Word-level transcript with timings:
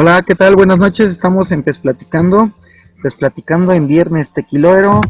Hola, 0.00 0.22
¿qué 0.22 0.36
tal? 0.36 0.54
Buenas 0.54 0.78
noches. 0.78 1.08
Estamos 1.08 1.50
en 1.50 1.64
Pes 1.64 1.78
Platicando. 1.78 2.52
Pes 3.02 3.14
Platicando 3.14 3.72
en 3.72 3.88
viernes 3.88 4.32
tequiloero. 4.32 5.00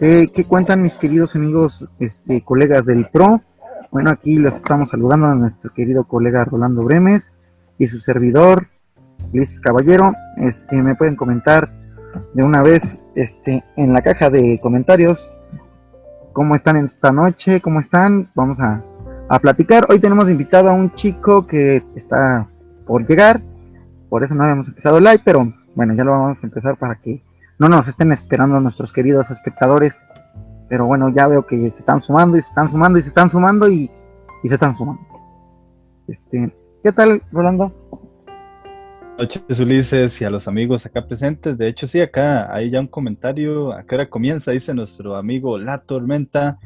¿Qué, 0.00 0.32
¿Qué, 0.34 0.46
cuentan 0.46 0.80
mis 0.80 0.94
queridos 0.94 1.36
amigos, 1.36 1.86
este, 1.98 2.42
colegas 2.42 2.86
del 2.86 3.06
PRO? 3.10 3.42
Bueno, 3.90 4.08
aquí 4.08 4.36
los 4.36 4.56
estamos 4.56 4.88
saludando 4.88 5.26
a 5.26 5.34
nuestro 5.34 5.74
querido 5.74 6.04
colega 6.04 6.42
Rolando 6.42 6.82
Bremes 6.84 7.34
y 7.76 7.86
su 7.86 8.00
servidor, 8.00 8.68
Luis 9.34 9.60
Caballero. 9.60 10.14
Este, 10.38 10.80
me 10.80 10.94
pueden 10.94 11.16
comentar 11.16 11.68
de 12.32 12.42
una 12.42 12.62
vez 12.62 12.98
este, 13.14 13.62
en 13.76 13.92
la 13.92 14.00
caja 14.00 14.30
de 14.30 14.58
comentarios 14.62 15.34
cómo 16.32 16.54
están 16.54 16.78
esta 16.78 17.12
noche, 17.12 17.60
cómo 17.60 17.78
están. 17.78 18.30
Vamos 18.34 18.58
a, 18.58 18.82
a 19.28 19.38
platicar. 19.38 19.86
Hoy 19.90 19.98
tenemos 20.00 20.30
invitado 20.30 20.70
a 20.70 20.72
un 20.72 20.94
chico 20.94 21.46
que 21.46 21.82
está 21.94 22.48
por 22.86 23.06
llegar. 23.06 23.42
Por 24.08 24.24
eso 24.24 24.34
no 24.34 24.44
habíamos 24.44 24.68
empezado 24.68 24.98
el 24.98 25.04
live, 25.04 25.20
pero 25.24 25.52
bueno, 25.74 25.94
ya 25.94 26.04
lo 26.04 26.12
vamos 26.12 26.42
a 26.42 26.46
empezar 26.46 26.76
para 26.76 26.96
que 26.96 27.22
no 27.58 27.68
nos 27.68 27.88
estén 27.88 28.12
esperando 28.12 28.60
nuestros 28.60 28.92
queridos 28.92 29.30
espectadores. 29.30 29.94
Pero 30.68 30.86
bueno, 30.86 31.08
ya 31.10 31.28
veo 31.28 31.46
que 31.46 31.58
se 31.70 31.78
están 31.78 32.02
sumando 32.02 32.36
y 32.36 32.42
se 32.42 32.48
están 32.48 32.70
sumando 32.70 32.98
y 32.98 33.02
se 33.02 33.08
están 33.08 33.30
sumando 33.30 33.68
y, 33.68 33.90
y 34.42 34.48
se 34.48 34.54
están 34.54 34.76
sumando. 34.76 35.02
Este, 36.08 36.54
¿qué 36.82 36.92
tal, 36.92 37.22
Rolando? 37.32 37.72
noches 39.18 39.60
Ulises 39.60 40.20
y 40.20 40.24
a 40.24 40.30
los 40.30 40.48
amigos 40.48 40.86
acá 40.86 41.06
presentes. 41.06 41.56
De 41.56 41.68
hecho, 41.68 41.86
sí, 41.86 42.00
acá 42.00 42.52
hay 42.52 42.70
ya 42.70 42.80
un 42.80 42.88
comentario. 42.88 43.72
¿A 43.72 43.84
qué 43.84 43.94
hora 43.94 44.08
comienza? 44.08 44.50
Dice 44.50 44.74
nuestro 44.74 45.16
amigo 45.16 45.58
La 45.58 45.78
Tormenta. 45.78 46.58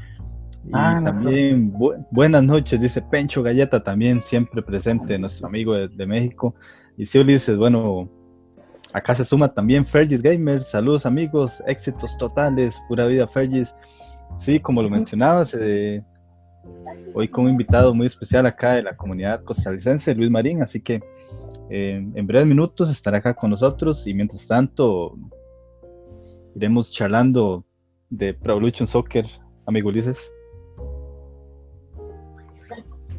Y 0.65 0.71
ah, 0.75 1.01
también 1.03 1.73
buenas 2.11 2.43
noches, 2.43 2.81
dice 2.81 3.01
Pencho 3.01 3.43
Galleta, 3.43 3.83
también 3.83 4.21
siempre 4.21 4.61
presente, 4.61 5.19
nuestro 5.19 5.47
amigo 5.47 5.75
de, 5.75 6.07
México. 6.07 6.55
Y 6.99 7.07
sí, 7.07 7.17
Ulises, 7.21 7.57
bueno, 7.57 8.11
acá 8.93 9.15
se 9.15 9.25
suma 9.25 9.55
también 9.55 9.87
Fergis 9.87 10.21
Gamer. 10.21 10.61
Saludos 10.63 11.07
amigos, 11.07 11.63
éxitos 11.65 12.19
totales, 12.19 12.77
pura 12.89 13.07
vida 13.07 13.29
Fergis. 13.29 13.73
Sí, 14.37 14.59
como 14.59 14.83
lo 14.83 14.91
mencionabas, 14.91 15.55
eh, 15.55 16.03
hoy 17.15 17.29
con 17.29 17.45
un 17.45 17.53
invitado 17.53 17.95
muy 17.95 18.07
especial 18.07 18.47
acá 18.47 18.75
de 18.75 18.83
la 18.83 18.97
comunidad 18.97 19.45
costarricense, 19.45 20.13
Luis 20.13 20.29
Marín, 20.29 20.61
así 20.61 20.81
que 20.81 21.01
eh, 21.71 22.05
en 22.13 22.27
breves 22.27 22.49
minutos 22.49 22.91
estará 22.91 23.19
acá 23.19 23.33
con 23.33 23.51
nosotros 23.51 24.05
y 24.09 24.13
mientras 24.13 24.45
tanto 24.49 25.17
iremos 26.57 26.91
charlando 26.91 27.65
de 28.11 28.35
Pro 28.35 28.55
Evolution 28.55 28.89
Soccer, 28.89 29.25
amigo 29.67 29.89
Ulises. 29.89 30.33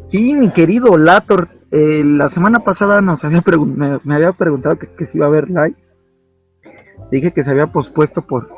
Sí, 0.09 0.33
mi 0.33 0.49
querido 0.49 0.97
Lator, 0.97 1.47
eh, 1.71 2.03
la 2.03 2.29
semana 2.29 2.59
pasada 2.59 3.01
nos 3.01 3.23
había 3.23 3.43
me, 4.03 4.15
había 4.15 4.33
preguntado 4.33 4.77
que, 4.79 4.87
si 5.07 5.17
iba 5.17 5.25
a 5.25 5.29
haber 5.29 5.49
live. 5.49 5.75
Dije 7.11 7.31
que 7.31 7.43
se 7.43 7.51
había 7.51 7.67
pospuesto 7.67 8.21
por 8.21 8.49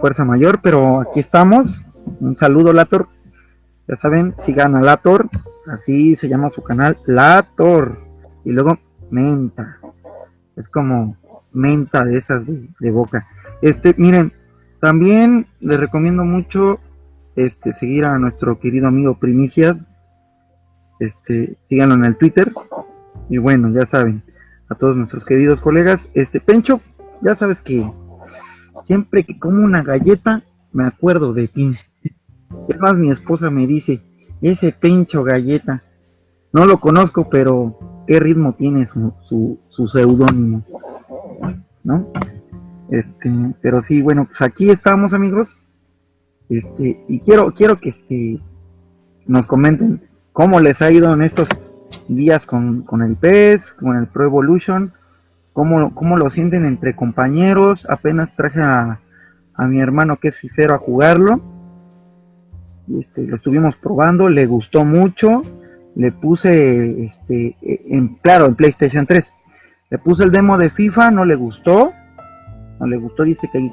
fuerza 0.00 0.24
mayor, 0.24 0.60
pero 0.62 1.00
aquí 1.00 1.20
estamos. 1.20 1.86
Un 2.20 2.36
saludo, 2.36 2.72
Lator. 2.72 3.08
Ya 3.88 3.96
saben, 3.96 4.34
sigan 4.40 4.76
a 4.76 4.80
Lator, 4.80 5.28
así 5.66 6.16
se 6.16 6.28
llama 6.28 6.50
su 6.50 6.62
canal, 6.62 6.98
Lator. 7.06 7.98
Y 8.44 8.52
luego 8.52 8.78
menta. 9.10 9.78
Es 10.56 10.68
como 10.68 11.16
menta 11.52 12.04
de 12.04 12.18
esas 12.18 12.44
de, 12.46 12.90
boca. 12.90 13.26
Este, 13.60 13.94
miren, 13.98 14.32
también 14.80 15.46
les 15.60 15.78
recomiendo 15.78 16.24
mucho 16.24 16.80
este 17.36 17.72
seguir 17.72 18.04
a 18.04 18.18
nuestro 18.18 18.58
querido 18.58 18.88
amigo 18.88 19.18
Primicias. 19.18 19.91
Este, 21.02 21.58
síganlo 21.68 21.96
en 21.96 22.04
el 22.04 22.16
Twitter. 22.16 22.52
Y 23.28 23.38
bueno, 23.38 23.70
ya 23.70 23.86
saben, 23.86 24.22
a 24.68 24.76
todos 24.76 24.96
nuestros 24.96 25.24
queridos 25.24 25.58
colegas, 25.58 26.08
este 26.14 26.38
Pencho, 26.38 26.80
ya 27.22 27.34
sabes 27.34 27.60
que 27.60 27.90
siempre 28.84 29.24
que 29.24 29.36
como 29.36 29.64
una 29.64 29.82
galleta 29.82 30.44
me 30.72 30.84
acuerdo 30.84 31.32
de 31.32 31.48
ti. 31.48 31.74
Es 32.68 32.78
más, 32.78 32.96
mi 32.96 33.10
esposa 33.10 33.50
me 33.50 33.66
dice, 33.66 34.00
ese 34.42 34.70
Pencho 34.70 35.24
galleta. 35.24 35.82
No 36.52 36.66
lo 36.66 36.78
conozco, 36.78 37.28
pero 37.28 38.04
qué 38.06 38.20
ritmo 38.20 38.54
tiene 38.54 38.86
su, 38.86 39.12
su, 39.70 39.88
seudónimo, 39.88 40.64
¿no? 41.82 42.12
Este, 42.90 43.30
pero 43.60 43.82
sí, 43.82 44.02
bueno, 44.02 44.26
pues 44.26 44.40
aquí 44.42 44.70
estamos 44.70 45.14
amigos. 45.14 45.56
Este, 46.48 47.04
y 47.08 47.20
quiero, 47.20 47.52
quiero 47.52 47.80
que 47.80 47.88
este, 47.88 48.40
nos 49.26 49.46
comenten 49.48 50.11
cómo 50.32 50.60
les 50.60 50.80
ha 50.82 50.90
ido 50.90 51.12
en 51.12 51.22
estos 51.22 51.48
días 52.08 52.46
con, 52.46 52.84
el 53.02 53.16
PES, 53.16 53.72
con 53.72 53.96
el 53.96 54.06
Pro 54.06 54.24
Evolution, 54.24 54.92
cómo, 55.52 55.94
cómo 55.94 56.16
lo 56.16 56.30
sienten 56.30 56.64
entre 56.64 56.96
compañeros. 56.96 57.86
Apenas 57.88 58.34
traje 58.34 58.60
a, 58.60 59.00
a 59.54 59.66
mi 59.66 59.80
hermano 59.80 60.18
que 60.18 60.28
es 60.28 60.36
fifero 60.36 60.74
a 60.74 60.78
jugarlo. 60.78 61.40
Este, 62.98 63.26
lo 63.26 63.36
estuvimos 63.36 63.76
probando, 63.76 64.28
le 64.28 64.46
gustó 64.46 64.84
mucho 64.84 65.42
le 65.94 66.12
puse, 66.12 67.04
este, 67.04 67.56
en, 67.60 68.16
claro, 68.16 68.46
en 68.46 68.54
PlayStation 68.54 69.06
3, 69.06 69.32
le 69.90 69.98
puse 69.98 70.24
el 70.24 70.32
demo 70.32 70.56
de 70.56 70.70
FIFA, 70.70 71.10
no 71.10 71.24
le 71.24 71.34
gustó, 71.34 71.92
no 72.80 72.86
le 72.86 72.96
gustó, 72.96 73.24
dice 73.24 73.48
que 73.52 73.58
hay, 73.58 73.68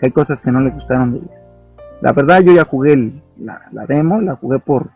que 0.00 0.06
hay 0.06 0.12
cosas 0.12 0.40
que 0.40 0.50
no 0.50 0.60
le 0.60 0.70
gustaron 0.70 1.28
La 2.00 2.12
verdad 2.12 2.40
yo 2.40 2.52
ya 2.52 2.64
jugué 2.64 3.12
la, 3.38 3.86
demo, 3.86 4.20
la 4.20 4.36
jugué 4.36 4.58
por 4.58 4.90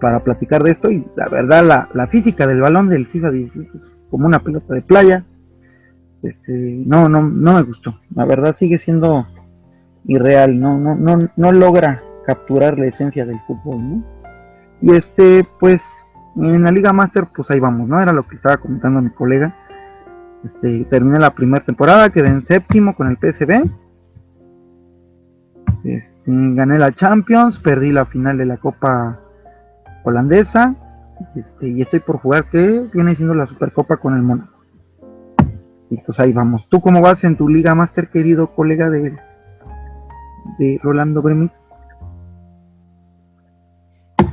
para 0.00 0.24
platicar 0.24 0.62
de 0.62 0.72
esto 0.72 0.90
y 0.90 1.06
la 1.16 1.28
verdad 1.28 1.64
la, 1.64 1.88
la 1.94 2.06
física 2.08 2.46
del 2.46 2.60
balón 2.60 2.88
del 2.88 3.06
FIFA 3.06 3.30
17 3.30 3.76
es 3.76 4.02
como 4.10 4.26
una 4.26 4.40
pelota 4.40 4.74
de 4.74 4.82
playa. 4.82 5.24
Este, 6.22 6.52
no, 6.86 7.08
no, 7.08 7.22
no 7.22 7.54
me 7.54 7.62
gustó. 7.62 7.98
La 8.14 8.24
verdad 8.24 8.56
sigue 8.56 8.78
siendo 8.78 9.26
irreal, 10.04 10.58
no, 10.58 10.78
no, 10.78 10.94
no, 10.96 11.30
no 11.36 11.52
logra 11.52 12.02
capturar 12.26 12.78
la 12.78 12.86
esencia 12.86 13.24
del 13.24 13.40
fútbol, 13.46 13.88
¿no? 13.88 14.04
Y 14.82 14.94
este, 14.94 15.46
pues, 15.58 15.82
en 16.36 16.62
la 16.62 16.70
Liga 16.70 16.92
Master, 16.92 17.24
pues 17.34 17.50
ahí 17.50 17.60
vamos, 17.60 17.88
¿no? 17.88 18.00
Era 18.00 18.12
lo 18.12 18.26
que 18.26 18.36
estaba 18.36 18.56
comentando 18.56 19.00
mi 19.00 19.10
colega. 19.10 19.54
Este, 20.44 20.84
terminé 20.86 21.18
la 21.18 21.34
primera 21.34 21.64
temporada, 21.64 22.10
quedé 22.10 22.28
en 22.28 22.42
séptimo 22.42 22.94
con 22.94 23.08
el 23.08 23.18
PSB. 23.18 23.68
Este, 25.84 26.30
gané 26.54 26.78
la 26.78 26.92
Champions, 26.92 27.58
perdí 27.58 27.92
la 27.92 28.06
final 28.06 28.38
de 28.38 28.46
la 28.46 28.56
Copa 28.56 29.20
Holandesa. 30.04 30.74
Este, 31.36 31.68
y 31.68 31.82
estoy 31.82 32.00
por 32.00 32.18
jugar 32.18 32.44
que 32.48 32.88
viene 32.94 33.14
siendo 33.14 33.34
la 33.34 33.46
Supercopa 33.46 33.98
con 33.98 34.14
el 34.14 34.22
Mónaco. 34.22 34.60
Y 35.90 35.96
pues 35.98 36.18
ahí 36.20 36.32
vamos. 36.32 36.68
¿Tú 36.68 36.80
cómo 36.80 37.00
vas 37.00 37.24
en 37.24 37.36
tu 37.36 37.48
Liga 37.48 37.74
Master, 37.74 38.08
querido 38.08 38.54
colega 38.54 38.88
de, 38.88 39.16
de 40.58 40.80
Rolando 40.82 41.20
Bremis? 41.20 41.50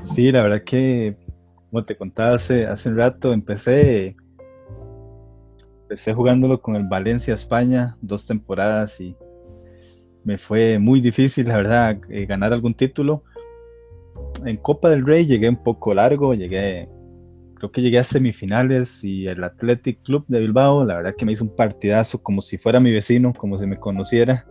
Sí, 0.04 0.32
la 0.32 0.44
verdad 0.44 0.64
que, 0.64 1.18
como 1.70 1.84
te 1.84 1.98
contaba 1.98 2.36
hace, 2.36 2.66
hace 2.66 2.90
un 2.90 2.98
rato, 2.98 3.34
empecé, 3.34 4.16
empecé 5.84 6.14
jugándolo 6.14 6.62
con 6.62 6.76
el 6.76 6.88
Valencia 6.88 7.34
España, 7.34 7.98
dos 8.02 8.26
temporadas 8.26 9.00
y 9.00 9.16
me 10.24 10.38
fue 10.38 10.80
muy 10.80 11.02
difícil, 11.02 11.48
la 11.48 11.58
verdad, 11.58 11.98
eh, 12.10 12.26
ganar 12.26 12.52
algún 12.52 12.74
título. 12.74 13.24
En 14.46 14.58
Copa 14.58 14.90
del 14.90 15.06
Rey 15.06 15.26
llegué 15.26 15.50
un 15.50 15.64
poco 15.64 15.94
largo, 15.94 16.34
llegué, 16.34 16.88
creo 17.56 17.72
que 17.72 17.82
llegué 17.82 18.00
a 18.00 18.04
semifinales 18.04 19.04
y 19.04 19.28
el 19.28 19.44
Athletic 19.44 20.04
Club 20.04 20.26
de 20.28 20.40
Bilbao, 20.40 20.86
la 20.86 20.98
verdad 20.98 21.16
que 21.18 21.26
me 21.26 21.34
hizo 21.34 21.44
un 21.44 21.56
partidazo 21.56 22.22
como 22.22 22.42
si 22.42 22.58
fuera 22.58 22.80
mi 22.80 22.92
vecino, 22.92 23.34
como 23.34 23.58
si 23.58 23.66
me 23.66 23.78
conociera 23.78 24.46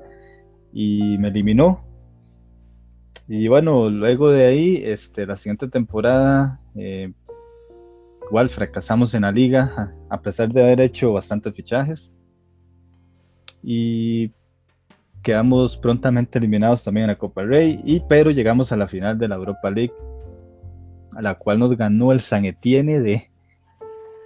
y 0.72 1.16
me 1.18 1.28
eliminó 1.28 1.86
y 3.28 3.48
bueno, 3.48 3.90
luego 3.90 4.30
de 4.30 4.46
ahí, 4.46 4.82
este, 4.84 5.26
la 5.26 5.36
siguiente 5.36 5.68
temporada, 5.68 6.60
eh, 6.76 7.12
igual 8.28 8.48
fracasamos 8.50 9.14
en 9.14 9.22
la 9.22 9.32
liga, 9.32 9.94
a 10.08 10.22
pesar 10.22 10.52
de 10.52 10.62
haber 10.62 10.80
hecho 10.80 11.12
bastantes 11.12 11.52
fichajes. 11.52 12.12
Y 13.64 14.30
quedamos 15.26 15.76
prontamente 15.76 16.38
eliminados 16.38 16.84
también 16.84 17.02
en 17.02 17.08
la 17.08 17.18
Copa 17.18 17.42
Rey, 17.42 17.80
y, 17.84 17.98
pero 17.98 18.30
llegamos 18.30 18.70
a 18.70 18.76
la 18.76 18.86
final 18.86 19.18
de 19.18 19.26
la 19.26 19.34
Europa 19.34 19.68
League, 19.72 19.92
a 21.16 21.20
la 21.20 21.34
cual 21.34 21.58
nos 21.58 21.76
ganó 21.76 22.12
el 22.12 22.20
San 22.20 22.44
Etienne 22.44 23.00
de, 23.00 23.28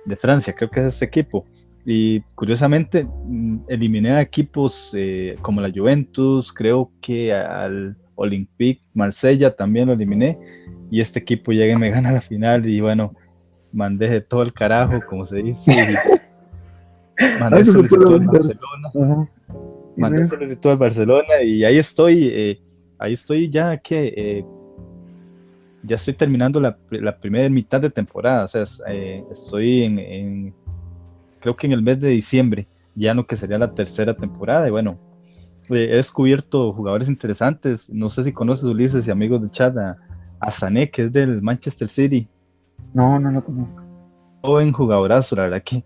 de 0.04 0.16
Francia, 0.16 0.54
creo 0.54 0.70
que 0.70 0.80
es 0.80 0.94
ese 0.94 1.06
equipo. 1.06 1.46
Y 1.86 2.20
curiosamente, 2.34 3.06
mm, 3.24 3.60
eliminé 3.68 4.10
a 4.10 4.20
equipos 4.20 4.90
eh, 4.92 5.36
como 5.40 5.62
la 5.62 5.72
Juventus, 5.74 6.52
creo 6.52 6.92
que 7.00 7.32
al 7.32 7.96
Olympique, 8.14 8.82
Marsella 8.92 9.56
también 9.56 9.86
lo 9.86 9.94
eliminé 9.94 10.38
y 10.90 11.00
este 11.00 11.20
equipo 11.20 11.52
llega 11.52 11.72
y 11.72 11.78
me 11.78 11.88
gana 11.96 12.12
la 12.12 12.20
final 12.20 12.68
y 12.68 12.78
bueno, 12.82 13.14
mandé 13.72 14.06
de 14.10 14.20
todo 14.20 14.42
el 14.42 14.52
carajo, 14.52 15.00
como 15.08 15.24
se 15.24 15.36
dice. 15.36 15.72
mandé 17.40 17.60
al 17.60 17.72
Barcelona. 17.72 19.30
Mandé 19.96 20.28
solicitud 20.28 20.70
al 20.70 20.76
Barcelona 20.76 21.42
y 21.42 21.64
ahí 21.64 21.78
estoy, 21.78 22.28
eh, 22.32 22.60
ahí 22.98 23.12
estoy 23.12 23.50
ya 23.50 23.76
que 23.78 24.14
eh, 24.16 24.44
ya 25.82 25.96
estoy 25.96 26.14
terminando 26.14 26.60
la, 26.60 26.76
primera 27.20 27.48
mitad 27.48 27.80
de 27.80 27.90
temporada, 27.90 28.44
o 28.44 28.48
sea, 28.48 28.64
eh, 28.88 29.24
estoy 29.30 29.82
en, 29.82 30.54
creo 31.40 31.56
que 31.56 31.66
en 31.66 31.72
el 31.72 31.82
mes 31.82 32.00
de 32.00 32.08
diciembre, 32.08 32.68
ya 32.94 33.14
lo 33.14 33.26
que 33.26 33.36
sería 33.36 33.58
la 33.58 33.74
tercera 33.74 34.14
temporada. 34.14 34.68
Y 34.68 34.70
bueno, 34.70 34.98
he 35.68 35.96
descubierto 35.96 36.72
jugadores 36.72 37.08
interesantes. 37.08 37.88
No 37.90 38.08
sé 38.08 38.24
si 38.24 38.32
conoces 38.32 38.64
Ulises 38.64 39.06
y 39.06 39.10
amigos 39.10 39.42
de 39.42 39.50
chat 39.50 39.76
a, 39.76 39.96
a 40.38 40.50
Sané, 40.50 40.90
que 40.90 41.04
es 41.04 41.12
del 41.12 41.40
Manchester 41.40 41.88
City. 41.88 42.28
No, 42.92 43.18
no 43.18 43.30
lo 43.30 43.44
conozco. 43.44 43.82
Joven 44.42 44.72
jugadorazo, 44.72 45.36
la 45.36 45.42
verdad 45.42 45.62
que 45.62 45.84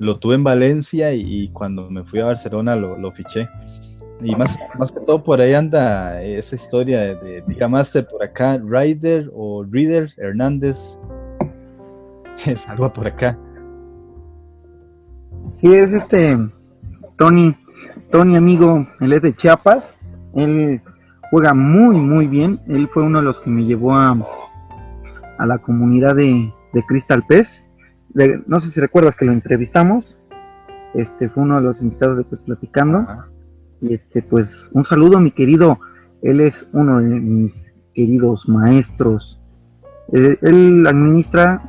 lo 0.00 0.18
tuve 0.18 0.34
en 0.34 0.44
Valencia 0.44 1.12
y, 1.12 1.50
cuando 1.50 1.90
me 1.90 2.02
fui 2.04 2.20
a 2.20 2.24
Barcelona 2.24 2.74
lo, 2.74 2.96
lo, 2.96 3.12
fiché. 3.12 3.48
Y 4.22 4.34
más, 4.34 4.58
más 4.78 4.90
que 4.90 5.00
todo 5.00 5.22
por 5.22 5.42
ahí 5.42 5.52
anda 5.52 6.22
esa 6.22 6.56
historia 6.56 7.14
de, 7.16 7.42
de 7.42 8.02
por 8.10 8.22
acá, 8.22 8.58
Ryder 8.58 9.30
o 9.34 9.62
Reader 9.62 10.10
Hernández. 10.16 10.98
Salva 12.56 12.90
por 12.90 13.06
acá. 13.06 13.38
Sí, 15.60 15.74
es 15.74 15.92
este 15.92 16.34
Tony, 17.16 17.54
Tony 18.10 18.36
amigo, 18.36 18.86
él 19.00 19.12
es 19.12 19.20
de 19.20 19.34
Chiapas, 19.34 19.84
él 20.34 20.80
juega 21.30 21.52
muy 21.52 21.96
muy 21.96 22.26
bien, 22.26 22.58
él 22.68 22.88
fue 22.88 23.02
uno 23.02 23.18
de 23.18 23.26
los 23.26 23.38
que 23.40 23.50
me 23.50 23.64
llevó 23.64 23.94
a, 23.94 24.16
a 25.38 25.46
la 25.46 25.58
comunidad 25.58 26.16
de, 26.16 26.50
de 26.72 26.82
Crystal 26.86 27.22
Pez, 27.28 27.69
no 28.46 28.60
sé 28.60 28.70
si 28.70 28.80
recuerdas 28.80 29.16
que 29.16 29.24
lo 29.24 29.32
entrevistamos, 29.32 30.26
este 30.94 31.28
fue 31.28 31.44
uno 31.44 31.56
de 31.56 31.62
los 31.62 31.82
invitados 31.82 32.16
de 32.16 32.24
pues 32.24 32.40
platicando, 32.40 33.06
y 33.80 33.94
este 33.94 34.22
pues 34.22 34.68
un 34.72 34.84
saludo 34.84 35.20
mi 35.20 35.30
querido, 35.30 35.78
él 36.22 36.40
es 36.40 36.68
uno 36.72 37.00
de 37.00 37.08
mis 37.08 37.72
queridos 37.94 38.48
maestros, 38.48 39.40
eh, 40.12 40.36
él 40.42 40.86
administra, 40.86 41.62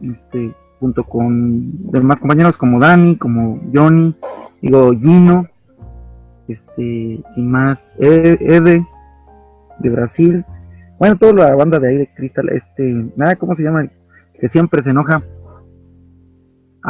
este, 0.00 0.54
junto 0.78 1.04
con 1.04 1.90
demás 1.90 2.20
compañeros 2.20 2.56
como 2.56 2.78
Dani, 2.78 3.16
como 3.16 3.60
Johnny, 3.74 4.14
digo 4.62 4.92
Gino, 4.92 5.46
este, 6.46 7.22
y 7.36 7.42
más 7.42 7.94
Ede 7.98 8.86
de 9.80 9.90
Brasil, 9.90 10.44
bueno, 10.98 11.16
toda 11.16 11.32
la 11.32 11.54
banda 11.54 11.78
de 11.78 11.88
ahí 11.88 11.98
de 11.98 12.12
Cristal, 12.12 12.48
este, 12.50 13.06
nada, 13.16 13.36
¿cómo 13.36 13.54
se 13.54 13.62
llama? 13.62 13.88
Que 14.40 14.48
siempre 14.48 14.82
se 14.82 14.90
enoja. 14.90 15.22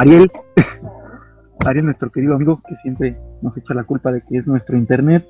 Ariel, 0.01 0.31
Ariel, 1.67 1.87
nuestro 1.87 2.11
querido 2.11 2.35
amigo, 2.35 2.63
que 2.67 2.77
siempre 2.83 3.19
nos 3.43 3.57
echa 3.57 3.75
la 3.75 3.85
culpa 3.85 4.13
de 4.13 4.23
que 4.23 4.39
es 4.39 4.47
nuestro 4.47 4.77
internet. 4.79 5.27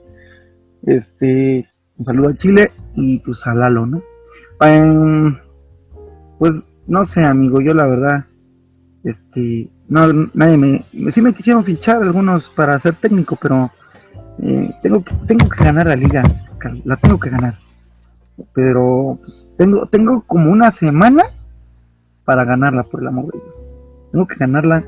Este, 0.82 1.68
un 1.96 2.04
saludo 2.04 2.28
a 2.30 2.36
Chile 2.36 2.70
y 2.94 3.18
pues 3.20 3.46
a 3.46 3.54
Lalo, 3.54 3.86
¿no? 3.86 4.02
Em, 4.60 5.36
pues 6.38 6.62
no 6.86 7.06
sé, 7.06 7.24
amigo, 7.24 7.60
yo 7.60 7.72
la 7.72 7.86
verdad 7.86 8.26
este, 9.04 9.70
no, 9.88 10.28
nadie 10.34 10.56
me, 10.58 11.12
sí 11.12 11.22
me 11.22 11.32
quisieron 11.32 11.64
fichar 11.64 12.02
algunos 12.02 12.50
para 12.50 12.78
ser 12.78 12.94
técnico, 12.94 13.38
pero 13.40 13.70
eh, 14.42 14.74
tengo, 14.82 15.02
que, 15.02 15.14
tengo 15.26 15.48
que 15.48 15.64
ganar 15.64 15.86
la 15.86 15.96
liga, 15.96 16.22
la 16.84 16.96
tengo 16.96 17.18
que 17.18 17.30
ganar. 17.30 17.58
Pero 18.52 19.18
pues, 19.22 19.52
tengo, 19.56 19.86
tengo 19.86 20.22
como 20.26 20.50
una 20.52 20.70
semana 20.70 21.24
para 22.24 22.44
ganarla, 22.44 22.82
por 22.82 23.00
el 23.00 23.08
amor 23.08 23.32
de 23.32 23.40
Dios. 23.40 23.67
Tengo 24.12 24.26
que 24.26 24.36
ganarla 24.36 24.84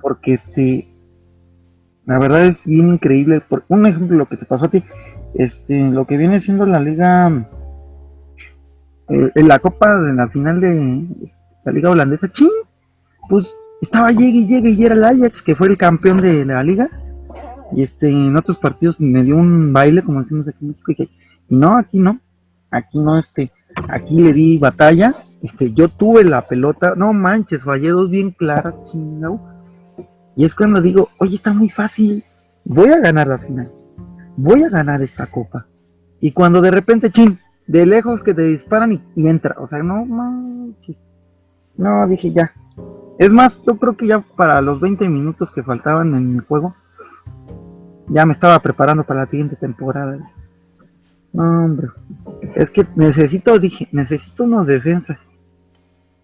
porque 0.00 0.34
este, 0.34 0.88
la 2.06 2.18
verdad 2.18 2.46
es 2.46 2.66
bien 2.66 2.88
increíble. 2.88 3.40
Por 3.40 3.64
un 3.68 3.86
ejemplo, 3.86 4.16
lo 4.16 4.28
que 4.28 4.36
te 4.36 4.46
pasó 4.46 4.66
a 4.66 4.70
ti, 4.70 4.84
este, 5.34 5.90
lo 5.90 6.06
que 6.06 6.16
viene 6.16 6.40
siendo 6.40 6.66
la 6.66 6.80
liga, 6.80 7.48
eh, 9.08 9.30
en 9.34 9.48
la 9.48 9.58
copa 9.58 9.98
de 10.00 10.12
la 10.14 10.28
final 10.28 10.60
de 10.60 11.06
la 11.64 11.72
liga 11.72 11.90
holandesa, 11.90 12.30
ching, 12.30 12.48
pues 13.28 13.54
estaba 13.80 14.10
llegue 14.10 14.40
y 14.40 14.46
llegue 14.46 14.70
y 14.70 14.84
era 14.84 14.94
el 14.94 15.04
Ajax, 15.04 15.42
que 15.42 15.54
fue 15.54 15.68
el 15.68 15.78
campeón 15.78 16.20
de 16.20 16.44
la 16.44 16.62
liga. 16.62 16.88
Y 17.72 17.82
este, 17.82 18.10
en 18.10 18.36
otros 18.36 18.58
partidos 18.58 18.98
me 19.00 19.22
dio 19.22 19.36
un 19.36 19.72
baile, 19.72 20.02
como 20.02 20.22
decimos 20.22 20.48
aquí 20.48 20.58
en 20.62 20.68
México, 20.68 20.92
y 21.48 21.54
no, 21.54 21.78
aquí 21.78 21.98
no, 21.98 22.18
aquí 22.70 22.98
no, 22.98 23.18
este, 23.18 23.52
aquí 23.88 24.20
le 24.20 24.32
di 24.32 24.58
batalla, 24.58 25.14
este, 25.42 25.72
yo 25.72 25.88
tuve 25.88 26.24
la 26.24 26.46
pelota, 26.46 26.94
no 26.96 27.12
manches, 27.12 27.64
fallé 27.64 27.88
dos 27.90 28.10
bien 28.10 28.30
claras, 28.30 28.74
chingado. 28.90 29.40
Y 30.36 30.44
es 30.44 30.54
cuando 30.54 30.80
digo, 30.80 31.08
oye, 31.18 31.36
está 31.36 31.52
muy 31.52 31.70
fácil, 31.70 32.24
voy 32.64 32.90
a 32.90 33.00
ganar 33.00 33.26
la 33.26 33.38
final, 33.38 33.70
voy 34.36 34.62
a 34.62 34.68
ganar 34.68 35.02
esta 35.02 35.26
copa. 35.26 35.66
Y 36.20 36.32
cuando 36.32 36.60
de 36.60 36.70
repente, 36.70 37.10
chin, 37.10 37.38
de 37.66 37.86
lejos 37.86 38.22
que 38.22 38.34
te 38.34 38.42
disparan 38.42 39.00
y, 39.14 39.28
entra, 39.28 39.56
o 39.58 39.66
sea, 39.66 39.82
no 39.82 40.04
manches. 40.04 40.96
No, 41.76 42.06
dije 42.06 42.32
ya, 42.32 42.52
es 43.18 43.32
más, 43.32 43.60
yo 43.62 43.78
creo 43.78 43.96
que 43.96 44.06
ya 44.06 44.20
para 44.20 44.60
los 44.60 44.80
20 44.80 45.08
minutos 45.08 45.50
que 45.50 45.62
faltaban 45.62 46.14
en 46.14 46.34
el 46.34 46.40
juego, 46.42 46.74
ya 48.08 48.26
me 48.26 48.34
estaba 48.34 48.58
preparando 48.58 49.04
para 49.04 49.20
la 49.20 49.26
siguiente 49.26 49.56
temporada. 49.56 50.18
No, 51.32 51.64
hombre, 51.64 51.88
es 52.56 52.70
que 52.70 52.84
necesito, 52.96 53.58
dije, 53.58 53.88
necesito 53.92 54.44
unos 54.44 54.66
defensas 54.66 55.18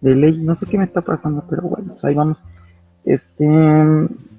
de 0.01 0.15
ley. 0.15 0.37
No 0.37 0.55
sé 0.55 0.65
qué 0.65 0.77
me 0.77 0.83
está 0.83 1.01
pasando, 1.01 1.43
pero 1.49 1.63
bueno, 1.63 1.93
pues 1.93 2.05
ahí 2.05 2.15
vamos. 2.15 2.37
Este, 3.05 3.47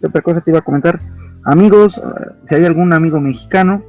otra 0.04 0.22
cosa 0.22 0.40
te 0.40 0.50
iba 0.50 0.60
a 0.60 0.64
comentar. 0.64 0.98
Amigos, 1.44 2.00
ah, 2.04 2.32
si 2.44 2.54
hay 2.54 2.64
algún 2.64 2.92
amigo 2.92 3.20
mexicano, 3.20 3.82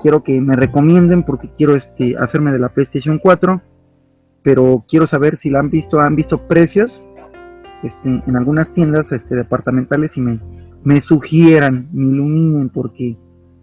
quiero 0.00 0.22
que 0.22 0.40
me 0.40 0.56
recomienden 0.56 1.22
porque 1.22 1.50
quiero 1.56 1.76
este, 1.76 2.16
hacerme 2.18 2.52
de 2.52 2.58
la 2.58 2.70
PlayStation 2.70 3.18
4, 3.18 3.60
pero 4.42 4.84
quiero 4.88 5.06
saber 5.06 5.36
si 5.36 5.50
la 5.50 5.60
han 5.60 5.70
visto, 5.70 6.00
han 6.00 6.16
visto 6.16 6.46
precios 6.46 7.04
este, 7.82 8.22
en 8.26 8.36
algunas 8.36 8.72
tiendas 8.72 9.12
este, 9.12 9.36
departamentales 9.36 10.16
y 10.16 10.20
me, 10.20 10.40
me 10.82 11.00
sugieran, 11.00 11.88
me 11.92 12.06
iluminen 12.06 12.68
porque 12.70 13.16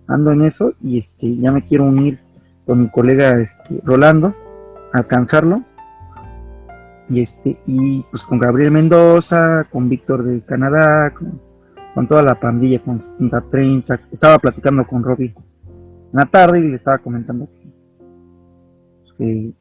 ando 0.07 0.31
en 0.31 0.44
eso 0.44 0.74
y 0.81 1.00
este, 1.00 1.38
ya 1.38 1.51
me 1.51 1.63
quiero 1.63 1.85
unir 1.85 2.19
con 2.65 2.81
mi 2.81 2.89
colega 2.89 3.39
este, 3.39 3.81
Rolando, 3.83 4.35
alcanzarlo. 4.94 5.63
Y 7.09 7.21
este, 7.21 7.57
y 7.65 8.03
pues 8.11 8.23
con 8.23 8.39
Gabriel 8.39 8.71
Mendoza, 8.71 9.65
con 9.71 9.87
Víctor 9.87 10.23
de 10.23 10.41
Canadá, 10.41 11.13
con, 11.13 12.07
toda 12.07 12.21
la 12.21 12.35
pandilla, 12.35 12.79
con 12.79 13.01
30, 13.49 13.99
estaba 14.11 14.37
platicando 14.37 14.85
con 14.85 15.03
Robbie 15.03 15.33
en 15.67 16.13
la 16.13 16.25
tarde 16.25 16.59
y 16.59 16.69
le 16.69 16.75
estaba 16.75 16.99
comentando 16.99 17.47
que 19.17 19.53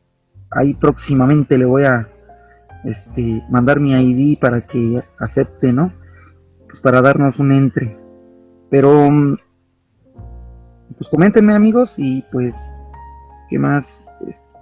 ahí 0.51 0.75
próximamente 0.75 1.59
le 1.59 1.65
voy 1.65 1.85
a 1.85 2.09
este, 2.85 3.43
mandar 3.51 3.81
mi 3.81 3.93
ID 3.93 4.39
para 4.39 4.61
que 4.61 5.03
acepte, 5.19 5.73
¿no? 5.73 5.93
Pues 6.69 6.81
para 6.81 7.01
darnos 7.01 7.39
un 7.39 7.53
entre. 7.53 7.99
Pero, 8.71 9.11
mm, 9.11 9.37
pues 10.97 11.09
coméntenme 11.11 11.55
amigos 11.55 11.95
y 11.99 12.25
pues, 12.31 12.57
¿qué 13.49 13.59
más? 13.59 14.06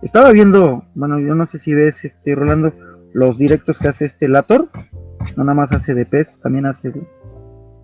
Estaba 0.04 0.32
viendo, 0.32 0.84
bueno, 0.94 1.18
yo 1.18 1.34
no 1.34 1.46
sé 1.46 1.58
si 1.58 1.72
ves, 1.72 2.04
este, 2.04 2.34
Rolando, 2.34 2.74
los 3.14 3.38
directos 3.38 3.78
que 3.78 3.88
hace 3.88 4.04
este 4.04 4.28
Lator. 4.28 4.68
No 5.34 5.44
nada 5.44 5.54
más 5.54 5.72
hace 5.72 5.94
de 5.94 6.04
PES, 6.04 6.40
también 6.42 6.66
hace 6.66 6.90
de 6.92 7.08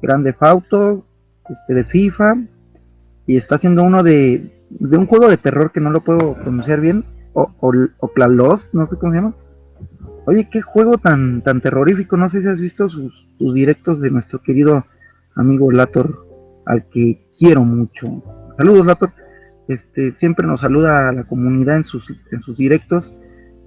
Grande 0.02 0.34
Fauto, 0.34 1.06
este, 1.48 1.72
de 1.72 1.84
FIFA. 1.84 2.36
Y 3.26 3.38
está 3.38 3.54
haciendo 3.54 3.82
uno 3.82 4.02
de, 4.02 4.52
de 4.68 4.98
un 4.98 5.06
juego 5.06 5.28
de 5.28 5.38
terror 5.38 5.72
que 5.72 5.80
no 5.80 5.90
lo 5.90 6.02
puedo 6.02 6.34
pronunciar 6.34 6.82
bien. 6.82 7.04
O, 7.32 7.50
o, 7.58 7.72
o 8.00 8.10
no 8.72 8.86
sé 8.86 8.96
cómo 8.96 9.12
se 9.12 9.16
llama 9.16 9.34
Oye, 10.26 10.48
qué 10.50 10.60
juego 10.60 10.98
tan, 10.98 11.40
tan 11.40 11.62
terrorífico. 11.62 12.18
No 12.18 12.28
sé 12.28 12.42
si 12.42 12.48
has 12.48 12.60
visto 12.60 12.90
sus, 12.90 13.14
directos 13.38 14.02
de 14.02 14.10
nuestro 14.10 14.42
querido 14.42 14.84
amigo 15.36 15.72
Lator, 15.72 16.26
al 16.66 16.86
que 16.90 17.26
quiero 17.38 17.64
mucho. 17.64 18.22
Saludos, 18.58 18.84
Lator. 18.84 19.10
Este, 19.70 20.12
siempre 20.12 20.44
nos 20.48 20.62
saluda 20.62 21.08
a 21.08 21.12
la 21.12 21.22
comunidad 21.22 21.76
en 21.76 21.84
sus, 21.84 22.04
en 22.32 22.42
sus 22.42 22.56
directos. 22.56 23.12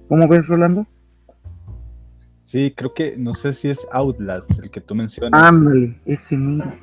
¿Cómo 0.06 0.28
ves, 0.28 0.46
Rolando? 0.46 0.86
Sí, 2.42 2.74
creo 2.76 2.92
que, 2.92 3.16
no 3.16 3.32
sé 3.32 3.54
si 3.54 3.70
es 3.70 3.86
Outlast 3.90 4.50
el 4.62 4.70
que 4.70 4.82
tú 4.82 4.94
mencionas. 4.94 5.42
Ándale, 5.42 5.98
ese 6.04 6.36
mismo. 6.36 6.74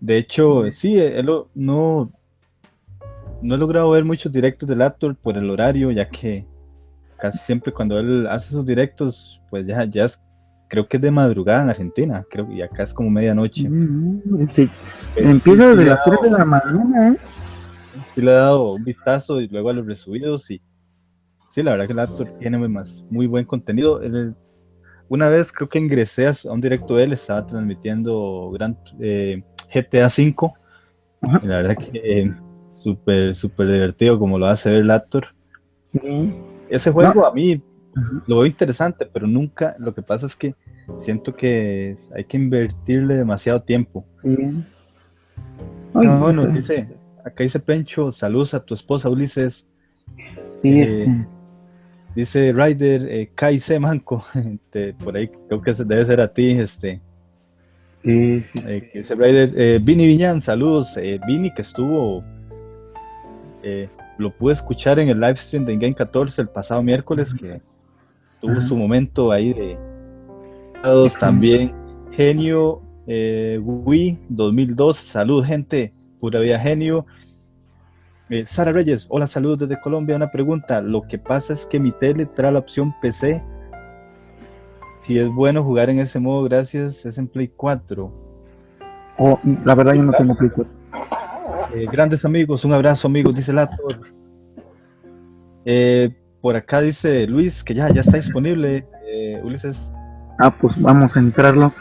De 0.00 0.18
hecho, 0.18 0.70
sí, 0.70 1.00
él 1.00 1.26
no, 1.56 2.12
no 3.42 3.54
he 3.56 3.58
logrado 3.58 3.90
ver 3.90 4.04
muchos 4.04 4.30
directos 4.30 4.68
de 4.68 4.76
Lator 4.76 5.16
por 5.16 5.36
el 5.36 5.50
horario, 5.50 5.90
ya 5.90 6.08
que 6.08 6.46
casi 7.18 7.38
siempre 7.38 7.72
cuando 7.72 7.98
él 7.98 8.28
hace 8.28 8.50
sus 8.50 8.64
directos, 8.64 9.42
pues 9.50 9.66
ya, 9.66 9.84
ya 9.84 10.04
es, 10.04 10.22
creo 10.68 10.86
que 10.86 10.96
es 10.96 11.02
de 11.02 11.10
madrugada 11.10 11.64
en 11.64 11.70
Argentina, 11.70 12.24
creo, 12.30 12.48
y 12.52 12.62
acá 12.62 12.84
es 12.84 12.94
como 12.94 13.10
medianoche. 13.10 13.68
Mm, 13.68 14.48
sí. 14.48 14.70
Empieza 15.16 15.70
desde 15.70 15.86
las 15.86 16.04
3 16.04 16.22
de 16.22 16.30
la 16.30 16.44
mañana, 16.44 17.08
¿eh? 17.08 17.16
Sí 18.14 18.20
le 18.20 18.30
he 18.30 18.34
dado 18.34 18.72
un 18.72 18.84
vistazo 18.84 19.40
y 19.40 19.48
luego 19.48 19.70
a 19.70 19.72
los 19.72 19.86
resubidos 19.86 20.50
y 20.50 20.60
sí, 21.50 21.62
la 21.62 21.72
verdad 21.72 21.86
que 21.86 21.92
el 21.92 21.98
actor 21.98 22.28
tiene 22.38 22.58
muy, 22.58 22.68
más, 22.68 23.04
muy 23.10 23.26
buen 23.26 23.44
contenido. 23.44 24.00
una 25.08 25.28
vez 25.28 25.52
creo 25.52 25.68
que 25.68 25.78
ingresé 25.78 26.26
a, 26.26 26.34
un 26.44 26.60
directo 26.60 26.96
de 26.96 27.04
él, 27.04 27.12
estaba 27.12 27.46
transmitiendo 27.46 28.50
gran, 28.52 28.78
eh, 28.98 29.42
GTA 29.72 30.06
V, 30.06 30.52
y 31.42 31.46
la 31.46 31.56
verdad 31.58 31.76
que 31.76 31.90
eh, 31.92 32.34
súper, 32.78 33.34
súper 33.34 33.70
divertido 33.70 34.18
como 34.18 34.38
lo 34.38 34.46
hace 34.46 34.70
ver 34.70 34.80
el 34.80 34.90
actor. 34.90 35.26
Ese 36.70 36.90
juego 36.90 37.26
a 37.26 37.34
mí 37.34 37.62
lo 38.26 38.36
veo 38.36 38.46
interesante, 38.46 39.06
pero 39.12 39.26
nunca, 39.26 39.76
lo 39.78 39.94
que 39.94 40.02
pasa 40.02 40.26
es 40.26 40.34
que 40.34 40.54
siento 40.98 41.36
que 41.36 41.96
hay 42.14 42.24
que 42.24 42.38
invertirle 42.38 43.16
demasiado 43.16 43.60
tiempo. 43.60 44.06
Bueno, 45.92 46.46
dice, 46.46 46.88
acá 47.24 47.44
dice 47.44 47.60
Pencho, 47.60 48.12
saludos 48.12 48.54
a 48.54 48.64
tu 48.64 48.74
esposa 48.74 49.08
Ulises. 49.08 49.66
Sí, 50.60 50.80
eh, 50.80 51.00
este. 51.00 51.26
Dice 52.14 52.52
Ryder, 52.52 53.08
eh, 53.08 53.78
Manco, 53.80 54.24
por 55.02 55.16
ahí 55.16 55.30
creo 55.48 55.62
que 55.62 55.72
debe 55.72 56.04
ser 56.04 56.20
a 56.20 56.32
ti, 56.32 56.50
este. 56.50 57.00
Sí, 58.04 58.44
eh, 58.66 58.90
dice 58.92 59.14
Ryder, 59.14 59.52
eh, 59.56 59.80
Vini 59.82 60.06
Viñan, 60.06 60.40
saludos. 60.42 60.96
Eh, 60.96 61.18
Vini 61.26 61.52
que 61.54 61.62
estuvo, 61.62 62.22
lo 64.18 64.36
pude 64.36 64.52
escuchar 64.52 64.98
en 64.98 65.08
el 65.08 65.20
live 65.20 65.36
stream 65.36 65.64
de 65.64 65.76
Game 65.76 65.94
14 65.94 66.42
el 66.42 66.48
pasado 66.48 66.82
miércoles, 66.82 67.32
que 67.32 67.62
tuvo 68.40 68.60
su 68.60 68.76
momento 68.76 69.32
ahí 69.32 69.54
de 69.54 69.78
también. 71.18 71.72
Genio 72.10 72.82
Wii 73.06 74.18
2002, 74.28 74.96
salud 74.96 75.44
gente, 75.44 75.94
pura 76.22 76.38
vida 76.38 76.60
genio. 76.60 77.04
Eh, 78.30 78.44
Sara 78.46 78.70
Reyes, 78.70 79.06
hola, 79.10 79.26
saludos 79.26 79.58
desde 79.58 79.80
Colombia. 79.80 80.14
Una 80.14 80.30
pregunta. 80.30 80.80
Lo 80.80 81.02
que 81.02 81.18
pasa 81.18 81.52
es 81.52 81.66
que 81.66 81.80
mi 81.80 81.90
tele 81.90 82.26
trae 82.26 82.52
la 82.52 82.60
opción 82.60 82.94
PC. 83.02 83.42
Si 85.00 85.18
es 85.18 85.28
bueno 85.28 85.64
jugar 85.64 85.90
en 85.90 85.98
ese 85.98 86.20
modo, 86.20 86.44
gracias, 86.44 87.04
es 87.04 87.18
en 87.18 87.26
Play 87.26 87.48
4. 87.48 88.12
Oh, 89.18 89.40
la 89.64 89.74
verdad, 89.74 89.94
yo 89.94 90.04
no 90.04 90.12
tengo 90.12 90.36
Play 90.36 90.50
4. 90.54 90.72
Eh, 91.74 91.86
grandes 91.90 92.24
amigos, 92.24 92.64
un 92.64 92.72
abrazo, 92.72 93.08
amigos, 93.08 93.34
dice 93.34 93.52
Lator. 93.52 94.00
Eh, 95.64 96.14
por 96.40 96.54
acá 96.54 96.80
dice 96.80 97.26
Luis 97.26 97.64
que 97.64 97.74
ya, 97.74 97.88
ya 97.88 98.02
está 98.02 98.16
disponible. 98.16 98.86
Ulises. 99.42 99.90
Ah, 100.38 100.56
pues 100.56 100.80
vamos 100.80 101.16
a 101.16 101.20
entrarlo. 101.20 101.74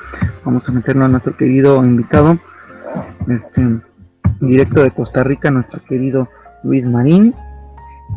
Vamos 0.43 0.67
a 0.67 0.71
meterlo 0.71 1.05
a 1.05 1.07
nuestro 1.09 1.37
querido 1.37 1.85
invitado. 1.85 2.39
Este, 3.27 3.61
directo 4.41 4.83
de 4.83 4.91
Costa 4.91 5.23
Rica, 5.23 5.51
nuestro 5.51 5.83
querido 5.85 6.27
Luis 6.63 6.85
Marín. 6.85 7.33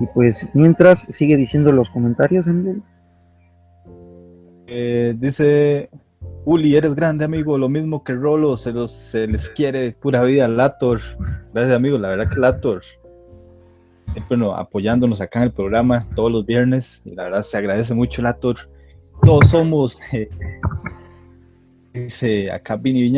Y 0.00 0.06
pues 0.12 0.48
mientras 0.54 1.00
sigue 1.00 1.36
diciendo 1.36 1.70
los 1.70 1.88
comentarios, 1.90 2.46
eh, 4.66 5.14
dice 5.16 5.90
Uli, 6.44 6.74
eres 6.74 6.94
grande 6.94 7.24
amigo, 7.24 7.56
lo 7.58 7.68
mismo 7.68 8.02
que 8.02 8.12
Rolo, 8.12 8.56
se, 8.56 8.72
los, 8.72 8.90
se 8.90 9.26
les 9.26 9.48
quiere 9.50 9.92
pura 9.92 10.22
vida, 10.24 10.48
Lator. 10.48 11.00
Gracias 11.52 11.76
amigo, 11.76 11.96
la 11.96 12.08
verdad 12.08 12.28
que 12.28 12.40
Lator, 12.40 12.82
siempre 14.12 14.38
apoyándonos 14.54 15.20
acá 15.20 15.38
en 15.38 15.44
el 15.44 15.52
programa 15.52 16.06
todos 16.14 16.32
los 16.32 16.44
viernes, 16.44 17.02
y 17.04 17.14
la 17.14 17.24
verdad 17.24 17.42
se 17.42 17.56
agradece 17.56 17.94
mucho 17.94 18.20
Lator. 18.20 18.56
Todos 19.22 19.50
somos, 19.50 19.98
dice 21.94 22.50
acá 22.50 22.76
Vini 22.76 23.08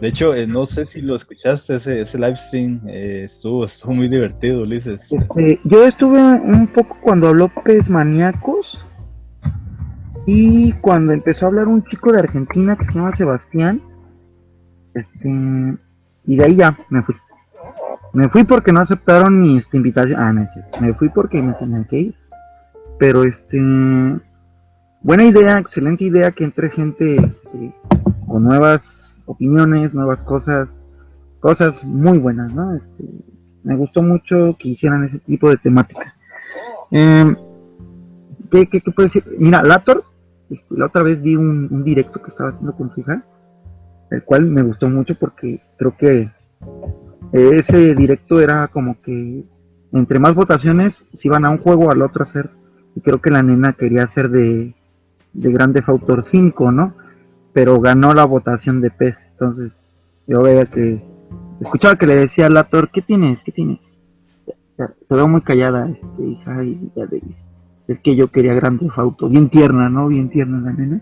de 0.00 0.08
hecho, 0.08 0.34
eh, 0.34 0.46
no 0.46 0.66
sé 0.66 0.84
si 0.86 1.00
lo 1.00 1.14
escuchaste, 1.14 1.76
ese, 1.76 2.02
ese 2.02 2.18
live 2.18 2.36
stream 2.36 2.80
eh, 2.86 3.22
estuvo, 3.24 3.64
estuvo 3.64 3.94
muy 3.94 4.08
divertido, 4.08 4.62
Ulises. 4.62 5.10
Este, 5.10 5.60
yo 5.64 5.86
estuve 5.86 6.20
un 6.20 6.66
poco 6.66 6.98
cuando 7.00 7.28
habló 7.28 7.50
Pez 7.64 7.88
Maníacos 7.88 8.78
y 10.26 10.72
cuando 10.74 11.12
empezó 11.12 11.46
a 11.46 11.48
hablar 11.48 11.68
un 11.68 11.84
chico 11.84 12.12
de 12.12 12.18
Argentina 12.18 12.76
que 12.76 12.84
se 12.84 12.92
llama 12.92 13.16
Sebastián. 13.16 13.80
Este, 14.92 15.28
y 16.26 16.36
de 16.36 16.44
ahí 16.44 16.56
ya 16.56 16.76
me 16.90 17.02
fui. 17.02 17.14
Me 18.12 18.28
fui 18.28 18.44
porque 18.44 18.72
no 18.72 18.80
aceptaron 18.80 19.38
mi 19.38 19.56
este, 19.56 19.76
invitación. 19.76 20.20
Ah, 20.20 20.32
no, 20.32 20.46
me 20.80 20.94
fui 20.94 21.08
porque 21.10 21.40
me 21.40 21.52
tenían 21.54 21.84
que 21.84 21.98
ir. 21.98 22.14
Pero 22.98 23.24
este, 23.24 23.58
buena 25.02 25.24
idea, 25.24 25.58
excelente 25.58 26.04
idea 26.04 26.32
que 26.32 26.44
entre 26.44 26.70
gente 26.70 27.16
este, 27.16 27.74
con 28.26 28.44
nuevas 28.44 29.15
opiniones, 29.26 29.94
nuevas 29.94 30.22
cosas, 30.22 30.78
cosas 31.40 31.84
muy 31.84 32.18
buenas, 32.18 32.54
¿no? 32.54 32.74
Este, 32.74 33.04
me 33.62 33.76
gustó 33.76 34.02
mucho 34.02 34.56
que 34.58 34.70
hicieran 34.70 35.04
ese 35.04 35.18
tipo 35.18 35.50
de 35.50 35.56
temática. 35.58 36.14
Eh, 36.90 37.36
¿qué, 38.50 38.66
qué, 38.68 38.80
puedo 38.80 39.06
decir? 39.06 39.24
Mira, 39.38 39.62
Lator, 39.62 40.04
este, 40.50 40.76
la 40.76 40.86
otra 40.86 41.02
vez 41.02 41.20
vi 41.20 41.36
un, 41.36 41.84
directo 41.84 42.22
que 42.22 42.30
estaba 42.30 42.50
haciendo 42.50 42.74
con 42.74 42.92
su 42.94 43.04
el 44.10 44.22
cual 44.22 44.46
me 44.46 44.62
gustó 44.62 44.88
mucho 44.88 45.16
porque 45.18 45.60
creo 45.76 45.96
que 45.96 46.30
ese 47.32 47.96
directo 47.96 48.40
era 48.40 48.68
como 48.68 49.00
que 49.02 49.44
entre 49.92 50.18
más 50.18 50.34
votaciones, 50.34 51.04
si 51.14 51.28
iban 51.28 51.44
a 51.44 51.50
un 51.50 51.58
juego 51.58 51.90
al 51.90 52.02
otro 52.02 52.22
hacer, 52.22 52.50
y 52.94 53.00
creo 53.00 53.20
que 53.20 53.30
la 53.30 53.42
nena 53.42 53.72
quería 53.72 54.04
hacer 54.04 54.28
de, 54.28 54.74
de 55.32 55.52
Grande 55.52 55.82
Autor 55.86 56.24
5, 56.24 56.72
¿no? 56.72 56.94
Pero 57.56 57.80
ganó 57.80 58.12
la 58.12 58.26
votación 58.26 58.82
de 58.82 58.90
PES. 58.90 59.30
Entonces, 59.30 59.82
yo 60.26 60.42
veía 60.42 60.66
que 60.66 61.02
escuchaba 61.58 61.96
que 61.96 62.06
le 62.06 62.14
decía 62.14 62.44
a 62.44 62.50
Lator, 62.50 62.90
¿qué 62.90 63.00
tienes? 63.00 63.40
¿Qué 63.46 63.50
tienes? 63.50 63.78
Se 64.76 65.14
ve 65.14 65.26
muy 65.26 65.40
callada, 65.40 65.88
este, 65.88 66.22
hija, 66.22 66.62
y 66.62 66.92
ya 66.94 67.06
de, 67.06 67.22
es 67.88 67.98
que 68.00 68.14
yo 68.14 68.30
quería 68.30 68.52
Grande 68.52 68.90
Auto, 68.94 69.30
bien 69.30 69.48
tierna, 69.48 69.88
¿no? 69.88 70.08
Bien 70.08 70.28
tierna 70.28 70.60
la 70.60 70.72
nena. 70.74 71.00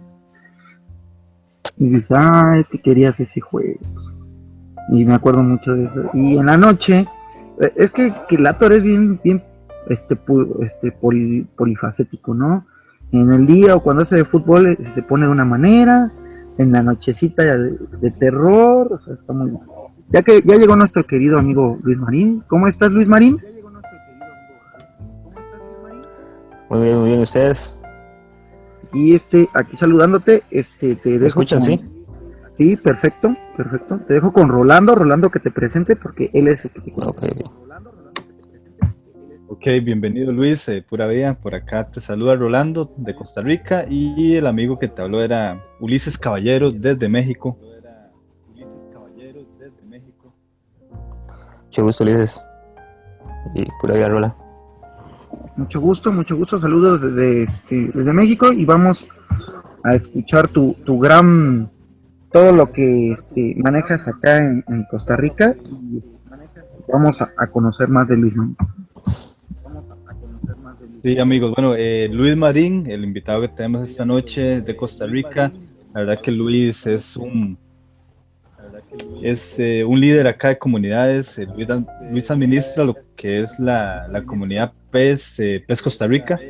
Y 1.77 1.89
dice, 1.89 2.15
ah, 2.17 2.57
es 2.61 2.69
que 2.69 2.81
querías 2.81 3.19
ese 3.19 3.41
juego. 3.41 3.81
Y 4.91 5.05
me 5.05 5.15
acuerdo 5.15 5.43
mucho 5.43 5.75
de 5.75 5.87
eso. 5.87 6.09
Y 6.15 6.39
en 6.39 6.47
la 6.47 6.57
noche, 6.57 7.05
eh, 7.61 7.73
es 7.75 7.91
que, 7.91 8.15
que 8.29 8.39
Lator 8.39 8.75
es 8.75 8.85
bien, 8.85 9.21
bien, 9.25 9.43
este, 9.89 10.17
este 10.61 10.93
polifacético, 11.57 12.33
¿no? 12.33 12.65
En 13.11 13.33
el 13.33 13.45
día 13.45 13.75
o 13.75 13.83
cuando 13.83 14.05
hace 14.05 14.15
de 14.15 14.25
fútbol 14.25 14.69
eh, 14.69 14.79
se 14.95 15.03
pone 15.03 15.27
de 15.27 15.33
una 15.33 15.45
manera, 15.45 16.13
en 16.59 16.73
la 16.73 16.83
nochecita 16.83 17.57
de, 17.57 18.11
terror, 18.13 18.93
o 18.93 18.99
sea, 18.99 19.15
está 19.15 19.33
muy 19.33 19.51
bueno. 19.51 19.93
Ya 20.11 20.23
que 20.23 20.43
ya 20.43 20.57
llegó 20.57 20.77
nuestro 20.77 21.07
querido 21.07 21.39
amigo 21.39 21.79
Luis 21.83 21.99
Marín. 21.99 22.45
¿Cómo 22.47 22.69
estás, 22.69 22.91
Luis 22.91 23.09
Marín? 23.09 23.39
Muy 26.69 26.83
bien, 26.83 26.99
muy 26.99 27.09
bien, 27.09 27.21
ustedes. 27.21 27.79
Y 28.93 29.15
este, 29.15 29.49
aquí 29.55 29.77
saludándote, 29.77 30.43
este, 30.51 30.95
te 30.97 31.11
dejo. 31.11 31.23
¿Me 31.23 31.27
escuchan, 31.27 31.63
sí? 31.63 31.85
Sí, 32.57 32.77
perfecto, 32.77 33.37
perfecto. 33.57 34.01
Te 34.07 34.15
dejo 34.15 34.33
con 34.33 34.49
Rolando, 34.49 34.95
Rolando 34.95 35.31
que 35.31 35.41
te 35.41 35.51
presente 35.51 35.97
porque 35.97 36.31
él 36.33 36.49
es 36.49 36.65
el 36.65 36.71
que 36.71 36.81
te 36.81 36.93
Ok, 39.57 39.67
bienvenido 39.85 40.33
Luis, 40.33 40.69
eh, 40.69 40.83
pura 40.83 41.07
vida. 41.07 41.35
Por 41.35 41.55
acá 41.55 41.89
te 41.89 42.01
saluda 42.01 42.35
Rolando 42.35 42.93
de 42.97 43.15
Costa 43.15 43.41
Rica 43.41 43.87
y 43.89 44.35
el 44.35 44.49
amigo 44.49 44.81
que 44.81 44.89
te 44.89 45.01
habló 45.01 45.23
era 45.23 45.65
Ulises 45.79 46.19
Caballero 46.19 46.73
desde 46.73 47.09
México. 47.09 47.57
Mucho 51.67 51.85
gusto 51.85 52.03
Ulises 52.03 52.45
y 53.55 53.65
pura 53.81 53.95
vida 53.95 54.09
Rola. 54.09 54.37
Mucho 55.57 55.81
gusto, 55.81 56.11
mucho 56.11 56.37
gusto. 56.37 56.59
Saludos 56.59 57.01
desde, 57.01 57.45
este, 57.45 57.93
desde 57.95 58.13
México 58.13 58.53
y 58.53 58.65
vamos 58.65 59.07
a 59.85 59.95
escuchar 59.95 60.49
tu, 60.49 60.75
tu 60.85 60.99
gran 60.99 61.71
todo 62.33 62.51
lo 62.51 62.73
que 62.73 63.13
este, 63.13 63.55
manejas 63.63 64.05
acá 64.09 64.39
en, 64.39 64.65
Costa 64.91 65.15
Rica 65.15 65.55
y 65.65 66.03
vamos 66.93 67.23
a, 67.23 67.47
conocer 67.47 67.89
más 67.89 68.09
de 68.09 68.17
Luis 68.17 68.35
Manuel. 68.35 68.57
Sí, 71.05 71.19
amigos. 71.19 71.53
Bueno, 71.55 71.75
eh, 71.77 72.09
Luis 72.11 72.35
Marín, 72.35 72.91
el 72.91 73.05
invitado 73.05 73.43
que 73.43 73.49
tenemos 73.49 73.87
esta 73.87 74.07
noche 74.07 74.63
de 74.63 74.75
Costa 74.75 75.05
Rica. 75.05 75.51
La 75.93 76.01
verdad 76.01 76.19
que 76.19 76.31
Luis 76.31 76.87
es 76.87 77.15
un 77.19 77.59
es 79.21 79.59
eh, 79.59 79.85
un 79.85 80.01
líder 80.01 80.27
acá 80.27 80.49
de 80.49 80.59
comunidades. 80.59 81.37
Eh, 81.37 81.47
Luis, 82.11 82.31
administra 82.31 82.85
lo 82.85 82.97
que 83.15 83.41
es 83.41 83.59
la, 83.59 84.25
comunidad 84.25 84.73
PES, 84.91 85.43
PES 85.67 85.83
Costa 85.83 86.07
Rica. 86.07 86.41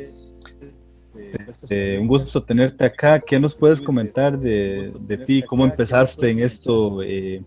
un 1.98 2.06
gusto 2.06 2.40
tenerte 2.40 2.84
acá. 2.84 3.18
¿Qué 3.18 3.40
nos 3.40 3.56
puedes 3.56 3.80
comentar 3.80 4.38
de, 4.38 4.92
de 5.00 5.18
ti? 5.18 5.42
¿Cómo 5.42 5.64
empezaste 5.64 6.30
en 6.30 6.38
esto, 6.38 7.02
eh, 7.02 7.42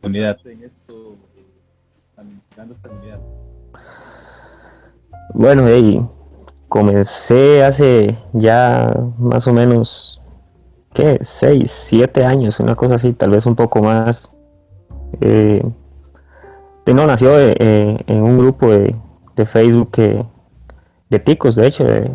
comunidad? 0.00 0.38
Bueno, 5.34 5.66
comencé 6.68 7.62
hace 7.64 8.16
ya 8.32 8.90
más 9.18 9.46
o 9.46 9.52
menos, 9.52 10.22
¿qué? 10.94 11.18
6, 11.20 11.70
7 11.70 12.24
años, 12.24 12.60
una 12.60 12.74
cosa 12.74 12.94
así, 12.94 13.12
tal 13.12 13.30
vez 13.30 13.46
un 13.46 13.54
poco 13.54 13.82
más. 13.82 14.34
Eh, 15.20 15.62
no, 16.86 17.06
nació 17.06 17.38
eh, 17.38 17.54
eh, 17.58 17.98
en 18.06 18.22
un 18.22 18.38
grupo 18.38 18.68
de, 18.70 18.94
Facebook 19.46 19.90
que, 19.92 20.24
de 21.10 21.18
ticos, 21.18 21.56
de 21.56 21.66
hecho, 21.66 21.84
de 21.84 22.10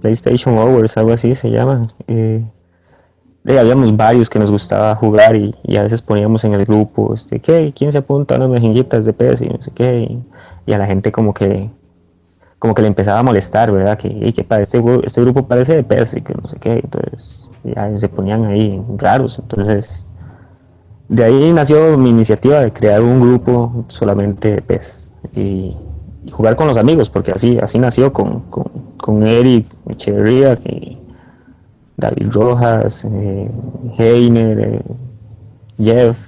PlayStation 0.00 0.56
Hours, 0.58 0.96
algo 0.96 1.12
así 1.12 1.34
se 1.34 1.50
llama. 1.50 1.82
Eh, 2.06 2.44
habíamos 3.46 3.96
varios 3.96 4.28
que 4.28 4.38
nos 4.38 4.50
gustaba 4.50 4.94
jugar 4.94 5.36
y, 5.36 5.76
a 5.76 5.82
veces 5.82 6.02
poníamos 6.02 6.44
en 6.44 6.54
el 6.54 6.64
grupo, 6.64 7.14
este, 7.14 7.40
¿qué? 7.40 7.72
¿Quién 7.76 7.92
se 7.92 7.98
apunta 7.98 8.34
a 8.34 8.38
unas 8.38 8.50
mejinguitas 8.50 9.04
de 9.06 9.12
pez 9.12 9.42
y 9.42 9.48
no 9.48 9.60
sé 9.60 9.70
qué? 9.72 10.18
y 10.66 10.72
a 10.74 10.78
la 10.78 10.86
gente 10.86 11.10
como 11.10 11.32
que 11.32 11.70
como 12.58 12.74
que 12.74 12.82
le 12.82 12.88
empezaba 12.88 13.20
a 13.20 13.22
molestar, 13.22 13.70
¿verdad? 13.70 13.96
Que, 13.96 14.32
que 14.32 14.44
para 14.44 14.62
este, 14.62 14.82
este 15.04 15.20
grupo 15.20 15.46
parece 15.46 15.76
de 15.76 15.84
PES 15.84 16.14
y 16.14 16.22
que 16.22 16.34
no 16.34 16.48
sé 16.48 16.58
qué, 16.58 16.80
entonces 16.82 17.48
ya 17.62 17.96
se 17.96 18.08
ponían 18.08 18.44
ahí 18.46 18.82
raros, 18.96 19.38
entonces 19.38 20.06
de 21.08 21.24
ahí 21.24 21.52
nació 21.52 21.96
mi 21.96 22.10
iniciativa 22.10 22.60
de 22.60 22.72
crear 22.72 23.00
un 23.00 23.20
grupo 23.20 23.84
solamente 23.88 24.56
de 24.56 24.62
PES 24.62 25.08
y, 25.34 25.76
jugar 26.30 26.56
con 26.56 26.66
los 26.66 26.76
amigos, 26.76 27.08
porque 27.08 27.32
así, 27.32 27.58
así 27.58 27.78
nació 27.78 28.12
con, 28.12 28.40
con, 28.98 29.22
Eric 29.22 29.66
Echeverría, 29.88 30.58
David 31.96 32.28
Rojas, 32.30 33.06
eh, 33.10 33.50
Heiner, 33.96 34.60
eh, 34.60 34.82
Jeff, 35.78 36.18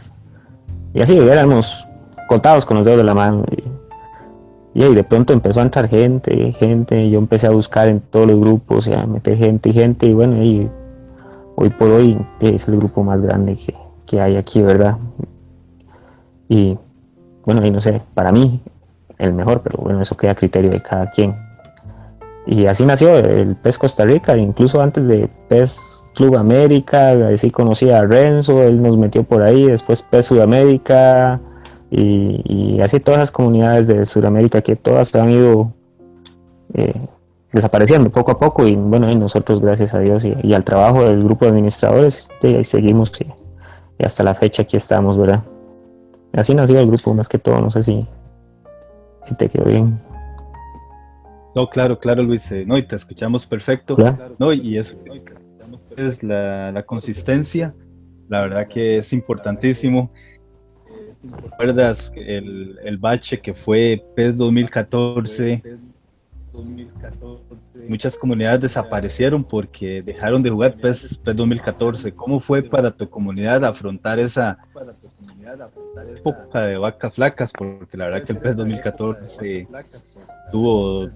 y 0.95 1.03
así 1.03 1.19
éramos 1.19 1.87
contados 2.29 2.65
con 2.65 2.79
los 2.79 2.87
dedos 2.87 2.99
de 2.99 3.05
la 3.05 3.13
mano. 3.13 3.45
Y, 3.51 3.63
y, 4.75 4.95
de 4.95 5.05
pronto 5.05 5.33
empezó 5.33 5.61
a 5.61 5.65
entrar 5.65 5.89
gente, 5.89 6.53
gente, 6.53 7.11
yo 7.11 7.19
empecé 7.19 7.47
a 7.47 7.51
buscar 7.51 7.89
en 7.89 8.01
todos 8.01 8.29
los 8.29 8.39
grupos, 8.39 8.89
a 8.89 9.07
meter 9.07 9.37
gente 9.37 9.71
y 9.71 9.73
gente, 9.73 10.07
y 10.07 10.15
bueno, 10.15 10.43
y 10.43 10.69
hoy 11.57 11.71
por 11.71 11.89
hoy 11.89 12.19
es 12.41 12.69
el 12.69 12.77
grupo 12.77 13.03
más 13.03 13.21
grande 13.21 13.57
que, 13.57 13.75
que 14.07 14.21
hay 14.21 14.37
aquí, 14.37 14.63
¿verdad? 14.63 14.97
Y 16.49 16.79
bueno, 17.45 17.65
y 17.67 17.71
no 17.71 17.81
sé, 17.81 18.01
para 18.15 18.33
mí 18.33 18.61
el 19.19 19.33
mejor, 19.33 19.63
pero 19.63 19.79
bueno, 19.83 20.01
eso 20.01 20.17
queda 20.17 20.33
a 20.33 20.35
criterio 20.35 20.71
de 20.71 20.81
cada 20.81 21.11
quien. 21.11 21.37
Y 22.47 22.67
así 22.67 22.85
nació 22.87 23.17
el 23.19 23.55
PES 23.57 23.79
Costa 23.79 24.05
Rica, 24.05 24.37
incluso 24.37 24.81
antes 24.81 25.07
de 25.07 25.29
PES 25.49 26.05
Club 26.15 26.37
América, 26.37 27.11
así 27.29 27.51
conocí 27.51 27.91
a 27.91 28.03
Renzo, 28.03 28.63
él 28.63 28.83
nos 28.83 28.97
metió 28.97 29.25
por 29.25 29.43
ahí, 29.43 29.67
después 29.67 30.03
PES 30.03 30.27
Sudamérica, 30.27 31.41
y, 31.91 32.81
así 32.81 33.01
todas 33.01 33.21
las 33.21 33.33
comunidades 33.33 33.87
de 33.87 34.05
Sudamérica 34.07 34.63
que 34.63 34.77
todas 34.77 35.09
se 35.09 35.21
han 35.21 35.31
ido 35.31 35.73
eh, 36.75 36.95
desapareciendo 37.53 38.11
poco 38.11 38.31
a 38.31 38.39
poco, 38.39 38.67
y 38.67 38.77
bueno, 38.77 39.11
y 39.11 39.17
nosotros 39.17 39.61
gracias 39.61 39.93
a 39.95 39.99
Dios 39.99 40.25
y, 40.25 40.55
al 40.55 40.65
trabajo 40.65 41.05
del 41.05 41.23
grupo 41.25 41.45
de 41.45 41.51
administradores, 41.51 42.29
ahí 42.43 42.65
seguimos 42.65 43.13
y, 43.21 43.27
hasta 44.03 44.23
la 44.23 44.35
fecha 44.35 44.63
aquí 44.63 44.77
estamos, 44.77 45.19
¿verdad? 45.19 45.43
Así 46.33 46.55
nació 46.55 46.79
el 46.79 46.87
grupo 46.87 47.13
más 47.13 47.29
que 47.29 47.39
todo, 47.39 47.61
no 47.61 47.71
sé 47.71 47.83
si, 47.83 48.07
si 49.25 49.35
te 49.35 49.49
quedó 49.49 49.65
bien. 49.65 49.99
No, 51.55 51.69
claro, 51.69 51.99
claro, 51.99 52.23
Luis. 52.23 52.51
Eh, 52.53 52.65
no, 52.65 52.79
y 52.79 52.85
te 52.85 52.95
escuchamos 52.97 53.47
perfecto. 53.47 53.97
No, 54.39 54.53
y 54.53 54.79
eso 54.79 54.95
es 55.97 56.23
la, 56.23 56.71
la, 56.71 56.85
consistencia. 56.85 57.75
La 58.29 58.43
verdad 58.43 58.69
que 58.69 58.99
es 58.99 59.13
importantísimo. 59.13 60.13
¿Recuerdas 61.23 62.13
el, 62.17 62.79
el 62.83 62.97
bache 62.97 63.41
que 63.41 63.53
fue 63.53 64.03
PES 64.17 64.37
2014? 64.37 65.63
Muchas 67.89 68.17
comunidades 68.17 68.63
desaparecieron 68.63 69.45
porque 69.45 70.03
dejaron 70.03 70.43
de 70.43 70.51
jugar 70.51 70.75
PES, 70.75 71.19
PES 71.19 71.37
2014. 71.37 72.13
¿Cómo 72.13 72.41
fue 72.41 72.63
para 72.63 72.91
tu 72.91 73.09
comunidad 73.09 73.65
afrontar 73.65 74.19
esa 74.19 74.59
época 76.17 76.63
de 76.63 76.79
vacas 76.79 77.15
flacas? 77.15 77.53
Porque 77.53 77.97
la 77.97 78.07
verdad 78.07 78.23
que 78.25 78.33
el 78.33 78.39
PES 78.39 78.57
2014 78.57 79.69
tuvo 80.51 81.11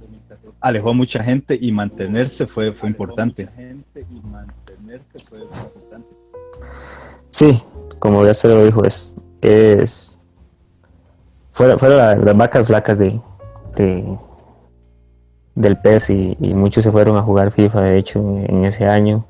alejó 0.60 0.90
a 0.90 0.94
mucha 0.94 1.22
gente 1.22 1.58
y 1.60 1.72
mantenerse 1.72 2.46
fue, 2.46 2.72
fue 2.72 2.88
importante. 2.88 3.48
Sí, 7.28 7.62
como 7.98 8.24
ya 8.24 8.34
se 8.34 8.48
lo 8.48 8.64
dijo, 8.64 8.84
es, 8.84 9.16
es 9.44 10.18
fueron, 11.54 11.96
las, 11.96 12.36
vacas 12.36 12.66
flacas 12.66 12.98
de, 12.98 13.20
del 15.54 15.78
PES 15.78 16.10
y, 16.10 16.54
muchos 16.54 16.82
se 16.82 16.90
fueron 16.90 17.16
a 17.16 17.22
jugar 17.22 17.52
FIFA, 17.52 17.80
de 17.82 17.98
hecho, 17.98 18.18
en, 18.18 18.64
ese 18.64 18.86
año. 18.86 19.24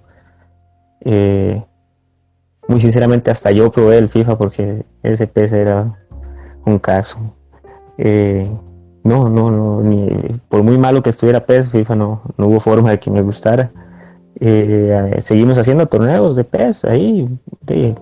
Eh, 1.01 1.63
muy 2.67 2.81
sinceramente, 2.81 3.31
hasta 3.31 3.51
yo 3.51 3.71
probé 3.71 3.99
el 3.99 4.09
FIFA 4.09 4.39
porque 4.39 4.87
ese 5.03 5.27
PES 5.27 5.53
era 5.53 5.99
un 6.65 6.79
caso. 6.79 7.19
Eh, 7.99 8.51
no, 9.03 9.29
no, 9.29 9.51
no, 9.51 9.83
ni, 9.83 10.09
por 10.49 10.63
muy 10.63 10.79
malo 10.79 11.03
que 11.03 11.11
estuviera 11.11 11.45
PES, 11.45 11.71
FIFA 11.71 11.95
no, 11.95 12.23
no 12.39 12.47
hubo 12.47 12.61
forma 12.61 12.91
de 12.91 12.99
que 12.99 13.11
me 13.11 13.21
gustara. 13.21 13.71
Eh, 14.41 15.17
seguimos 15.19 15.59
haciendo 15.59 15.87
torneos 15.87 16.35
de 16.35 16.45
PES 16.45 16.85
ahí. 16.87 17.29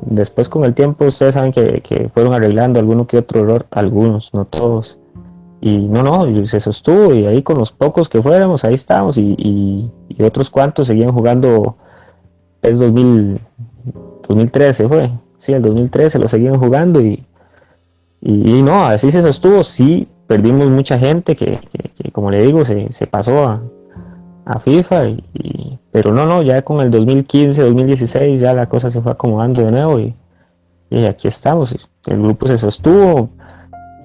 después 0.02 0.48
con 0.48 0.64
el 0.64 0.74
tiempo 0.74 1.04
ustedes 1.04 1.34
saben 1.34 1.52
que, 1.52 2.10
fueron 2.14 2.32
arreglando 2.32 2.80
alguno 2.80 3.06
que 3.06 3.18
otro 3.18 3.40
error, 3.40 3.66
algunos, 3.70 4.32
no 4.32 4.44
todos. 4.44 4.98
Y 5.60 5.88
no, 5.88 6.02
no, 6.02 6.44
se 6.44 6.58
sostuvo 6.58 7.14
y 7.14 7.26
ahí 7.26 7.42
con 7.42 7.58
los 7.58 7.70
pocos 7.70 8.08
que 8.08 8.20
fuéramos, 8.20 8.64
ahí 8.64 8.74
estábamos 8.74 9.18
y, 9.18 9.90
otros 10.20 10.50
cuantos 10.50 10.86
seguían 10.86 11.12
jugando 11.12 11.76
PES 12.60 12.78
2000, 12.78 13.40
2013 14.28 14.88
fue. 14.88 15.10
Sí, 15.36 15.52
el 15.52 15.62
2013 15.62 16.18
lo 16.18 16.28
seguían 16.28 16.58
jugando 16.58 17.00
y, 17.00 17.26
y, 18.20 18.62
no, 18.62 18.86
así 18.86 19.10
se 19.10 19.20
sostuvo, 19.22 19.64
sí 19.64 20.08
perdimos 20.28 20.68
mucha 20.70 20.98
gente 20.98 21.36
que, 21.36 21.58
como 22.12 22.30
le 22.30 22.42
digo, 22.42 22.64
se, 22.64 23.06
pasó 23.10 23.44
a, 23.44 23.62
FIFA, 24.64 25.06
y, 25.08 25.78
pero 25.90 26.12
no, 26.12 26.26
no, 26.26 26.42
ya 26.42 26.62
con 26.62 26.80
el 26.80 26.90
2015, 26.90 27.62
2016 27.62 28.40
ya 28.40 28.52
la 28.54 28.68
cosa 28.68 28.90
se 28.90 29.00
fue 29.00 29.12
acomodando 29.12 29.62
de 29.64 29.70
nuevo 29.70 30.00
y, 30.00 30.14
aquí 31.06 31.28
estamos. 31.28 31.74
El 32.06 32.22
grupo 32.22 32.46
se 32.46 32.58
sostuvo, 32.58 33.30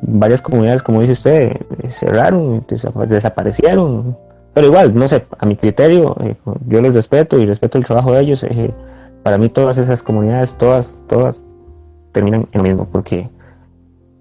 varias 0.01 0.41
comunidades, 0.41 0.83
como 0.83 1.01
dice 1.01 1.13
usted, 1.13 1.51
cerraron, 1.89 2.65
desaparecieron, 3.07 4.15
pero 4.53 4.67
igual, 4.67 4.95
no 4.95 5.07
sé, 5.07 5.25
a 5.37 5.45
mi 5.45 5.55
criterio, 5.55 6.15
eh, 6.19 6.35
yo 6.65 6.81
les 6.81 6.95
respeto 6.95 7.37
y 7.37 7.45
respeto 7.45 7.77
el 7.77 7.85
trabajo 7.85 8.13
de 8.13 8.21
ellos. 8.21 8.43
Eh, 8.43 8.73
para 9.21 9.37
mí 9.37 9.49
todas 9.49 9.77
esas 9.77 10.01
comunidades, 10.01 10.55
todas, 10.55 10.97
todas 11.07 11.43
terminan 12.11 12.47
en 12.51 12.57
lo 12.57 12.63
mismo, 12.63 12.87
porque 12.91 13.29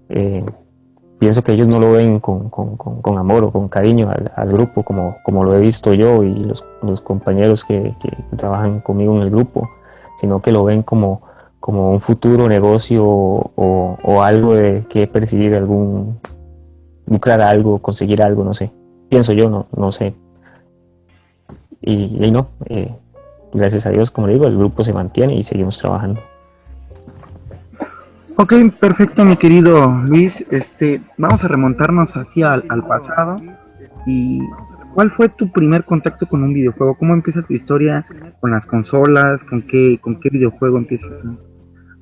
eh, 0.09 0.45
pienso 1.19 1.43
que 1.43 1.53
ellos 1.53 1.67
no 1.67 1.79
lo 1.79 1.93
ven 1.93 2.19
con, 2.19 3.17
amor 3.17 3.45
o 3.45 3.51
con 3.51 3.67
cariño 3.69 4.09
al, 4.35 4.51
grupo 4.51 4.83
como, 4.83 5.17
como 5.23 5.43
lo 5.43 5.55
he 5.55 5.59
visto 5.59 5.93
yo 5.93 6.23
y 6.23 6.33
los, 6.33 6.63
compañeros 7.01 7.65
que, 7.65 7.95
trabajan 8.35 8.81
conmigo 8.81 9.15
en 9.15 9.21
el 9.23 9.29
grupo, 9.29 9.69
sino 10.19 10.41
que 10.41 10.51
lo 10.51 10.63
ven 10.63 10.83
como, 10.83 11.21
como 11.59 11.91
un 11.91 11.99
futuro 11.99 12.47
negocio 12.47 13.03
o, 13.05 14.21
algo 14.21 14.55
de 14.55 14.85
que 14.89 15.07
percibir 15.07 15.55
algún, 15.55 16.19
lucrar 17.05 17.41
algo, 17.41 17.79
conseguir 17.79 18.21
algo, 18.21 18.43
no 18.43 18.53
sé. 18.53 18.71
Pienso 19.09 19.33
yo, 19.33 19.49
no, 19.49 19.67
no 19.75 19.91
sé. 19.91 20.15
Y, 21.81 22.31
no, 22.31 22.47
eh, 22.65 22.93
gracias 23.53 23.85
a 23.85 23.91
Dios, 23.91 24.11
como 24.11 24.27
digo, 24.27 24.45
el 24.47 24.57
grupo 24.57 24.83
se 24.83 24.93
mantiene 24.93 25.35
y 25.35 25.43
seguimos 25.43 25.77
trabajando. 25.77 26.21
Ok, 28.39 28.53
perfecto, 28.79 29.25
mi 29.25 29.35
querido 29.35 29.99
Luis. 30.05 30.45
Este, 30.51 31.01
vamos 31.17 31.43
a 31.43 31.47
remontarnos 31.47 32.15
hacia 32.15 32.53
al, 32.53 32.85
pasado. 32.85 33.35
¿Y 34.05 34.41
cuál 34.93 35.09
fue 35.09 35.27
tu 35.29 35.51
primer 35.51 35.83
contacto 35.85 36.27
con 36.27 36.43
un 36.43 36.53
videojuego? 36.53 36.95
¿Cómo 36.99 37.15
empieza 37.15 37.41
tu 37.41 37.55
historia 37.55 38.05
con 38.39 38.51
las 38.51 38.67
consolas? 38.67 39.43
¿Con 39.43 39.63
qué, 39.63 39.97
con 39.99 40.19
qué 40.19 40.29
videojuego 40.29 40.77
empiezas 40.77 41.13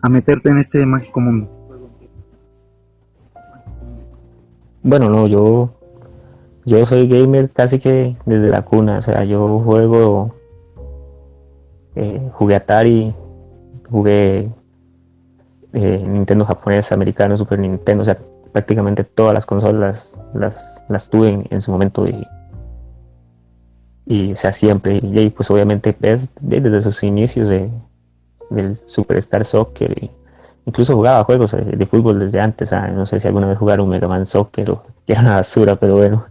a, 0.01 0.09
meterte 0.09 0.49
en 0.49 0.57
este 0.57 0.85
mágico 0.85 1.21
mundo? 1.21 1.49
Bueno, 4.83 5.09
no, 5.09 5.27
yo, 5.27 5.79
yo 6.65 6.85
soy 6.85 7.07
gamer 7.07 7.49
casi 7.49 7.79
que 7.79 8.17
desde 8.25 8.49
la 8.49 8.61
cuna. 8.63 8.97
O 8.97 9.01
sea, 9.01 9.23
yo 9.23 9.59
juego, 9.59 10.35
eh, 11.95 12.29
jugué 12.33 12.55
Atari, 12.55 13.15
jugué 13.89 14.51
eh, 15.75 16.01
Nintendo 16.07 16.45
japonés, 16.45 16.93
americano, 16.93 17.35
Super 17.35 17.59
Nintendo, 17.59 18.01
o 18.01 18.05
sea, 18.05 18.17
prácticamente 18.53 19.03
todas 19.03 19.33
las 19.33 19.45
consolas 19.45 20.21
las, 20.33 20.83
las 20.87 21.09
tuve 21.09 21.37
en, 21.49 21.61
su 21.61 21.69
momento 21.71 22.07
y, 22.07 22.25
y, 24.05 24.31
o 24.31 24.37
sea, 24.37 24.53
siempre, 24.53 25.01
y, 25.03 25.29
pues 25.31 25.51
obviamente 25.51 25.91
PES 25.91 26.31
desde 26.39 26.79
sus 26.79 27.03
inicios 27.03 27.49
de, 27.49 27.69
del 28.49 28.79
Superstar 28.85 29.43
Soccer, 29.43 29.91
y 30.01 30.09
incluso 30.65 30.95
jugaba 30.95 31.25
juegos 31.25 31.51
de, 31.51 31.85
fútbol 31.85 32.19
desde 32.19 32.39
antes, 32.39 32.71
ah, 32.71 32.87
no 32.87 33.05
sé 33.05 33.19
si 33.19 33.27
alguna 33.27 33.47
vez 33.47 33.57
jugaron 33.57 33.89
Mega 33.89 34.07
Man 34.07 34.25
Soccer 34.25 34.71
o 34.71 34.81
que 35.05 35.11
era 35.11 35.21
una 35.21 35.35
basura, 35.35 35.75
pero 35.75 35.95
bueno, 35.95 36.23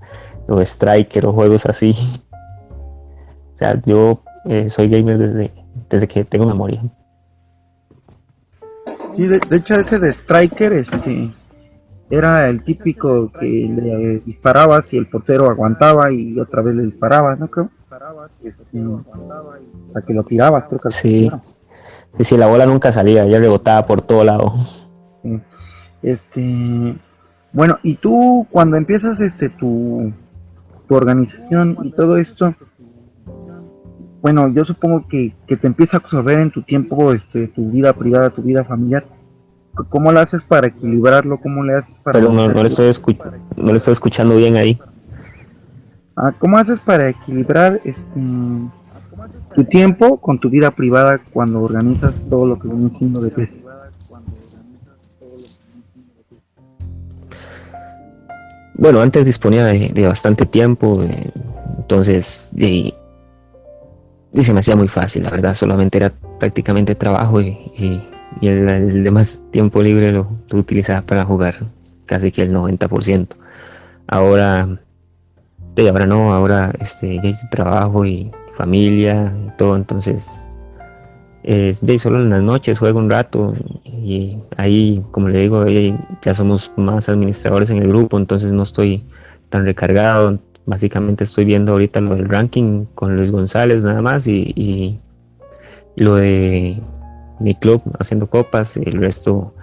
o 0.49 0.59
Striker 0.63 1.27
o 1.27 1.33
juegos 1.33 1.67
así. 1.67 1.95
O 3.53 3.57
sea, 3.57 3.81
yo 3.87 4.21
eh, 4.47 4.69
soy 4.69 4.89
gamer 4.89 5.17
desde, 5.17 5.53
desde 5.89 6.09
que 6.09 6.25
tengo 6.25 6.45
memoria. 6.45 6.83
Sí, 9.17 9.27
de, 9.27 9.41
hecho 9.51 9.75
ese 9.75 9.99
de 9.99 10.13
Striker, 10.13 10.73
este, 10.73 11.31
era 12.11 12.49
el 12.49 12.63
típico 12.65 13.31
que 13.33 13.47
le 13.47 14.19
disparabas 14.21 14.93
y 14.93 14.99
el 14.99 15.07
portero 15.07 15.49
aguantaba 15.49 16.13
y 16.13 16.39
otra 16.39 16.63
vez 16.63 16.75
le 16.75 16.85
disparabas, 16.85 17.39
¿no 17.39 17.49
creo? 17.49 17.71
Para 17.89 18.13
que 20.07 20.13
lo 20.13 20.25
tirabas, 20.25 20.67
creo 20.67 20.81
que 20.81 20.91
sí. 20.91 21.31
Y 22.19 22.25
si 22.25 22.37
la 22.37 22.47
bola 22.47 22.67
nunca 22.67 22.93
salía, 22.93 23.27
ya 23.27 23.39
rebotaba 23.39 23.87
por 23.87 24.03
todo 24.03 24.25
lado. 24.25 24.53
Este, 26.03 26.97
bueno, 27.53 27.79
y 27.83 27.97
tú 27.97 28.47
cuando 28.51 28.77
empiezas 28.77 29.21
este 29.21 29.49
tu, 29.49 30.13
tu 30.89 30.95
organización 30.95 31.79
y 31.83 31.93
todo 31.93 32.17
esto, 32.17 32.55
bueno, 34.25 34.49
yo 34.49 34.65
supongo 34.65 35.07
que, 35.07 35.35
que 35.47 35.59
te 35.59 35.67
empieza 35.67 35.99
a 35.99 36.01
absorber 36.01 36.39
en 36.39 36.51
tu 36.51 36.63
tiempo, 36.63 37.13
este, 37.13 37.47
tu 37.49 37.71
vida 37.71 37.93
privada, 37.93 38.31
tu 38.31 38.41
vida 38.41 38.65
familiar. 38.65 39.05
¿Cómo 39.91 40.13
lo 40.13 40.19
haces 40.19 40.43
para 40.43 40.69
equilibrarlo? 40.69 41.39
¿Cómo 41.43 41.63
le 41.63 41.75
haces 41.75 41.99
para... 41.99 42.19
Pero 42.19 42.33
no, 42.33 42.49
no, 42.49 42.63
le 42.63 42.69
estoy 42.69 42.91
no 43.59 43.71
le 43.71 43.77
estoy 43.77 43.93
escuchando 43.93 44.35
bien 44.39 44.57
ahí. 44.57 44.81
Ah, 46.17 46.33
¿Cómo 46.39 46.57
haces 46.57 46.81
para 46.81 47.11
equilibrar 47.11 47.83
este, 47.85 48.21
tu 49.55 49.65
tiempo 49.65 50.17
con 50.17 50.39
tu 50.39 50.49
vida 50.49 50.71
privada 50.71 51.21
cuando 51.35 51.61
organizas 51.61 52.23
todo 52.31 52.47
lo 52.47 52.59
que 52.59 52.69
viene 52.69 52.91
siendo 52.93 53.21
de 53.21 53.31
pez? 53.31 53.51
Bueno, 58.73 59.03
antes 59.03 59.27
disponía 59.27 59.67
de, 59.67 60.07
bastante 60.09 60.47
tiempo, 60.47 60.99
eh, 61.03 61.31
entonces 61.77 62.53
y, 64.35 64.43
se 64.43 64.53
me 64.53 64.61
hacía 64.61 64.77
muy 64.77 64.89
fácil, 64.89 65.23
la 65.23 65.31
verdad, 65.31 65.55
solamente 65.55 65.99
era 65.99 66.13
prácticamente 66.39 66.95
trabajo 66.95 67.41
y, 67.41 68.01
el, 68.43 69.05
demás 69.05 69.43
tiempo 69.51 69.83
libre 69.83 70.13
lo, 70.13 70.29
utilizaba 70.53 71.03
para 71.03 71.25
jugar 71.25 71.55
casi 72.07 72.33
que 72.33 72.43
el 72.43 72.53
90%. 72.53 73.29
Ahora, 74.07 74.69
de 75.75 75.89
ahora 75.89 76.07
no, 76.07 76.35
ahora 76.35 76.73
este, 76.81 77.17
ya 77.23 77.29
hice 77.29 77.49
trabajo 77.51 78.05
y 78.05 78.31
familia 78.53 79.33
y 79.47 79.57
todo, 79.57 79.77
entonces 79.77 80.51
es 81.45 81.85
de 81.85 81.99
solo 81.99 82.23
en 82.23 82.31
las 82.31 82.43
noches 82.43 82.79
juego 82.79 82.99
un 82.99 83.11
rato 83.11 83.55
y 83.85 84.39
ahí, 84.57 85.05
como 85.11 85.29
le 85.29 85.41
digo, 85.41 85.65
ya 86.23 86.35
somos 86.35 86.73
más 86.77 87.09
administradores 87.09 87.71
en 87.71 87.79
el 87.79 87.89
grupo, 87.89 88.19
entonces 88.19 88.53
no 88.53 88.63
estoy 88.63 89.05
tan 89.51 89.67
recargado. 89.67 90.39
Básicamente 90.67 91.25
estoy 91.25 91.45
viendo 91.45 91.73
ahorita 91.73 92.01
lo 92.01 92.17
del 92.17 92.29
ranking 92.29 92.87
con 92.95 93.17
Luis 93.17 93.31
González 93.31 93.85
nada 93.85 94.03
más 94.03 94.27
y, 94.27 95.01
lo 95.97 96.17
de 96.17 96.83
mi 97.39 97.55
club 97.55 97.83
haciendo 98.01 98.29
copas, 98.29 98.77
el 98.77 98.93
resto 98.95 99.55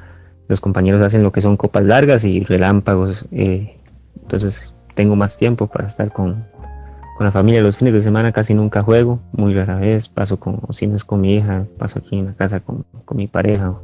los 0.47 0.61
compañeros 0.61 1.01
hacen 1.01 1.23
lo 1.23 1.31
que 1.31 1.41
son 1.41 1.57
copas 1.57 1.83
largas 1.83 2.23
y 2.23 2.43
relámpagos, 2.43 3.27
eh, 3.31 3.77
entonces 4.21 4.73
tengo 4.95 5.15
más 5.15 5.37
tiempo 5.37 5.67
para 5.67 5.87
estar 5.87 6.11
con, 6.13 6.45
con 7.21 7.25
la 7.25 7.31
familia. 7.31 7.61
Los 7.61 7.77
fines 7.77 7.93
de 7.93 7.99
semana 7.99 8.31
casi 8.31 8.53
nunca 8.53 8.81
juego, 8.81 9.19
muy 9.31 9.53
rara 9.53 9.75
vez. 9.75 10.09
Paso 10.09 10.39
con, 10.39 10.59
si 10.71 10.87
no 10.87 10.95
es 10.95 11.05
con 11.05 11.21
mi 11.21 11.35
hija, 11.35 11.65
paso 11.77 11.99
aquí 11.99 12.17
en 12.17 12.25
la 12.25 12.33
casa 12.33 12.61
con, 12.61 12.85
mi 13.13 13.27
pareja 13.27 13.75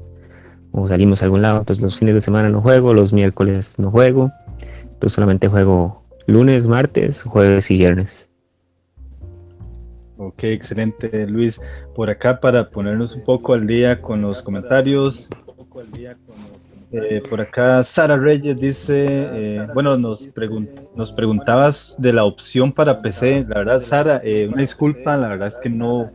o, 0.71 0.88
salimos 0.88 1.21
a 1.21 1.25
algún 1.25 1.41
lado. 1.41 1.60
Entonces 1.60 1.84
los 1.84 1.97
fines 1.97 2.15
de 2.15 2.21
semana 2.21 2.49
no 2.49 2.62
juego, 2.62 2.93
los 2.93 3.13
miércoles 3.13 3.75
no 3.77 3.91
juego. 3.91 4.32
Entonces 4.82 5.13
solamente 5.13 5.47
juego 5.47 6.03
lunes, 6.27 6.67
martes, 6.67 7.23
jueves 7.23 7.71
y 7.71 7.77
viernes. 7.77 8.29
Ok, 10.17 10.43
excelente 10.45 11.27
Luis. 11.27 11.59
Por 11.95 12.09
acá 12.09 12.39
para 12.39 12.69
ponernos 12.69 13.15
un 13.15 13.23
poco 13.23 13.53
al 13.53 13.65
día 13.65 14.01
con 14.01 14.21
los 14.21 14.43
comentarios. 14.43 15.27
Eh, 16.91 17.21
por 17.29 17.41
acá 17.41 17.83
Sara 17.83 18.15
Reyes 18.15 18.59
dice, 18.59 19.05
eh, 19.07 19.67
bueno, 19.73 19.97
nos, 19.97 20.27
nos 20.95 21.11
preguntabas 21.11 21.95
de 21.99 22.13
la 22.13 22.23
opción 22.23 22.71
para 22.71 23.01
PC. 23.01 23.45
La 23.47 23.59
verdad, 23.59 23.81
Sara, 23.81 24.21
eh, 24.23 24.47
una 24.47 24.61
disculpa, 24.61 25.17
la 25.17 25.27
verdad 25.27 25.49
es 25.49 25.57
que 25.57 25.69
no, 25.69 26.09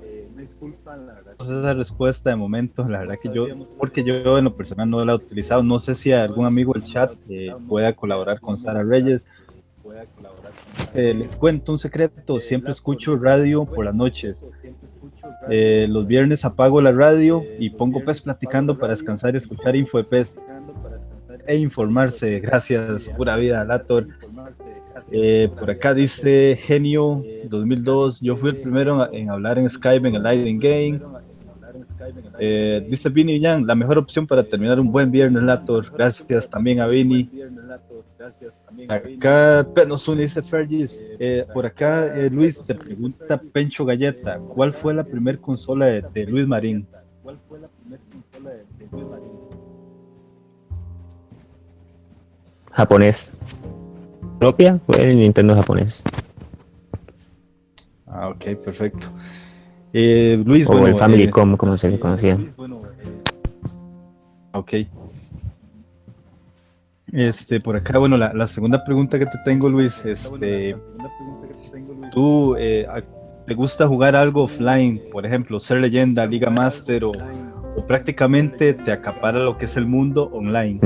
esa 1.40 1.74
respuesta 1.74 2.30
de 2.30 2.36
momento. 2.36 2.88
La 2.88 3.00
verdad 3.00 3.18
que 3.22 3.30
yo, 3.32 3.46
porque 3.78 4.02
yo 4.02 4.38
en 4.38 4.44
lo 4.44 4.56
personal 4.56 4.88
no 4.88 5.04
la 5.04 5.12
he 5.12 5.16
utilizado. 5.16 5.62
No 5.62 5.78
sé 5.78 5.94
si 5.94 6.12
algún 6.12 6.46
amigo 6.46 6.72
del 6.72 6.84
chat 6.84 7.12
pueda 7.68 7.92
colaborar 7.94 8.40
con 8.40 8.58
Sara 8.58 8.82
Reyes. 8.82 9.26
Les 10.94 11.36
cuento 11.36 11.72
un 11.72 11.78
secreto, 11.78 12.40
siempre 12.40 12.70
escucho 12.70 13.16
radio 13.16 13.64
por 13.64 13.84
las 13.84 13.94
noches. 13.94 14.44
los 15.48 16.06
viernes 16.06 16.44
apago 16.44 16.80
la 16.80 16.92
radio 16.92 17.42
y 17.58 17.70
pongo 17.70 18.04
PES 18.04 18.22
platicando 18.22 18.78
para 18.78 18.92
descansar 18.92 19.34
y 19.34 19.38
escuchar 19.38 19.76
info 19.76 19.98
de 19.98 20.04
PES 20.04 20.36
e 21.46 21.56
informarse. 21.56 22.40
Gracias, 22.40 23.08
pura 23.16 23.36
vida, 23.36 23.64
Lator. 23.64 24.08
Eh, 25.10 25.50
por 25.58 25.70
acá 25.70 25.94
dice 25.94 26.58
Genio 26.60 27.22
2002. 27.44 28.20
Yo 28.20 28.36
fui 28.36 28.50
el 28.50 28.56
primero 28.56 29.12
en 29.12 29.30
hablar 29.30 29.58
en 29.58 29.68
Skype 29.68 30.08
en 30.08 30.14
el 30.14 30.22
Lightning 30.22 30.58
Game. 30.58 31.00
Eh, 32.38 32.86
dice 32.88 33.08
Vini 33.08 33.38
Yang, 33.38 33.66
la 33.66 33.74
mejor 33.74 33.98
opción 33.98 34.26
para 34.26 34.42
terminar 34.42 34.80
un 34.80 34.90
buen 34.90 35.10
viernes, 35.10 35.42
Lator. 35.42 35.90
Gracias 35.92 36.48
también 36.48 36.80
a 36.80 36.86
Vini. 36.86 37.28
Acá 38.88 39.66
Penozuni 39.74 40.22
dice 40.22 40.42
Fergis. 40.42 40.94
Eh, 41.18 41.44
por 41.52 41.66
acá 41.66 42.12
Luis 42.30 42.60
te 42.64 42.74
pregunta 42.74 43.40
Pencho 43.52 43.84
Galleta, 43.84 44.38
¿cuál 44.38 44.72
fue 44.72 44.92
la 44.94 45.04
primera 45.04 45.38
consola 45.38 45.86
de, 45.86 46.02
de 46.02 46.26
Luis 46.26 46.46
Marín? 46.46 46.86
¿Cuál 47.22 47.38
fue 47.48 47.60
la 47.60 47.68
primera 47.68 48.02
consola 48.10 48.50
de, 48.50 48.64
de 48.78 48.88
Luis 48.90 49.04
Marín? 49.06 49.42
japonés. 52.72 53.32
Propia 54.38 54.80
fue 54.86 55.10
el 55.10 55.16
Nintendo 55.18 55.54
japonés. 55.54 56.02
Ah, 58.06 58.28
ok, 58.28 58.44
perfecto. 58.64 59.08
Eh, 59.92 60.42
Luis, 60.44 60.68
o 60.68 60.86
el 60.86 60.96
Famicom, 60.96 61.54
eh, 61.54 61.56
como 61.56 61.76
se 61.76 61.90
le 61.90 61.98
conocía. 61.98 62.38
ok. 64.52 64.72
Este, 67.12 67.60
por 67.60 67.76
acá, 67.76 67.98
bueno, 67.98 68.16
la, 68.16 68.46
segunda 68.46 68.82
pregunta 68.84 69.18
que 69.18 69.26
te 69.26 69.38
tengo, 69.44 69.68
Luis, 69.68 70.02
este, 70.04 70.76
¿tú 72.10 72.56
eh, 72.58 72.86
te 73.46 73.54
gusta 73.54 73.86
jugar 73.86 74.16
algo 74.16 74.44
offline? 74.44 75.00
Por 75.12 75.26
ejemplo, 75.26 75.60
ser 75.60 75.78
leyenda, 75.78 76.26
Liga 76.26 76.48
Master 76.48 77.04
o, 77.04 77.12
prácticamente 77.86 78.74
te 78.74 78.92
acapara 78.92 79.40
lo 79.40 79.56
que 79.56 79.64
es 79.66 79.76
el 79.76 79.86
mundo 79.86 80.30
online 80.32 80.80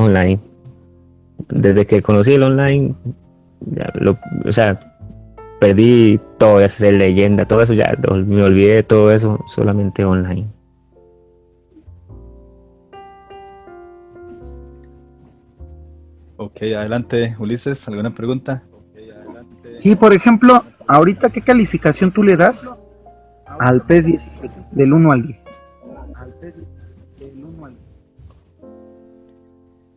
online. 0.00 0.40
Desde 1.48 1.86
que 1.86 2.02
conocí 2.02 2.32
el 2.32 2.42
online, 2.42 2.94
o 4.44 4.52
sea, 4.52 4.78
perdí 5.60 6.20
todo, 6.38 6.60
esa 6.60 6.90
leyenda, 6.90 7.46
todo 7.46 7.62
eso 7.62 7.74
ya, 7.74 7.96
me 8.26 8.42
olvidé 8.42 8.76
de 8.76 8.82
todo 8.82 9.12
eso, 9.12 9.42
solamente 9.46 10.04
online. 10.04 10.48
Ok, 16.42 16.62
adelante, 16.74 17.36
Ulises, 17.38 17.86
¿alguna 17.86 18.14
pregunta? 18.14 18.62
Sí, 19.78 19.94
por 19.94 20.14
ejemplo, 20.14 20.64
ahorita, 20.86 21.28
¿qué 21.28 21.42
calificación 21.42 22.10
tú 22.10 22.22
le 22.22 22.34
das 22.34 22.66
al 23.58 23.82
PES 23.82 24.06
17, 24.06 24.54
del 24.72 24.94
1 24.94 25.12
al 25.12 25.22
10? 25.26 25.38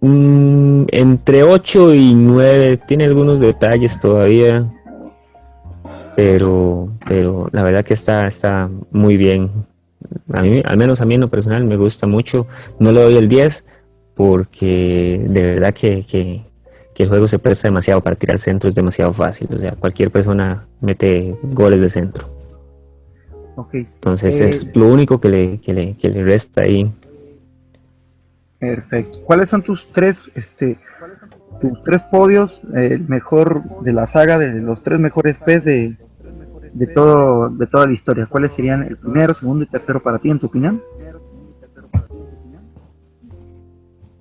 Mm, 0.01 0.83
entre 0.91 1.43
8 1.43 1.93
y 1.93 2.13
9, 2.13 2.75
tiene 2.87 3.05
algunos 3.05 3.39
detalles 3.39 3.97
todavía, 3.97 4.69
pero, 6.17 6.89
pero 7.07 7.47
la 7.53 7.63
verdad 7.63 7.85
que 7.85 7.93
está, 7.93 8.27
está 8.27 8.69
muy 8.91 9.15
bien. 9.15 9.49
A 10.33 10.41
mí, 10.41 10.61
al 10.65 10.75
menos 10.75 10.99
a 10.99 11.05
mí 11.05 11.15
en 11.15 11.21
lo 11.21 11.29
personal 11.29 11.63
me 11.63 11.77
gusta 11.77 12.05
mucho. 12.05 12.47
No 12.79 12.91
le 12.91 13.01
doy 13.01 13.15
el 13.15 13.29
10 13.29 13.63
porque 14.15 15.25
de 15.27 15.41
verdad 15.41 15.73
que, 15.73 16.03
que, 16.03 16.43
el 16.95 17.09
juego 17.09 17.27
se 17.27 17.39
presta 17.39 17.67
demasiado 17.67 18.01
para 18.01 18.15
tirar 18.15 18.39
centro, 18.39 18.69
es 18.69 18.75
demasiado 18.75 19.13
fácil. 19.13 19.49
O 19.53 19.57
sea, 19.57 19.71
cualquier 19.73 20.11
persona 20.11 20.67
mete 20.79 21.35
goles 21.43 21.81
de 21.81 21.89
centro. 21.89 22.29
Entonces 23.71 24.39
es 24.41 24.63
eh, 24.63 24.71
lo 24.73 24.87
único 24.87 25.19
que 25.19 25.29
le, 25.29 25.59
que 25.59 25.73
le, 25.73 25.95
que 25.95 26.09
le 26.09 26.23
resta 26.23 26.61
ahí 26.61 26.91
Perfecto. 28.63 29.19
¿Cuáles 29.25 29.49
son 29.49 29.61
tus 29.61 29.91
tres, 29.91 30.23
este, 30.35 30.77
tus 31.59 31.83
tres 31.83 32.01
podios, 32.03 32.61
el 32.73 33.05
mejor 33.09 33.61
de 33.81 33.91
la 33.91 34.07
saga, 34.07 34.37
de 34.37 34.53
los 34.53 34.81
tres 34.83 35.01
mejores 35.01 35.37
PES 35.37 35.65
de, 35.65 35.97
de 36.71 36.87
todo, 36.87 37.49
de 37.49 37.67
toda 37.67 37.87
la 37.87 37.91
historia? 37.91 38.25
¿Cuáles 38.25 38.53
serían 38.53 38.83
el 38.83 38.95
primero, 38.95 39.33
segundo 39.33 39.65
y 39.65 39.67
tercero 39.67 40.01
para 40.01 40.17
ti, 40.17 40.29
en 40.29 40.39
tu 40.39 40.45
opinión? 40.45 40.81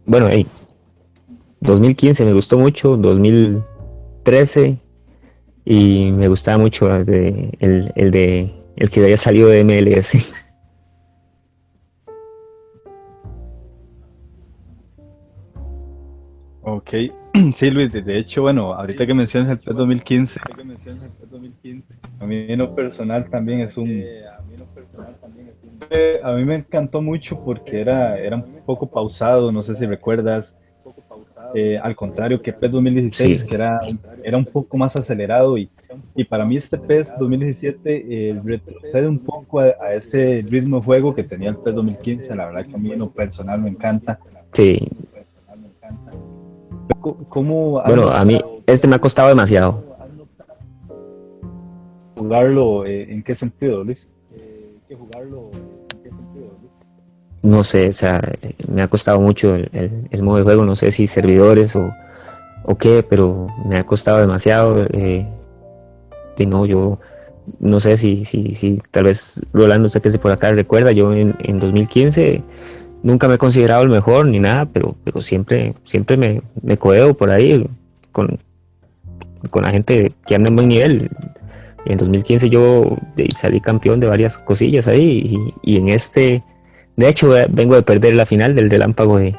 Bueno, 0.04 0.28
hey, 0.30 0.46
2015 1.60 2.24
me 2.24 2.32
gustó 2.32 2.58
mucho, 2.58 2.96
2013 2.96 4.78
y 5.64 6.10
me 6.10 6.28
gustaba 6.28 6.58
mucho 6.58 6.94
el 6.94 7.04
de, 7.04 7.56
el, 7.60 7.92
el 7.94 8.10
de 8.10 8.52
el 8.76 8.90
que 8.90 9.02
había 9.02 9.16
salido 9.16 9.48
de 9.48 9.64
MLS. 9.64 10.34
Ok, 16.64 16.90
sí 17.56 17.70
Luis, 17.70 17.90
de 17.90 18.18
hecho, 18.18 18.42
bueno, 18.42 18.72
ahorita 18.72 19.04
que 19.04 19.14
mencionas 19.14 19.50
el 19.50 19.58
PES 19.58 19.76
2015, 19.76 20.40
a 22.20 22.24
mí 22.24 22.46
en 22.48 22.58
lo 22.58 22.74
personal 22.74 23.28
también 23.28 23.60
es 23.60 23.76
un... 23.76 23.88
Eh, 25.94 26.20
a 26.22 26.32
mí 26.32 26.44
me 26.44 26.56
encantó 26.56 27.02
mucho 27.02 27.38
porque 27.44 27.80
era, 27.80 28.18
era 28.18 28.36
un 28.36 28.62
poco 28.64 28.86
pausado, 28.86 29.52
no 29.52 29.62
sé 29.62 29.76
si 29.76 29.84
recuerdas. 29.84 30.56
eh, 31.54 31.78
al 31.82 31.94
contrario 31.94 32.40
que 32.40 32.52
PES 32.52 32.72
2016, 32.72 33.44
que 33.44 33.54
era, 33.54 33.80
era 34.22 34.38
un 34.38 34.46
poco 34.46 34.78
más 34.78 34.96
acelerado 34.96 35.58
y, 35.58 35.68
y 36.14 36.24
para 36.24 36.46
mí 36.46 36.56
este 36.56 36.78
PES 36.78 37.12
2017 37.18 38.06
eh, 38.08 38.40
retrocede 38.42 39.06
un 39.06 39.18
poco 39.18 39.60
a, 39.60 39.92
ese 39.92 40.42
ritmo 40.48 40.78
de 40.78 40.82
juego 40.82 41.14
que 41.14 41.24
tenía 41.24 41.50
el 41.50 41.56
PES 41.56 41.74
2015, 41.74 42.34
la 42.36 42.46
verdad 42.46 42.66
que 42.66 42.74
a 42.74 42.78
mí 42.78 42.92
en 42.92 43.00
lo 43.00 43.10
personal 43.10 43.60
me 43.60 43.68
encanta. 43.68 44.18
Sí. 44.52 44.88
¿Cómo 47.28 47.82
bueno, 47.84 48.08
a 48.08 48.24
mí 48.24 48.40
este 48.66 48.88
me 48.88 48.96
ha 48.96 48.98
costado 48.98 49.28
demasiado. 49.28 49.84
¿Jugarlo 52.16 52.86
eh, 52.86 53.12
en 53.12 53.22
qué 53.22 53.34
sentido, 53.34 53.84
Luis? 53.84 54.08
jugarlo 54.94 55.50
no 57.42 57.64
sé, 57.64 57.88
o 57.88 57.92
sea, 57.92 58.22
me 58.68 58.82
ha 58.82 58.88
costado 58.88 59.20
mucho 59.20 59.54
el, 59.56 60.22
modo 60.22 60.38
de 60.38 60.44
juego, 60.44 60.64
no 60.64 60.76
sé 60.76 60.92
si 60.92 61.06
servidores 61.06 61.74
o, 61.74 61.92
o 62.64 62.78
qué, 62.78 63.04
pero 63.08 63.48
me 63.66 63.78
ha 63.78 63.84
costado 63.84 64.20
demasiado. 64.20 64.86
Eh, 64.92 65.26
y 66.38 66.46
no, 66.46 66.66
yo 66.66 66.98
no 67.60 67.80
sé 67.80 67.96
si, 67.96 68.24
si, 68.24 68.54
si 68.54 68.80
tal 68.90 69.04
vez 69.04 69.42
Rolando, 69.52 69.86
usted 69.86 70.02
que 70.02 70.10
se 70.10 70.18
por 70.18 70.32
acá 70.32 70.50
recuerda, 70.52 70.92
yo 70.92 71.12
en, 71.12 71.36
en 71.40 71.60
2015 71.60 72.42
nunca 73.02 73.28
me 73.28 73.34
he 73.34 73.38
considerado 73.38 73.82
el 73.82 73.88
mejor 73.88 74.26
ni 74.26 74.40
nada, 74.40 74.66
pero, 74.66 74.96
pero 75.04 75.20
siempre, 75.20 75.74
siempre 75.84 76.16
me, 76.16 76.42
me 76.62 76.76
codeo 76.78 77.14
por 77.14 77.30
ahí 77.30 77.64
con, 78.10 78.38
con 79.50 79.62
la 79.62 79.70
gente 79.70 80.12
que 80.26 80.34
anda 80.34 80.50
en 80.50 80.56
buen 80.56 80.68
nivel. 80.68 81.10
En 81.84 81.98
2015 81.98 82.48
yo 82.48 82.96
salí 83.36 83.60
campeón 83.60 83.98
de 83.98 84.06
varias 84.06 84.38
cosillas 84.38 84.86
ahí 84.86 85.52
y 85.62 85.76
en 85.76 85.88
este 85.88 86.44
de 86.96 87.08
hecho, 87.08 87.34
vengo 87.50 87.74
de 87.74 87.82
perder 87.82 88.14
la 88.14 88.26
final 88.26 88.54
del 88.54 88.70
relámpago 88.70 89.18
de, 89.18 89.36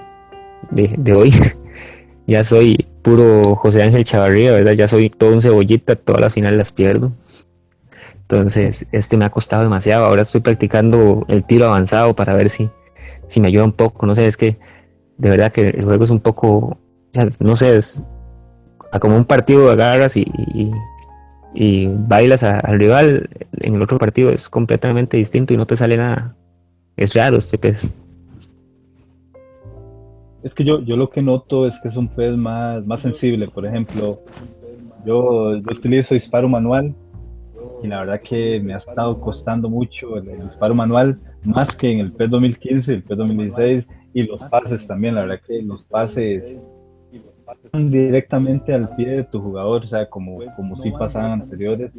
de, 0.71 1.13
hoy. 1.13 1.33
ya 2.27 2.43
soy 2.43 2.87
puro 3.01 3.55
José 3.55 3.83
Ángel 3.83 4.05
Chavarría, 4.05 4.51
¿verdad? 4.51 4.73
Ya 4.73 4.87
soy 4.87 5.09
todo 5.09 5.33
un 5.33 5.41
cebollita, 5.41 5.95
todas 5.95 6.21
las 6.21 6.33
finales 6.33 6.57
las 6.57 6.71
pierdo. 6.71 7.11
Entonces, 8.21 8.87
este 8.91 9.17
me 9.17 9.25
ha 9.25 9.29
costado 9.29 9.63
demasiado. 9.63 10.05
Ahora 10.05 10.23
estoy 10.23 10.41
practicando 10.41 11.25
el 11.27 11.43
tiro 11.43 11.67
avanzado 11.67 12.15
para 12.15 12.35
ver 12.35 12.49
si, 12.49 12.69
si 13.27 13.39
me 13.39 13.49
ayuda 13.49 13.65
un 13.65 13.73
poco. 13.73 14.07
No 14.07 14.15
sé, 14.15 14.25
es 14.25 14.37
que 14.37 14.57
de 15.17 15.29
verdad 15.29 15.51
que 15.51 15.69
el 15.69 15.85
juego 15.85 16.05
es 16.05 16.09
un 16.09 16.19
poco, 16.19 16.77
no 17.39 17.55
sé, 17.55 17.77
es 17.77 18.03
como 18.99 19.15
un 19.15 19.25
partido 19.25 19.69
agarras 19.71 20.17
y, 20.17 20.25
y, 21.53 21.87
bailas 21.87 22.43
al 22.43 22.79
rival. 22.79 23.29
En 23.59 23.75
el 23.75 23.81
otro 23.81 23.97
partido 23.97 24.31
es 24.31 24.49
completamente 24.49 25.17
distinto 25.17 25.53
y 25.53 25.57
no 25.57 25.67
te 25.67 25.75
sale 25.75 25.97
nada. 25.97 26.35
Es 26.95 27.15
raro 27.15 27.37
este 27.37 27.57
pez. 27.57 27.93
Es 30.43 30.53
que 30.53 30.63
yo, 30.63 30.81
yo 30.81 30.97
lo 30.97 31.09
que 31.09 31.21
noto 31.21 31.65
es 31.65 31.79
que 31.81 31.87
es 31.87 31.97
un 31.97 32.07
pez 32.07 32.35
más, 32.35 32.85
más 32.85 33.01
sensible. 33.01 33.47
Por 33.47 33.65
ejemplo, 33.65 34.21
yo, 35.05 35.57
yo 35.57 35.71
utilizo 35.71 36.13
disparo 36.13 36.49
manual 36.49 36.93
y 37.83 37.87
la 37.87 37.99
verdad 37.99 38.21
que 38.21 38.59
me 38.59 38.73
ha 38.73 38.77
estado 38.77 39.19
costando 39.19 39.69
mucho 39.69 40.17
el, 40.17 40.43
disparo 40.43 40.75
manual, 40.75 41.19
más 41.43 41.75
que 41.75 41.91
en 41.91 41.99
el 41.99 42.11
PES 42.11 42.29
2015, 42.29 42.93
el 42.93 43.03
PES 43.03 43.17
2016 43.17 43.87
y 44.13 44.23
los 44.23 44.43
pases 44.43 44.85
también. 44.87 45.15
La 45.15 45.21
verdad 45.21 45.41
que 45.45 45.61
los 45.61 45.83
pases 45.83 46.61
directamente 47.73 48.73
al 48.73 48.89
pie 48.95 49.09
de 49.09 49.23
tu 49.23 49.41
jugador, 49.41 49.83
o 49.83 49.87
sea, 49.87 50.09
como, 50.09 50.39
como 50.55 50.75
si 50.81 50.91
pasaban 50.91 51.41
anteriores 51.41 51.93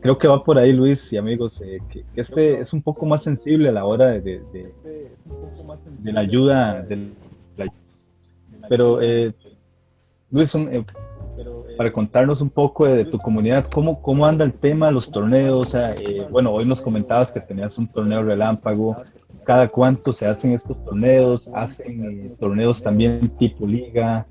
creo 0.00 0.18
que 0.18 0.28
va 0.28 0.42
por 0.42 0.58
ahí, 0.58 0.72
Luis 0.72 1.12
y 1.12 1.16
amigos, 1.16 1.60
eh, 1.62 1.78
que, 1.90 2.04
este 2.16 2.60
es 2.60 2.72
un 2.72 2.82
poco 2.82 3.06
más 3.06 3.22
sensible 3.22 3.68
a 3.68 3.72
la 3.72 3.84
hora 3.84 4.08
de, 4.08 4.20
de, 4.20 6.12
la 6.12 6.20
ayuda. 6.20 6.86
pero, 8.68 9.00
eh, 9.02 9.32
Luis, 10.30 10.54
eh, 11.36 11.74
para 11.76 11.92
contarnos 11.92 12.40
un 12.40 12.50
poco 12.50 12.86
de, 12.86 13.04
tu 13.04 13.18
comunidad, 13.18 13.66
¿cómo, 13.72 14.00
¿cómo 14.00 14.26
anda 14.26 14.44
el 14.44 14.52
tema 14.52 14.86
de 14.86 14.92
los 14.92 15.10
torneos? 15.10 15.74
bueno, 16.30 16.52
hoy 16.52 16.64
nos 16.64 16.80
comentabas 16.80 17.30
que 17.32 17.40
tenías 17.40 17.76
un 17.78 17.86
torneo 17.88 18.22
relámpago. 18.22 18.96
¿Cada 19.44 19.68
cuánto 19.68 20.12
se 20.12 20.26
hacen 20.26 20.52
estos 20.52 20.82
torneos? 20.84 21.50
¿Hacen 21.52 22.34
torneos 22.38 22.82
también 22.82 23.28
tipo 23.36 23.66
liga? 23.66 24.26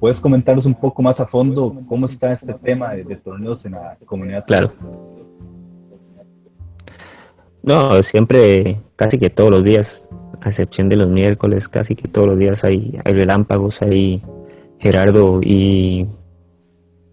¿Puedes 0.00 0.20
comentarnos 0.20 0.64
un 0.64 0.74
poco 0.74 1.02
más 1.02 1.20
a 1.20 1.26
fondo 1.26 1.76
cómo 1.86 2.06
está 2.06 2.32
este 2.32 2.54
tema 2.54 2.94
de, 2.94 3.16
torneos 3.16 3.64
en 3.66 3.72
la 3.72 3.96
comunidad? 4.06 4.44
Claro. 4.46 4.72
No, 7.62 8.02
siempre, 8.02 8.80
casi 8.96 9.18
que 9.18 9.30
todos 9.30 9.50
los 9.50 9.64
días, 9.64 10.06
a 10.40 10.48
excepción 10.48 10.88
de 10.88 10.96
los 10.96 11.08
miércoles, 11.08 11.68
casi 11.68 11.94
que 11.94 12.08
todos 12.08 12.28
los 12.28 12.38
días 12.38 12.62
hay, 12.64 12.98
hay 13.04 13.12
relámpagos, 13.14 13.80
hay 13.82 14.22
Gerardo 14.84 15.40
y 15.42 16.06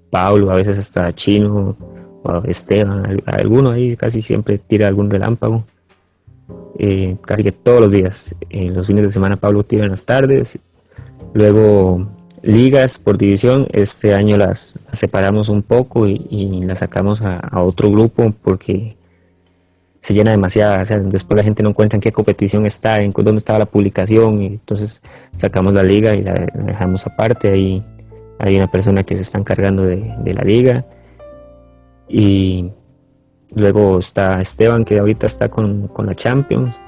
Pablo, 0.09 0.51
a 0.51 0.55
veces 0.55 0.77
hasta 0.77 1.15
Chino, 1.15 1.77
o 2.21 2.43
Esteban, 2.43 3.23
alguno 3.25 3.71
ahí 3.71 3.95
casi 3.95 4.21
siempre 4.21 4.57
tira 4.57 4.89
algún 4.89 5.09
relámpago. 5.09 5.63
Eh, 6.77 7.15
casi 7.21 7.45
que 7.45 7.53
todos 7.53 7.79
los 7.79 7.93
días. 7.93 8.35
En 8.49 8.73
los 8.73 8.87
fines 8.87 9.03
de 9.03 9.09
semana 9.09 9.37
Pablo 9.37 9.63
tira 9.63 9.85
en 9.85 9.91
las 9.91 10.03
tardes. 10.03 10.59
Luego 11.33 12.09
ligas 12.41 12.99
por 12.99 13.17
división, 13.17 13.69
este 13.71 14.15
año 14.15 14.35
las, 14.35 14.77
separamos 14.91 15.47
un 15.47 15.61
poco 15.61 16.07
y, 16.07 16.61
las 16.65 16.79
sacamos 16.79 17.21
a, 17.21 17.39
otro 17.61 17.89
grupo 17.89 18.33
porque 18.43 18.97
se 20.01 20.13
llena 20.13 20.31
demasiado, 20.31 20.81
o 20.81 20.85
sea, 20.85 20.99
después 20.99 21.37
la 21.37 21.43
gente 21.43 21.63
no 21.63 21.69
encuentra 21.69 21.95
en 21.95 22.01
qué 22.01 22.11
competición 22.11 22.65
está, 22.65 23.01
en 23.01 23.11
dónde 23.11 23.37
estaba 23.37 23.59
la 23.59 23.65
publicación, 23.65 24.41
y 24.41 24.47
entonces 24.47 25.01
sacamos 25.35 25.73
la 25.73 25.83
liga 25.83 26.15
y 26.15 26.23
la, 26.23 26.33
dejamos 26.33 27.05
aparte, 27.07 27.49
ahí 27.49 27.85
hay 28.39 28.57
una 28.57 28.69
persona 28.69 29.03
que 29.03 29.15
se 29.15 29.21
está 29.21 29.37
encargando 29.37 29.83
de, 29.83 30.33
la 30.33 30.43
liga 30.43 30.85
y 32.09 32.71
luego 33.55 33.99
está 33.99 34.41
Esteban 34.41 34.83
que 34.83 34.99
ahorita 34.99 35.27
está 35.27 35.49
con, 35.49 35.87
con 35.87 36.07
la 36.07 36.15
Champions 36.15 36.79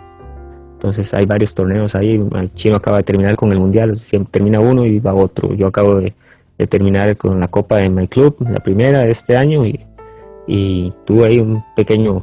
entonces 0.84 1.14
hay 1.14 1.26
varios 1.26 1.54
torneos 1.54 1.96
ahí. 1.96 2.22
El 2.36 2.54
chino 2.56 2.76
acaba 2.76 2.98
de 2.98 3.04
terminar 3.04 3.38
con 3.38 3.54
el 3.54 3.60
mundial, 3.60 3.96
siempre 3.96 4.32
termina 4.32 4.60
uno 4.60 4.86
y 4.86 5.00
va 5.00 5.14
otro. 5.14 5.54
Yo 5.54 5.68
acabo 5.68 5.96
de, 5.96 6.14
terminar 6.68 7.16
con 7.16 7.40
la 7.40 7.48
Copa 7.48 7.78
de 7.78 7.90
My 7.90 8.10
Club, 8.10 8.36
la 8.50 8.60
primera 8.60 9.00
de 9.00 9.12
este 9.12 9.38
año, 9.38 9.66
y, 9.66 9.80
y 10.46 10.94
tuve 11.06 11.28
ahí 11.28 11.40
un 11.40 11.64
pequeño 11.74 12.22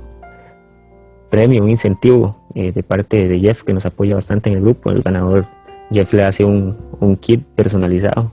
premio, 1.31 1.62
un 1.62 1.71
incentivo 1.71 2.37
eh, 2.55 2.73
de 2.73 2.83
parte 2.83 3.29
de 3.29 3.38
Jeff 3.38 3.62
que 3.62 3.73
nos 3.73 3.87
apoya 3.87 4.14
bastante 4.14 4.51
en 4.51 4.57
el 4.57 4.62
grupo. 4.62 4.90
El 4.90 5.03
ganador 5.03 5.47
Jeff 5.90 6.12
le 6.12 6.25
hace 6.25 6.45
un, 6.45 6.77
kit 7.21 7.45
personalizado. 7.55 8.33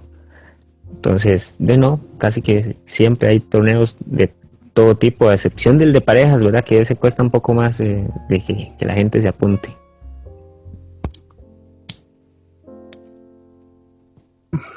Entonces, 0.92 1.56
de 1.60 1.78
no, 1.78 2.00
casi 2.18 2.42
que 2.42 2.78
siempre 2.86 3.30
hay 3.30 3.40
torneos 3.40 3.98
de 4.06 4.34
todo 4.74 4.98
tipo, 4.98 5.30
a 5.30 5.34
excepción 5.34 5.78
del 5.78 5.94
de 5.94 6.02
parejas, 6.02 6.44
¿verdad? 6.44 6.64
Que 6.64 6.80
ese 6.80 6.96
cuesta 6.96 7.24
un 7.24 7.32
poco 7.32 7.54
más 7.54 7.80
eh, 7.80 8.08
de 8.30 8.74
que 8.78 8.86
la 8.86 8.94
gente 8.94 9.22
se 9.22 9.28
apunte. 9.28 9.70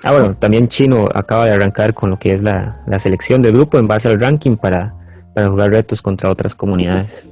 Ah, 0.02 0.12
bueno, 0.12 0.36
también 0.36 0.68
Chino 0.68 1.08
acaba 1.14 1.46
de 1.46 1.52
arrancar 1.52 1.94
con 1.94 2.10
lo 2.10 2.18
que 2.18 2.32
es 2.32 2.42
la, 2.42 2.82
selección 2.98 3.42
del 3.42 3.52
grupo 3.52 3.78
en 3.78 3.86
base 3.86 4.08
al 4.08 4.20
ranking 4.20 4.56
para, 4.56 4.94
jugar 5.34 5.70
retos 5.70 6.02
contra 6.02 6.30
otras 6.30 6.54
comunidades. 6.54 7.30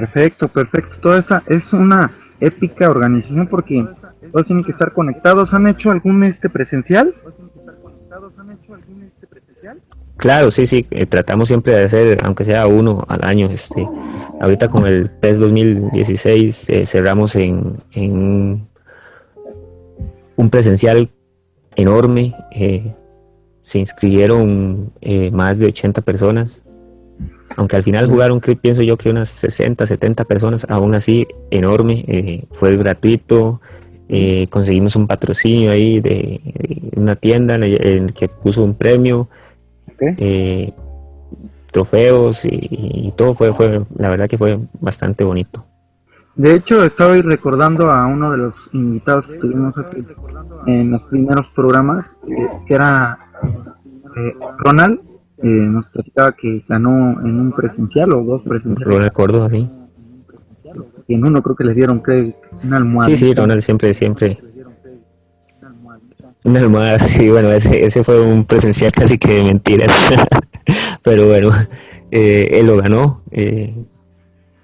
Perfecto, 0.00 0.48
perfecto. 0.48 0.96
Toda 1.00 1.18
esta 1.18 1.42
es 1.46 1.72
una 1.72 2.10
épica 2.38 2.90
organización 2.90 3.46
porque 3.46 3.82
todos 4.30 4.46
tienen 4.46 4.62
que 4.62 4.70
estar 4.70 4.92
conectados. 4.92 5.54
¿Han 5.54 5.66
hecho 5.68 5.90
algún 5.90 6.22
este 6.22 6.50
presencial? 6.50 7.14
Claro, 10.18 10.50
sí, 10.50 10.66
sí, 10.66 10.86
eh, 10.90 11.06
tratamos 11.06 11.48
siempre 11.48 11.74
de 11.74 11.84
hacer, 11.84 12.18
aunque 12.24 12.44
sea 12.44 12.66
uno 12.66 13.06
al 13.08 13.24
año. 13.24 13.46
Este, 13.50 13.88
ahorita 14.38 14.68
con 14.68 14.86
el 14.86 15.08
PES 15.08 15.38
2016 15.38 16.68
eh, 16.68 16.84
cerramos 16.84 17.34
en, 17.36 17.78
en 17.92 18.68
un 20.36 20.50
presencial 20.50 21.10
enorme. 21.74 22.34
Eh, 22.52 22.94
se 23.62 23.78
inscribieron 23.78 24.92
eh, 25.00 25.30
más 25.30 25.58
de 25.58 25.66
80 25.68 26.02
personas. 26.02 26.65
Aunque 27.56 27.76
al 27.76 27.82
final 27.82 28.06
jugaron, 28.06 28.40
pienso 28.40 28.82
yo 28.82 28.96
que 28.96 29.10
unas 29.10 29.28
60, 29.30 29.86
70 29.86 30.24
personas, 30.24 30.66
aún 30.68 30.94
así 30.94 31.26
enorme. 31.50 32.04
Eh, 32.06 32.44
fue 32.52 32.76
gratuito. 32.76 33.60
conseguimos 34.50 34.94
un 34.94 35.06
patrocinio 35.06 35.72
ahí 35.72 36.00
de, 36.00 36.40
una 36.96 37.16
tienda 37.16 37.54
en 37.56 37.62
el 37.64 38.14
que 38.14 38.28
puso 38.28 38.62
un 38.62 38.74
premio. 38.74 39.28
trofeos 41.72 42.44
y, 42.44 43.12
todo 43.16 43.34
fue, 43.34 43.52
fue, 43.52 43.82
la 43.98 44.08
verdad 44.08 44.28
que 44.28 44.38
fue 44.38 44.58
bastante 44.80 45.24
bonito. 45.24 45.64
De 46.36 46.54
hecho, 46.54 46.84
estoy 46.84 47.22
recordando 47.22 47.90
a 47.90 48.06
uno 48.06 48.30
de 48.30 48.36
los 48.36 48.68
invitados 48.74 49.26
que 49.26 49.38
tuvimos 49.38 49.74
en 50.66 50.90
los 50.90 51.02
primeros 51.04 51.46
programas, 51.54 52.18
eh, 52.28 52.48
que 52.66 52.74
era 52.74 53.18
eh, 54.16 54.34
Ronald, 54.58 55.00
eh, 55.42 55.46
nos 55.46 55.86
platicaba 55.86 56.32
que 56.32 56.64
ganó 56.68 57.20
en 57.20 57.40
un 57.40 57.52
presencial 57.52 58.12
o 58.14 58.22
dos 58.22 58.42
presenciales. 58.42 58.94
Ronald 58.94 59.12
Córdoba, 59.12 59.50
sí. 59.50 59.68
Y 61.08 61.14
en 61.14 61.24
uno 61.24 61.42
creo 61.42 61.56
que 61.56 61.64
les 61.64 61.76
dieron 61.76 62.02
una 62.64 62.76
almohada. 62.76 63.08
Sí, 63.08 63.16
sí, 63.16 63.34
Ronald 63.34 63.62
siempre, 63.62 63.94
siempre 63.94 64.38
Una 66.44 66.68
más, 66.68 67.02
sí, 67.02 67.30
bueno, 67.30 67.52
ese, 67.52 67.84
ese 67.84 68.02
fue 68.02 68.20
un 68.20 68.44
presencial 68.44 68.92
casi 68.92 69.18
que 69.18 69.34
de 69.34 69.44
mentiras. 69.44 69.90
Pero 71.02 71.26
bueno, 71.28 71.50
eh, 72.10 72.48
él 72.52 72.66
lo 72.66 72.76
ganó. 72.76 73.22
Eh, 73.30 73.74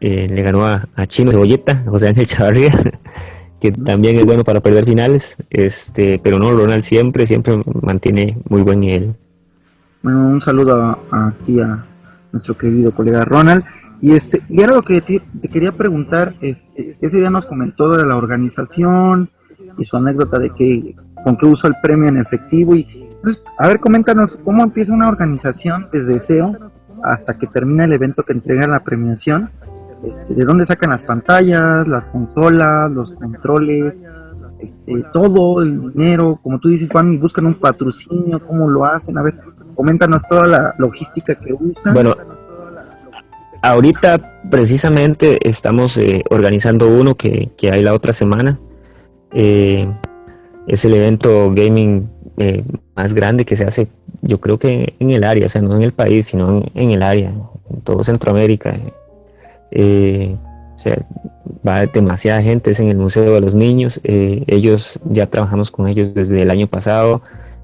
eh, 0.00 0.26
le 0.28 0.42
ganó 0.42 0.66
a, 0.66 0.88
a 0.96 1.06
Chino 1.06 1.30
Cebolleta, 1.30 1.84
José 1.86 2.08
Ángel 2.08 2.26
Chavarría, 2.26 2.72
que 3.60 3.70
también 3.70 4.18
es 4.18 4.24
bueno 4.24 4.42
para 4.42 4.60
perder 4.60 4.84
finales. 4.84 5.36
Este, 5.48 6.18
pero 6.18 6.40
no, 6.40 6.50
Ronald 6.50 6.82
siempre, 6.82 7.24
siempre 7.24 7.62
mantiene 7.82 8.36
muy 8.48 8.62
buen 8.62 8.80
nivel. 8.80 9.14
Bueno, 10.02 10.26
un 10.26 10.42
saludo 10.42 10.98
aquí 11.12 11.60
a 11.60 11.84
nuestro 12.32 12.56
querido 12.56 12.90
colega 12.90 13.24
Ronald. 13.24 13.64
Y 14.00 14.12
este, 14.12 14.42
y 14.48 14.60
era 14.60 14.74
lo 14.74 14.82
que 14.82 15.00
te, 15.00 15.22
quería 15.48 15.70
preguntar, 15.70 16.34
este, 16.40 16.96
ese 17.00 17.18
día 17.18 17.30
nos 17.30 17.46
comentó 17.46 17.96
de 17.96 18.04
la 18.04 18.16
organización 18.16 19.30
y 19.78 19.84
su 19.84 19.96
anécdota 19.96 20.40
de 20.40 20.50
que 20.50 20.96
con 21.22 21.36
qué 21.36 21.46
usa 21.46 21.68
el 21.68 21.76
premio 21.80 22.08
en 22.08 22.18
efectivo 22.18 22.74
y 22.74 23.08
pues, 23.22 23.44
a 23.56 23.68
ver, 23.68 23.78
coméntanos 23.78 24.40
cómo 24.44 24.64
empieza 24.64 24.92
una 24.92 25.08
organización 25.08 25.88
desde 25.92 26.18
cero 26.18 26.72
hasta 27.04 27.38
que 27.38 27.46
termina 27.46 27.84
el 27.84 27.92
evento 27.92 28.24
que 28.24 28.32
entrega 28.32 28.66
la 28.66 28.82
premiación. 28.82 29.50
Este, 30.02 30.34
de 30.34 30.44
dónde 30.44 30.66
sacan 30.66 30.90
las 30.90 31.02
pantallas, 31.02 31.86
las 31.86 32.06
consolas, 32.06 32.90
los 32.90 33.12
controles, 33.12 33.94
este, 34.58 35.04
todo 35.12 35.62
el 35.62 35.92
dinero, 35.92 36.40
como 36.42 36.58
tú 36.58 36.68
dices, 36.68 36.90
y 36.92 37.16
buscan 37.18 37.46
un 37.46 37.54
patrocinio, 37.54 38.44
cómo 38.44 38.68
lo 38.68 38.84
hacen, 38.84 39.16
a 39.18 39.22
ver, 39.22 39.34
coméntanos 39.74 40.22
toda 40.28 40.46
la 40.46 40.74
logística 40.78 41.34
que 41.34 41.52
usan. 41.52 41.94
Bueno, 41.94 42.14
ahorita 43.62 44.40
precisamente 44.50 45.38
estamos 45.48 45.96
eh, 45.96 46.22
organizando 46.30 46.88
uno 46.88 47.14
que, 47.14 47.50
que, 47.56 47.70
hay 47.70 47.82
la 47.82 47.94
otra 47.94 48.12
semana. 48.12 48.58
Eh, 49.32 49.88
es 50.66 50.84
el 50.84 50.94
evento 50.94 51.52
gaming 51.54 52.10
eh, 52.36 52.64
más 52.94 53.14
grande 53.14 53.44
que 53.44 53.56
se 53.56 53.64
hace, 53.64 53.88
yo 54.20 54.40
creo 54.40 54.58
que 54.58 54.94
en 54.98 55.10
el 55.10 55.24
área, 55.24 55.46
o 55.46 55.48
sea, 55.48 55.62
no 55.62 55.76
en 55.76 55.82
el 55.82 55.92
país, 55.92 56.26
sino 56.26 56.62
en, 56.74 56.90
el 56.90 57.02
área, 57.02 57.32
en 57.70 57.80
todo 57.82 58.04
Centroamérica. 58.04 58.78
O 59.74 60.78
sea, 60.78 61.06
va 61.66 61.86
demasiada 61.86 62.42
gente, 62.42 62.70
es 62.70 62.80
en 62.80 62.88
el 62.88 62.98
Museo 62.98 63.32
de 63.34 63.40
los 63.40 63.54
Niños. 63.54 64.00
Ellos 64.04 64.98
ya 65.04 65.26
trabajamos 65.26 65.70
con 65.70 65.88
ellos 65.88 66.14
desde 66.14 66.42
el 66.42 66.50
año 66.50 66.66
pasado. 66.66 67.22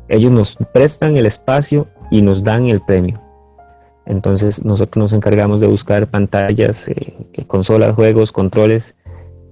Ellos 0.08 0.32
nos 0.32 0.56
prestan 0.72 1.16
el 1.16 1.26
espacio 1.26 1.86
y 2.10 2.22
nos 2.22 2.44
dan 2.44 2.66
el 2.66 2.80
premio. 2.80 3.20
Entonces 4.06 4.64
nosotros 4.64 5.02
nos 5.02 5.12
encargamos 5.12 5.60
de 5.60 5.66
buscar 5.66 6.06
pantallas, 6.06 6.90
consolas, 7.46 7.94
juegos, 7.94 8.32
controles 8.32 8.96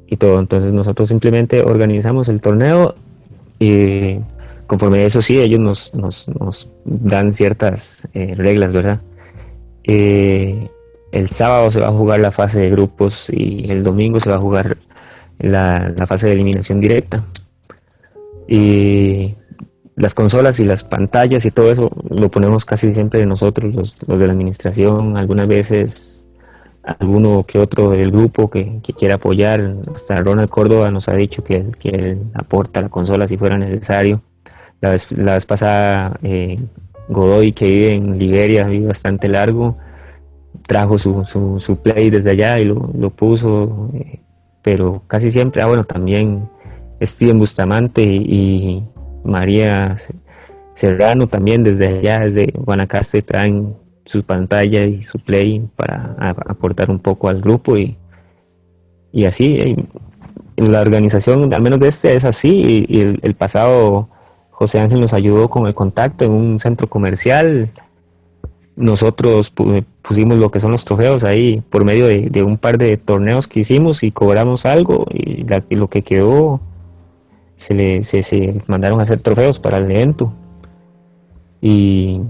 y 0.06 0.16
todo. 0.16 0.38
Entonces 0.38 0.72
nosotros 0.72 1.08
simplemente 1.08 1.62
organizamos 1.62 2.28
el 2.28 2.40
torneo 2.40 2.94
y 3.58 4.18
conforme 4.66 4.98
a 4.98 5.06
eso 5.06 5.22
sí, 5.22 5.38
ellos 5.40 5.60
nos, 5.60 5.94
nos, 5.94 6.28
nos 6.28 6.70
dan 6.84 7.32
ciertas 7.32 8.08
eh, 8.14 8.34
reglas, 8.34 8.72
¿verdad? 8.72 9.00
Eh, 9.84 10.68
el 11.12 11.28
sábado 11.28 11.70
se 11.70 11.80
va 11.80 11.88
a 11.88 11.92
jugar 11.92 12.20
la 12.20 12.32
fase 12.32 12.60
de 12.60 12.70
grupos 12.70 13.30
y 13.30 13.70
el 13.70 13.84
domingo 13.84 14.20
se 14.20 14.30
va 14.30 14.36
a 14.36 14.40
jugar 14.40 14.76
la, 15.38 15.94
fase 16.06 16.26
de 16.26 16.32
eliminación 16.34 16.80
directa. 16.80 17.24
Y 18.48 19.34
las 19.96 20.14
consolas 20.14 20.60
y 20.60 20.64
las 20.64 20.84
pantallas 20.84 21.46
y 21.46 21.50
todo 21.50 21.72
eso 21.72 21.90
lo 22.10 22.30
ponemos 22.30 22.64
casi 22.64 22.92
siempre 22.92 23.24
nosotros, 23.26 23.74
los, 23.74 23.98
de 23.98 24.26
la 24.26 24.32
administración, 24.32 25.16
algunas 25.16 25.48
veces 25.48 26.28
alguno 26.84 27.44
que 27.44 27.58
otro 27.58 27.90
del 27.90 28.12
grupo 28.12 28.48
que, 28.48 28.80
quiera 28.96 29.16
apoyar, 29.16 29.74
hasta 29.94 30.20
Ronald 30.20 30.50
Córdoba 30.50 30.90
nos 30.90 31.08
ha 31.08 31.14
dicho 31.14 31.42
que, 31.42 31.72
que 31.78 31.88
él 31.88 32.22
aporta 32.34 32.80
la 32.80 32.88
consola 32.88 33.26
si 33.26 33.36
fuera 33.36 33.58
necesario. 33.58 34.22
La 34.80 34.90
vez, 34.90 35.46
pasada, 35.46 36.18
eh, 36.22 36.60
Godoy, 37.08 37.52
que 37.52 37.66
vive 37.66 37.94
en 37.94 38.18
Liberia, 38.18 38.64
vive 38.64 38.88
bastante 38.88 39.26
largo, 39.26 39.78
trajo 40.66 40.98
su, 40.98 41.24
su, 41.58 41.76
play 41.78 42.10
desde 42.10 42.30
allá 42.30 42.60
y 42.60 42.66
lo, 42.66 42.90
lo 42.96 43.10
puso, 43.10 43.90
eh, 43.94 44.20
pero 44.62 45.02
casi 45.06 45.30
siempre, 45.30 45.62
ah, 45.62 45.66
bueno, 45.66 45.84
también 45.84 46.48
Steven 47.02 47.38
Bustamante 47.38 48.02
y, 48.02 48.84
María 49.26 49.94
Serrano 50.74 51.26
también 51.26 51.64
desde 51.64 51.86
allá, 51.88 52.20
desde 52.20 52.52
Guanacaste, 52.54 53.22
traen 53.22 53.74
su 54.04 54.22
pantalla 54.22 54.84
y 54.84 55.02
su 55.02 55.18
play 55.18 55.68
para 55.76 56.14
aportar 56.48 56.90
un 56.90 56.98
poco 56.98 57.28
al 57.28 57.40
grupo 57.40 57.76
y, 57.76 57.96
y 59.12 59.24
así. 59.24 59.76
La 60.56 60.80
organización, 60.80 61.52
al 61.52 61.60
menos 61.60 61.80
de 61.80 61.88
este, 61.88 62.14
es 62.14 62.24
así. 62.24 62.86
Y 62.88 63.00
el 63.00 63.34
pasado 63.34 64.08
José 64.56 64.80
Ángel 64.80 65.02
nos 65.02 65.12
ayudó 65.12 65.50
con 65.50 65.66
el 65.66 65.74
contacto 65.74 66.24
en 66.24 66.30
un 66.30 66.58
centro 66.58 66.88
comercial. 66.88 67.68
Nosotros 68.74 69.52
pusimos 70.00 70.38
lo 70.38 70.50
que 70.50 70.60
son 70.60 70.72
los 70.72 70.86
trofeos 70.86 71.24
ahí 71.24 71.62
por 71.68 71.84
medio 71.84 72.06
de, 72.06 72.42
un 72.42 72.56
par 72.56 72.78
de 72.78 72.96
torneos 72.96 73.48
que 73.48 73.60
hicimos 73.60 74.02
y 74.02 74.12
cobramos 74.12 74.64
algo 74.64 75.04
y, 75.12 75.44
lo 75.74 75.90
que 75.90 76.00
quedó 76.00 76.62
se 77.56 77.74
le 77.74 78.02
se, 78.04 78.60
mandaron 78.68 79.00
a 79.00 79.02
hacer 79.02 79.20
trofeos 79.20 79.58
para 79.58 79.78
el 79.78 79.90
evento. 79.90 80.32
Y, 81.60 82.20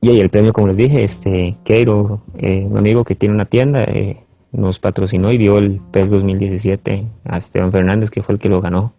y 0.00 0.08
ahí 0.08 0.20
el 0.20 0.30
premio, 0.30 0.54
como 0.54 0.68
les 0.68 0.76
dije, 0.76 1.04
este 1.04 1.56
Keiro, 1.64 2.22
eh, 2.38 2.64
un 2.66 2.78
amigo 2.78 3.04
que 3.04 3.14
tiene 3.14 3.34
una 3.34 3.44
tienda, 3.44 3.84
eh, 3.84 4.16
nos 4.52 4.78
patrocinó 4.78 5.30
y 5.30 5.36
dio 5.36 5.58
el 5.58 5.80
PES 5.90 6.10
2017 6.12 7.06
a 7.24 7.36
Esteban 7.36 7.70
Fernández, 7.72 8.10
que 8.10 8.22
fue 8.22 8.34
el 8.34 8.38
que 8.38 8.48
lo 8.48 8.62
ganó 8.62 8.94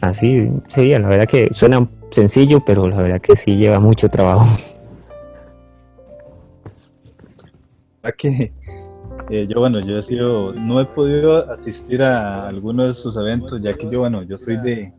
así 0.00 0.50
sería. 0.68 0.98
La 0.98 1.08
verdad 1.08 1.26
que 1.26 1.48
suena 1.52 1.88
sencillo, 2.10 2.64
pero 2.64 2.88
la 2.88 2.96
verdad 2.96 3.20
que 3.20 3.36
sí 3.36 3.56
lleva 3.56 3.78
mucho 3.80 4.08
trabajo. 4.08 4.46
que 8.18 8.52
eh, 9.30 9.46
yo 9.48 9.60
bueno 9.60 9.80
yo 9.80 9.98
he 9.98 10.02
sido 10.02 10.52
no 10.52 10.80
he 10.80 10.84
podido 10.84 11.50
asistir 11.50 12.02
a 12.02 12.46
alguno 12.46 12.86
de 12.86 12.94
sus 12.94 13.16
eventos 13.16 13.60
ya 13.60 13.72
que 13.72 13.88
yo 13.90 14.00
bueno 14.00 14.22
yo 14.22 14.36
soy 14.36 14.56
de, 14.58 14.92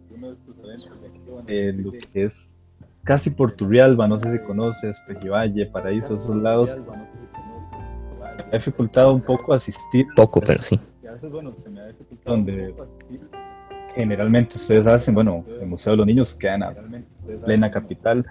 lo 1.48 1.92
que 1.92 2.26
es 2.26 2.60
casi 3.04 3.30
Porturrialba 3.30 4.08
no 4.08 4.18
sé 4.18 4.32
si 4.32 4.40
conoces 4.40 5.00
Pejivalle 5.08 5.68
Paraíso 5.68 6.16
esos 6.16 6.36
lados. 6.36 6.72
Me 8.38 8.52
ha 8.52 8.52
dificultado 8.52 9.14
un 9.14 9.22
poco 9.22 9.54
asistir. 9.54 10.06
Poco 10.16 10.42
pero 10.42 10.62
sí. 10.62 10.80
Donde 12.26 12.76
generalmente 13.96 14.58
ustedes 14.58 14.86
hacen, 14.88 15.14
bueno, 15.14 15.46
el 15.62 15.68
Museo 15.68 15.94
de 15.94 15.98
los 15.98 16.06
Niños 16.06 16.34
queda 16.34 16.56
en 16.56 17.06
plena 17.42 17.72
capital, 17.72 18.24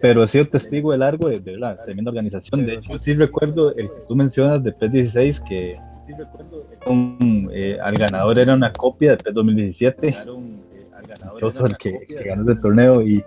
pero 0.00 0.24
he 0.24 0.28
sido 0.28 0.48
testigo 0.48 0.92
de 0.92 0.98
largo 0.98 1.28
de, 1.28 1.56
la 1.56 1.76
tremenda 1.82 2.10
organización. 2.10 2.64
De 2.64 2.74
hecho, 2.74 2.98
sí 2.98 3.14
recuerdo 3.14 3.74
el 3.74 3.88
que 3.88 4.00
tú 4.08 4.16
mencionas 4.16 4.62
de 4.62 4.72
PES 4.72 4.92
16, 4.92 5.40
que 5.40 5.78
eh, 7.52 7.78
al 7.82 7.94
ganador 7.94 8.38
era 8.38 8.54
una 8.54 8.72
copia 8.72 9.10
de 9.12 9.16
PES 9.18 9.34
2017, 9.34 10.16
incluso 11.34 11.66
el 11.66 11.76
que, 11.76 12.00
ganó 12.24 12.50
el 12.50 12.60
torneo, 12.60 13.02
y, 13.02 13.22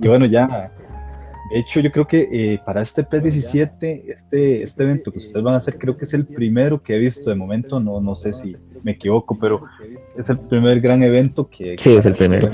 y 0.00 0.08
bueno, 0.08 0.26
ya. 0.26 0.70
De 1.50 1.60
hecho, 1.60 1.80
yo 1.80 1.90
creo 1.90 2.06
que 2.06 2.28
eh, 2.30 2.60
para 2.62 2.82
este 2.82 3.02
P17, 3.02 4.04
este, 4.06 4.62
este 4.62 4.82
evento 4.82 5.10
que 5.10 5.18
ustedes 5.18 5.42
van 5.42 5.54
a 5.54 5.56
hacer, 5.58 5.78
creo 5.78 5.96
que 5.96 6.04
es 6.04 6.12
el 6.12 6.26
primero 6.26 6.82
que 6.82 6.94
he 6.94 6.98
visto 6.98 7.30
de 7.30 7.36
momento, 7.36 7.80
no, 7.80 8.02
no 8.02 8.14
sé 8.16 8.34
si 8.34 8.54
me 8.82 8.92
equivoco, 8.92 9.38
pero 9.38 9.62
es 10.18 10.28
el 10.28 10.38
primer 10.38 10.78
gran 10.82 11.02
evento 11.02 11.48
que... 11.48 11.76
Sí, 11.78 11.96
es 11.96 12.04
el 12.04 12.14
primero. 12.14 12.50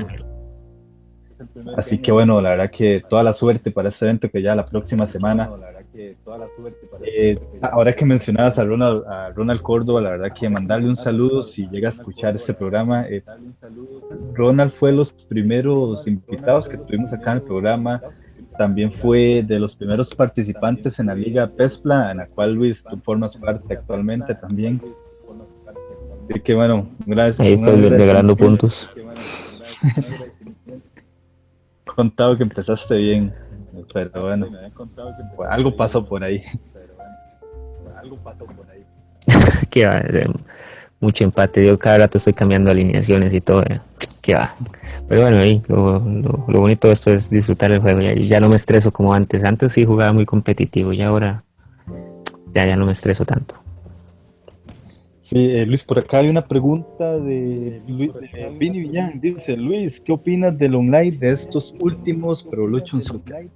Así 1.76 1.98
que 1.98 2.12
bueno, 2.12 2.40
la 2.40 2.50
verdad 2.50 2.70
que 2.70 3.02
toda 3.08 3.22
la 3.22 3.32
suerte 3.32 3.70
para 3.70 3.88
este 3.88 4.04
evento 4.04 4.30
que 4.30 4.42
ya 4.42 4.54
la 4.54 4.64
próxima 4.64 5.06
semana. 5.06 5.50
Eh, 7.02 7.38
ahora 7.62 7.92
que 7.92 8.04
mencionabas 8.04 8.58
a 8.58 8.64
Ronald, 8.64 9.04
a 9.06 9.30
Ronald 9.30 9.62
Córdoba, 9.62 10.00
la 10.00 10.10
verdad 10.10 10.32
que 10.34 10.48
mandarle 10.48 10.88
un 10.88 10.96
saludo 10.96 11.42
si 11.42 11.68
llega 11.68 11.88
a 11.88 11.92
escuchar 11.92 12.34
este 12.34 12.52
programa. 12.52 13.06
Eh, 13.08 13.22
Ronald 14.34 14.72
fue 14.72 14.92
los 14.92 15.12
primeros 15.12 16.06
invitados 16.06 16.68
que 16.68 16.76
tuvimos 16.76 17.12
acá 17.12 17.32
en 17.32 17.36
el 17.38 17.42
programa 17.44 18.02
también 18.56 18.92
fue 18.92 19.42
de 19.42 19.58
los 19.58 19.74
primeros 19.74 20.14
participantes 20.14 20.98
en 20.98 21.06
la 21.06 21.14
Liga 21.14 21.46
PESPLA, 21.46 22.12
en 22.12 22.18
la 22.18 22.26
cual 22.26 22.54
Luis 22.54 22.82
tú 22.82 22.98
formas 23.02 23.36
parte 23.36 23.74
actualmente 23.74 24.34
también. 24.34 24.80
Así 26.30 26.40
que 26.40 26.54
bueno, 26.54 26.88
gracias. 27.04 27.40
Ahí 27.40 27.54
estoy 27.54 27.88
regalando 27.88 28.36
puntos. 28.36 28.90
Contado 31.94 32.36
que 32.36 32.42
empezaste 32.42 32.96
bien, 32.96 33.34
pero 33.92 34.10
bueno, 34.22 34.48
algo 35.48 35.76
pasó 35.76 36.04
por 36.04 36.22
ahí. 36.22 36.42
Algo 37.96 38.18
pasó 38.18 38.44
por 38.44 38.68
ahí. 38.70 38.84
que 39.70 39.86
va, 39.86 40.02
mucho 41.00 41.24
empate. 41.24 41.66
Yo 41.66 41.78
cada 41.78 41.96
rato 41.98 42.18
estoy 42.18 42.34
cambiando 42.34 42.70
alineaciones 42.70 43.32
y 43.32 43.40
todo. 43.40 43.62
Eh 43.62 43.80
que 44.24 44.34
va. 44.34 44.50
Pero 45.06 45.20
bueno, 45.20 45.36
ahí 45.38 45.62
lo, 45.68 46.00
bonito 46.00 46.88
de 46.88 46.94
esto 46.94 47.10
es 47.10 47.28
disfrutar 47.28 47.70
el 47.70 47.80
juego. 47.80 48.00
Ya, 48.00 48.14
ya 48.14 48.40
no 48.40 48.48
me 48.48 48.56
estreso 48.56 48.90
como 48.90 49.12
antes. 49.12 49.44
Antes 49.44 49.72
sí 49.72 49.84
jugaba 49.84 50.12
muy 50.12 50.24
competitivo 50.24 50.92
y 50.92 51.02
ahora 51.02 51.44
ya, 52.52 52.66
ya 52.66 52.76
no 52.76 52.86
me 52.86 52.92
estreso 52.92 53.26
tanto. 53.26 53.54
Eh, 55.36 55.66
Luis, 55.66 55.82
por 55.82 55.98
acá 55.98 56.18
hay 56.18 56.28
una 56.28 56.46
pregunta 56.46 57.18
de, 57.18 57.82
Luis, 57.88 58.12
de 58.14 58.56
Vini 58.56 58.78
Villán. 58.78 59.20
Dice, 59.20 59.56
Luis, 59.56 59.98
¿qué 59.98 60.12
opinas 60.12 60.56
del 60.56 60.76
online 60.76 61.10
de 61.18 61.32
estos 61.32 61.74
últimos 61.80 62.44
Pro 62.44 62.62
Evolution 62.62 63.02
Soccer? 63.02 63.50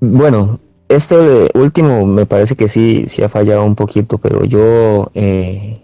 Bueno, 0.00 0.58
esto 0.88 1.46
último 1.52 2.06
me 2.06 2.24
parece 2.24 2.56
que 2.56 2.66
sí, 2.66 3.04
sí 3.06 3.22
ha 3.22 3.28
fallado 3.28 3.62
un 3.66 3.74
poquito, 3.74 4.16
pero 4.16 4.46
yo, 4.46 5.10
eh, 5.12 5.82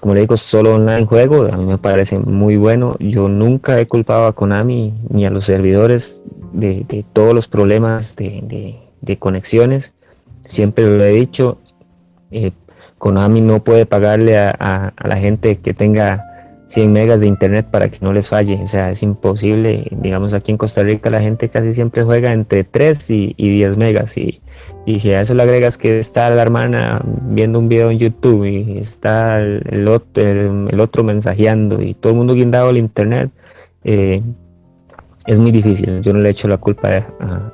como 0.00 0.14
le 0.14 0.22
digo, 0.22 0.36
solo 0.36 0.74
online 0.74 1.06
juego, 1.06 1.44
a 1.44 1.56
mí 1.56 1.66
me 1.66 1.78
parece 1.78 2.18
muy 2.18 2.56
bueno. 2.56 2.96
Yo 2.98 3.28
nunca 3.28 3.80
he 3.80 3.86
culpado 3.86 4.26
a 4.26 4.32
Konami 4.32 4.92
ni 5.08 5.24
a 5.24 5.30
los 5.30 5.44
servidores 5.44 6.24
de, 6.52 7.04
todos 7.12 7.32
los 7.32 7.46
problemas 7.46 8.16
de, 8.16 8.80
conexiones. 9.20 9.95
Siempre 10.46 10.86
lo 10.86 11.04
he 11.04 11.10
dicho, 11.10 11.58
eh, 12.30 12.52
Konami 12.98 13.42
no 13.42 13.62
puede 13.62 13.84
pagarle 13.84 14.38
a 14.38 14.94
la 15.04 15.16
gente 15.16 15.58
que 15.58 15.74
tenga 15.74 16.24
100 16.66 16.92
megas 16.92 17.20
de 17.20 17.28
internet 17.28 17.66
para 17.70 17.88
que 17.88 17.98
no 18.00 18.12
les 18.12 18.28
falle. 18.28 18.60
O 18.62 18.66
sea, 18.66 18.90
es 18.90 19.02
imposible. 19.02 19.86
Digamos, 19.90 20.34
aquí 20.34 20.50
en 20.50 20.58
Costa 20.58 20.82
Rica 20.82 21.10
la 21.10 21.20
gente 21.20 21.48
casi 21.48 21.72
siempre 21.72 22.02
juega 22.02 22.32
entre 22.32 22.64
3 22.64 23.10
y, 23.10 23.34
10 23.36 23.76
megas. 23.76 24.16
Y, 24.18 24.40
y, 24.84 24.98
si 24.98 25.12
a 25.12 25.20
eso 25.20 25.34
le 25.34 25.42
agregas 25.42 25.78
que 25.78 25.98
está 25.98 26.28
la 26.30 26.42
hermana 26.42 27.00
viendo 27.04 27.58
un 27.58 27.68
video 27.68 27.90
en 27.90 27.98
YouTube 27.98 28.44
y 28.44 28.78
está 28.78 29.40
el, 29.40 29.86
otro, 29.88 30.22
el, 30.68 30.80
otro 30.80 31.04
mensajeando 31.04 31.80
y 31.80 31.94
todo 31.94 32.12
el 32.12 32.18
mundo 32.18 32.34
guindado 32.34 32.68
al 32.68 32.76
internet, 32.76 33.30
eh, 33.84 34.22
es 35.26 35.38
muy 35.38 35.52
difícil. 35.52 36.00
Yo 36.02 36.12
no 36.12 36.20
le 36.20 36.30
echo 36.30 36.48
la 36.48 36.58
culpa 36.58 37.06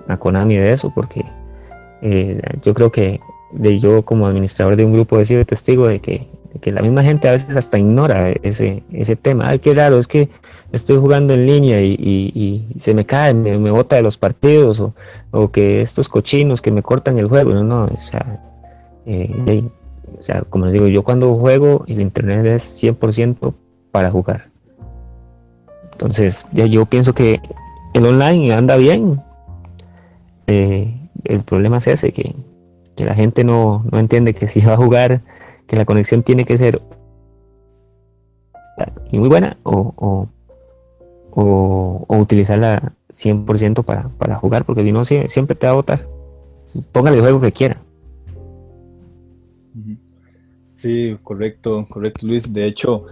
a, 0.09 0.16
Konami 0.16 0.57
de 0.57 0.72
eso 0.72 0.93
porque 0.95 1.24
eh, 2.03 2.40
yo 2.62 2.74
creo 2.74 2.92
que 2.92 3.20
de 3.53 3.78
yo 3.78 4.03
como 4.05 4.26
administrador 4.26 4.76
de 4.76 4.84
un 4.84 4.92
grupo 4.92 5.18
he 5.18 5.24
sido 5.24 5.44
testigo 5.44 5.86
de 5.88 6.00
que 6.00 6.28
la 6.70 6.82
misma 6.82 7.03
gente 7.03 7.28
a 7.28 7.32
veces 7.32 7.57
hasta 7.57 7.78
ignora 7.78 8.30
ese, 8.30 8.82
ese 8.92 9.16
tema. 9.16 9.48
Ay, 9.48 9.59
qué 9.59 9.74
raro, 9.74 9.98
es 9.98 10.07
que 10.07 10.28
estoy 10.70 10.98
jugando 10.98 11.34
en 11.34 11.46
línea 11.46 11.80
y, 11.80 12.74
se 12.78 12.94
me 12.94 13.07
cae, 13.07 13.34
me, 13.34 13.59
me, 13.59 13.70
bota 13.70 13.96
de 13.96 14.03
los 14.03 14.18
partidos, 14.18 14.80
o, 14.80 14.94
o, 15.30 15.50
que 15.50 15.80
estos 15.80 16.09
cochinos 16.09 16.62
que 16.62 16.70
me 16.70 16.82
cortan 16.82 17.18
el 17.18 17.28
juego. 17.28 17.53
No, 17.53 17.64
no, 17.64 17.84
o 17.84 17.98
sea, 17.98 18.40
eh, 19.07 19.64
o 20.18 20.22
sea, 20.22 20.42
como 20.42 20.66
les 20.66 20.74
digo, 20.74 20.86
yo 20.88 21.03
cuando 21.03 21.34
juego, 21.34 21.84
el 21.88 22.00
internet 22.00 22.46
es 22.46 22.82
100% 22.82 23.55
para 23.90 24.11
jugar. 24.11 24.50
Entonces, 25.92 26.48
ya 26.53 26.66
yo 26.66 26.86
pienso 26.86 27.14
que 27.14 27.40
el 27.94 28.07
online 28.07 28.53
anda 28.53 28.76
bien. 28.76 29.22
Eh, 30.46 31.01
el 31.25 31.43
problema 31.43 31.79
es 31.79 31.87
ese, 31.87 32.12
que, 32.12 32.35
que 32.97 33.05
la 33.05 33.14
gente 33.14 33.45
no, 33.45 33.85
no 33.91 33.99
entiende 33.99 34.35
que 34.35 34.47
si 34.47 34.61
va 34.66 34.75
a 34.75 34.77
jugar 34.77 35.23
que 35.66 35.77
la 35.77 35.85
conexión 35.85 36.23
tiene 36.23 36.45
que 36.45 36.59
ser 36.59 36.83
muy 39.12 39.29
buena 39.29 39.57
o, 39.62 40.29
o, 41.31 42.07
utilizarla 42.09 42.95
100% 43.11 43.85
para, 43.85 44.09
para 44.11 44.37
jugar, 44.37 44.64
porque 44.64 44.85
si 44.85 44.93
no, 44.93 45.05
siempre 45.05 45.57
te 45.57 45.66
va 45.66 45.73
a 45.73 45.77
botar. 45.77 46.07
Póngale 46.93 47.16
el 47.16 47.23
juego 47.23 47.41
que 47.41 47.53
quiera. 47.53 47.79
Sí, 50.77 51.16
correcto, 51.23 51.87
correcto 51.89 52.27
Luis. 52.27 52.53
De 52.53 52.66
hecho, 52.66 53.07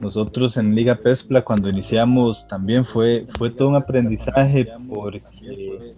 nosotros 0.00 0.56
en 0.56 0.74
Liga 0.74 0.96
Pespla 0.96 1.44
cuando 1.44 1.68
iniciamos 1.68 2.46
también 2.48 2.84
fue, 2.84 3.26
fue 3.36 3.50
todo 3.50 3.68
un 3.68 3.74
aprendizaje 3.76 4.68
porque 4.88 5.94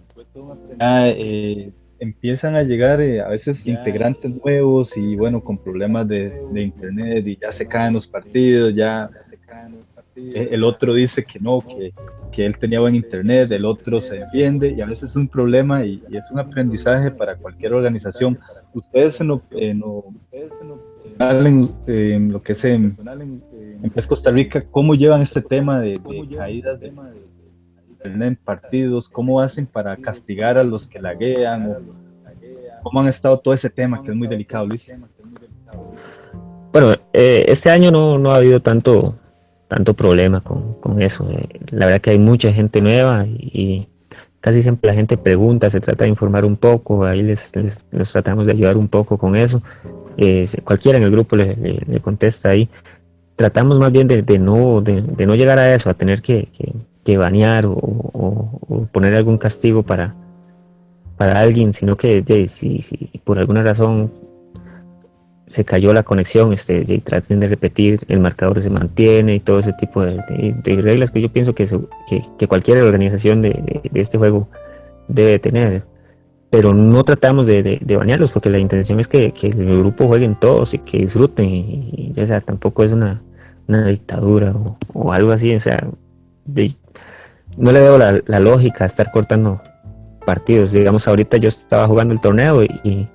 eh, 0.79 1.71
empiezan 1.99 2.55
a 2.55 2.63
llegar 2.63 3.01
eh, 3.01 3.21
a 3.21 3.27
veces 3.29 3.65
integrantes 3.67 4.31
nuevos 4.43 4.95
y 4.97 5.15
bueno, 5.15 5.43
con 5.43 5.57
problemas 5.57 6.07
de, 6.07 6.33
internet 6.55 7.27
y 7.27 7.37
ya 7.37 7.51
se 7.51 7.67
caen 7.67 7.93
los 7.93 8.07
partidos, 8.07 8.73
ya 8.73 9.09
eh, 10.15 10.49
el 10.51 10.63
otro 10.63 10.93
dice 10.93 11.23
que 11.23 11.39
no, 11.39 11.61
que, 11.61 11.93
que, 12.31 12.45
él 12.45 12.57
tenía 12.57 12.79
buen 12.79 12.95
internet, 12.95 13.51
el 13.51 13.65
otro 13.65 14.01
se 14.01 14.19
defiende 14.19 14.73
y 14.75 14.81
a 14.81 14.85
veces 14.85 15.11
es 15.11 15.15
un 15.15 15.27
problema 15.27 15.85
y, 15.85 16.03
es 16.11 16.31
un 16.31 16.39
aprendizaje 16.39 17.11
para 17.11 17.35
cualquier 17.35 17.73
organización. 17.73 18.39
Ustedes 18.73 19.19
en 19.21 19.27
lo, 19.27 19.41
en 19.51 19.79
lo, 19.79 20.03
que 22.41 22.53
es 22.53 22.65
en, 22.65 22.97
en 23.83 23.89
Costa 24.07 24.31
Rica, 24.31 24.61
¿cómo 24.71 24.95
llevan 24.95 25.21
este 25.21 25.41
tema 25.41 25.79
de, 25.81 25.93
de 26.09 26.35
caídas 26.35 26.79
de, 26.79 26.91
en 28.03 28.35
partidos, 28.35 29.09
cómo 29.09 29.41
hacen 29.41 29.65
para 29.65 29.95
castigar 29.97 30.57
a 30.57 30.63
los 30.63 30.87
que 30.87 30.99
laguean, 30.99 31.77
cómo 32.81 33.01
han 33.01 33.07
estado 33.07 33.39
todo 33.39 33.53
ese 33.53 33.69
tema 33.69 34.01
que 34.01 34.11
es 34.11 34.17
muy 34.17 34.27
delicado, 34.27 34.65
Luis. 34.65 34.91
Bueno, 36.71 36.93
eh, 37.13 37.45
este 37.47 37.69
año 37.69 37.91
no, 37.91 38.31
ha 38.31 38.37
habido 38.37 38.61
tanto, 38.61 39.15
tanto 39.67 39.93
problema 39.93 40.41
con, 40.41 41.01
eso. 41.01 41.29
Eh, 41.29 41.47
la 41.71 41.85
verdad 41.85 42.01
que 42.01 42.11
hay 42.11 42.19
mucha 42.19 42.51
gente 42.51 42.81
nueva 42.81 43.25
y, 43.25 43.87
casi 44.39 44.61
siempre 44.61 44.89
la 44.89 44.95
gente 44.95 45.17
pregunta, 45.17 45.69
se 45.69 45.79
trata 45.79 46.05
de 46.05 46.09
informar 46.09 46.45
un 46.45 46.57
poco, 46.57 47.05
ahí 47.05 47.21
les, 47.21 47.51
tratamos 48.11 48.47
de 48.47 48.53
ayudar 48.53 48.77
un 48.77 48.87
poco 48.87 49.17
con 49.17 49.35
eso. 49.35 49.61
Eh, 50.17 50.45
cualquiera 50.63 50.97
en 50.97 51.03
el 51.03 51.11
grupo 51.11 51.35
le, 51.35 51.99
contesta 52.01 52.49
ahí. 52.49 52.69
Tratamos 53.35 53.79
más 53.79 53.91
bien 53.91 54.07
de, 54.07 54.39
no, 54.39 54.81
de, 54.81 55.25
no 55.25 55.35
llegar 55.35 55.59
a 55.59 55.73
eso, 55.73 55.89
a 55.89 55.93
tener 55.93 56.21
que, 56.21 56.47
que 56.57 56.73
banear 57.17 57.65
o, 57.65 58.87
poner 58.91 59.15
algún 59.15 59.37
castigo 59.37 59.83
para, 59.83 60.15
para 61.17 61.39
alguien, 61.39 61.73
sino 61.73 61.97
que 61.97 62.23
si, 62.47 62.81
si, 62.81 62.97
por 63.23 63.39
alguna 63.39 63.63
razón 63.63 64.11
se 65.51 65.65
cayó 65.65 65.93
la 65.93 66.03
conexión, 66.03 66.53
este, 66.53 66.83
traten 66.99 67.41
de 67.41 67.47
repetir, 67.47 67.99
el 68.07 68.21
marcador 68.21 68.61
se 68.61 68.69
mantiene 68.69 69.35
y 69.35 69.39
todo 69.41 69.59
ese 69.59 69.73
tipo 69.73 70.01
de, 70.01 70.23
reglas 70.63 71.11
que 71.11 71.21
yo 71.21 71.29
pienso 71.29 71.53
que, 71.53 71.67
que, 72.37 72.47
cualquier 72.47 72.81
organización 72.81 73.41
de, 73.41 73.81
este 73.93 74.17
juego 74.17 74.47
debe 75.09 75.39
tener. 75.39 75.83
Pero 76.49 76.73
no 76.73 77.03
tratamos 77.03 77.45
de, 77.45 77.81
banearlos 77.85 78.31
porque 78.31 78.49
la 78.49 78.59
intención 78.59 79.01
es 79.01 79.09
que, 79.09 79.33
el 79.41 79.79
grupo 79.79 80.07
jueguen 80.07 80.39
todos 80.39 80.73
y 80.73 80.79
que 80.79 80.99
disfruten 80.99 81.45
y, 81.49 82.11
ya 82.13 82.25
sea, 82.25 82.39
tampoco 82.39 82.83
es 82.85 82.93
una, 82.93 83.21
dictadura 83.67 84.53
o, 84.93 85.11
algo 85.11 85.31
así, 85.31 85.53
o 85.53 85.59
sea, 85.59 85.85
no 87.57 87.71
le 87.71 87.81
veo 87.81 87.97
la, 87.97 88.39
lógica 88.39 88.83
a 88.83 88.87
estar 88.87 89.11
cortando 89.11 89.61
partidos. 90.25 90.71
Digamos, 90.71 91.07
ahorita 91.07 91.37
yo 91.37 91.49
estaba 91.49 91.87
jugando 91.87 92.13
el 92.13 92.21
torneo 92.21 92.63
y, 92.63 93.09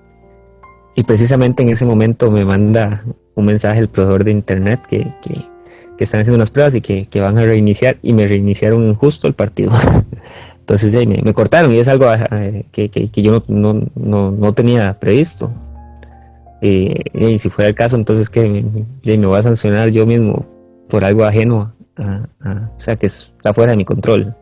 y, 0.95 1.03
precisamente 1.05 1.63
en 1.63 1.69
ese 1.69 1.85
momento 1.85 2.31
me 2.31 2.45
manda 2.45 3.03
un 3.35 3.45
mensaje 3.45 3.79
el 3.81 3.89
proveedor 3.89 4.25
de 4.25 4.31
internet 4.31 4.81
que, 4.89 5.13
que, 5.23 6.05
están 6.05 6.21
haciendo 6.21 6.37
unas 6.37 6.51
pruebas 6.51 6.75
y 6.75 6.81
que, 6.81 7.21
van 7.21 7.39
a 7.39 7.45
reiniciar 7.45 7.99
y 8.03 8.13
me 8.13 8.27
reiniciaron 8.27 8.95
justo 8.95 9.27
el 9.29 9.35
partido. 9.35 9.73
Entonces 10.61 11.07
me, 11.07 11.33
cortaron 11.33 11.73
y 11.73 11.79
es 11.79 11.87
algo 11.87 12.07
eh, 12.13 12.65
que, 12.73 13.23
yo 13.23 13.45
no, 13.47 13.87
no, 13.95 14.31
no, 14.33 14.53
tenía 14.55 14.99
previsto. 14.99 15.53
Y, 16.61 16.95
si 17.39 17.49
fuera 17.51 17.69
el 17.69 17.75
caso, 17.75 17.95
entonces 17.97 18.29
que 18.29 18.49
me, 19.05 19.17
me 19.17 19.27
voy 19.27 19.39
a 19.39 19.43
sancionar 19.43 19.91
yo 19.91 20.07
mismo 20.07 20.45
por 20.89 21.05
algo 21.05 21.25
ajeno 21.25 21.77
o 21.99 22.81
sea, 22.81 22.97
que 22.97 23.07
está 23.07 23.55
fuera 23.55 23.71
de 23.73 23.77
mi 23.77 23.85
control. 23.85 24.35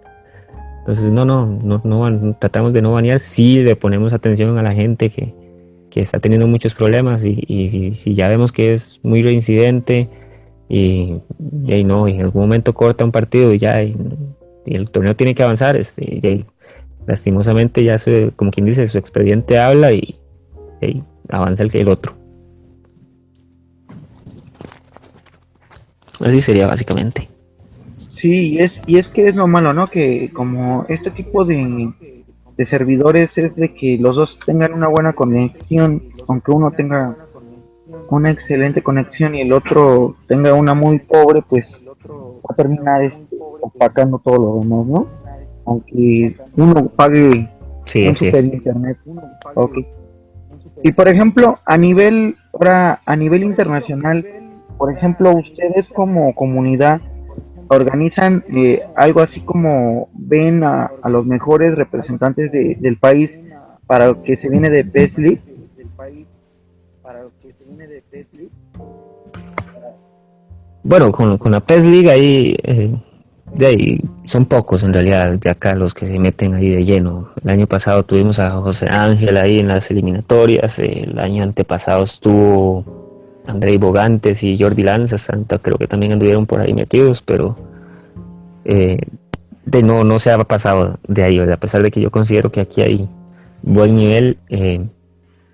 Entonces, 0.80 1.10
no, 1.10 1.24
no, 1.24 1.46
no, 1.46 1.80
no, 1.82 2.36
tratamos 2.38 2.72
de 2.72 2.82
no 2.82 2.92
banear, 2.92 3.18
sí 3.18 3.62
le 3.62 3.74
ponemos 3.74 4.12
atención 4.12 4.58
a 4.58 4.62
la 4.62 4.74
gente 4.74 5.08
que, 5.08 5.34
que 5.90 6.00
está 6.00 6.18
teniendo 6.18 6.46
muchos 6.46 6.74
problemas 6.74 7.24
y, 7.24 7.42
y 7.46 7.94
si, 7.94 8.14
ya 8.14 8.28
vemos 8.28 8.52
que 8.52 8.74
es 8.74 9.00
muy 9.02 9.22
reincidente 9.22 10.10
y, 10.68 11.14
y, 11.66 11.84
no, 11.84 12.06
en 12.06 12.20
algún 12.20 12.42
momento 12.42 12.74
corta 12.74 13.04
un 13.04 13.12
partido 13.12 13.54
y 13.54 13.58
ya 13.58 13.82
y, 13.82 13.96
el 14.66 14.90
torneo 14.90 15.14
tiene 15.14 15.34
que 15.34 15.42
avanzar, 15.42 15.76
este, 15.76 16.44
lastimosamente 17.06 17.84
ya 17.84 17.96
como 18.34 18.50
quien 18.50 18.66
dice, 18.66 18.86
su 18.88 18.98
expediente 18.98 19.58
habla 19.58 19.92
y, 19.92 20.18
avanza 21.28 21.62
el, 21.62 21.74
el 21.74 21.88
otro. 21.88 22.14
Así 26.20 26.40
sería 26.40 26.66
básicamente. 26.66 27.33
Sí, 28.24 28.52
y 28.52 28.58
es, 28.58 28.80
y 28.86 28.96
es 28.96 29.10
que 29.10 29.28
es 29.28 29.36
lo 29.36 29.46
malo, 29.46 29.74
¿no? 29.74 29.88
Que 29.88 30.30
como 30.32 30.86
este 30.88 31.10
tipo 31.10 31.44
de, 31.44 31.92
de 32.56 32.66
servidores 32.66 33.36
es 33.36 33.54
de 33.54 33.74
que 33.74 33.98
los 33.98 34.16
dos 34.16 34.38
tengan 34.46 34.72
una 34.72 34.88
buena 34.88 35.12
conexión, 35.12 36.02
aunque 36.26 36.50
uno 36.50 36.70
tenga 36.70 37.18
una 38.08 38.30
excelente 38.30 38.82
conexión 38.82 39.34
y 39.34 39.42
el 39.42 39.52
otro 39.52 40.16
tenga 40.26 40.54
una 40.54 40.72
muy 40.72 41.00
pobre, 41.00 41.42
pues 41.46 41.78
va 42.08 42.48
a 42.48 42.54
terminar 42.54 43.02
este, 43.02 43.36
opacando 43.60 44.18
todo 44.18 44.38
lo 44.38 44.60
demás, 44.60 44.86
¿no? 44.86 45.06
Aunque 45.66 46.34
uno 46.56 46.86
pague 46.96 47.46
sí, 47.84 48.08
un 48.08 48.16
super 48.16 48.42
internet. 48.42 48.96
Okay. 49.54 49.86
Y 50.82 50.92
por 50.92 51.08
ejemplo, 51.08 51.58
a 51.66 51.76
nivel, 51.76 52.36
ahora 52.54 53.02
a 53.04 53.16
nivel 53.16 53.44
internacional, 53.44 54.26
por 54.78 54.90
ejemplo, 54.90 55.30
ustedes 55.32 55.90
como 55.90 56.34
comunidad, 56.34 57.02
organizan 57.68 58.44
eh, 58.54 58.82
algo 58.96 59.20
así 59.20 59.40
como 59.40 60.08
ven 60.12 60.64
a, 60.64 60.90
los 61.08 61.26
mejores 61.26 61.74
representantes 61.74 62.50
del 62.52 62.96
país 62.98 63.30
para 63.86 64.14
que 64.14 64.36
se 64.36 64.48
viene 64.48 64.70
de 64.70 64.82
Best 64.82 65.18
Bueno, 70.82 71.12
con, 71.12 71.38
con 71.38 71.52
la 71.52 71.60
PES 71.60 71.86
League 71.86 72.10
ahí, 72.10 72.56
eh, 72.62 72.94
de 73.54 73.66
ahí 73.66 74.00
son 74.24 74.46
pocos 74.46 74.82
en 74.82 74.92
realidad 74.92 75.32
de 75.38 75.50
acá 75.50 75.74
los 75.74 75.94
que 75.94 76.06
se 76.06 76.18
meten 76.18 76.54
ahí 76.54 76.68
de 76.68 76.84
lleno. 76.84 77.30
El 77.42 77.50
año 77.50 77.66
pasado 77.66 78.02
tuvimos 78.02 78.38
a 78.38 78.50
José 78.52 78.86
Ángel 78.90 79.36
ahí 79.36 79.60
en 79.60 79.68
las 79.68 79.90
eliminatorias, 79.90 80.78
el 80.78 81.18
año 81.18 81.42
antepasado 81.42 82.02
estuvo 82.02 83.03
Andrei 83.46 83.78
Bogantes 83.78 84.42
y 84.42 84.58
Jordi 84.58 84.82
Lanza 84.82 85.18
Santa, 85.18 85.58
creo 85.58 85.76
que 85.76 85.86
también 85.86 86.12
anduvieron 86.12 86.46
por 86.46 86.60
ahí 86.60 86.72
metidos, 86.72 87.22
pero 87.22 87.56
eh, 88.64 88.98
no, 89.82 90.04
no 90.04 90.18
se 90.18 90.30
ha 90.30 90.38
pasado 90.38 90.98
de 91.06 91.22
ahí, 91.22 91.38
a 91.38 91.56
pesar 91.56 91.82
de 91.82 91.90
que 91.90 92.00
yo 92.00 92.10
considero 92.10 92.50
que 92.50 92.60
aquí 92.60 92.82
hay 92.82 93.08
buen 93.62 93.96
nivel, 93.96 94.38
eh, 94.48 94.86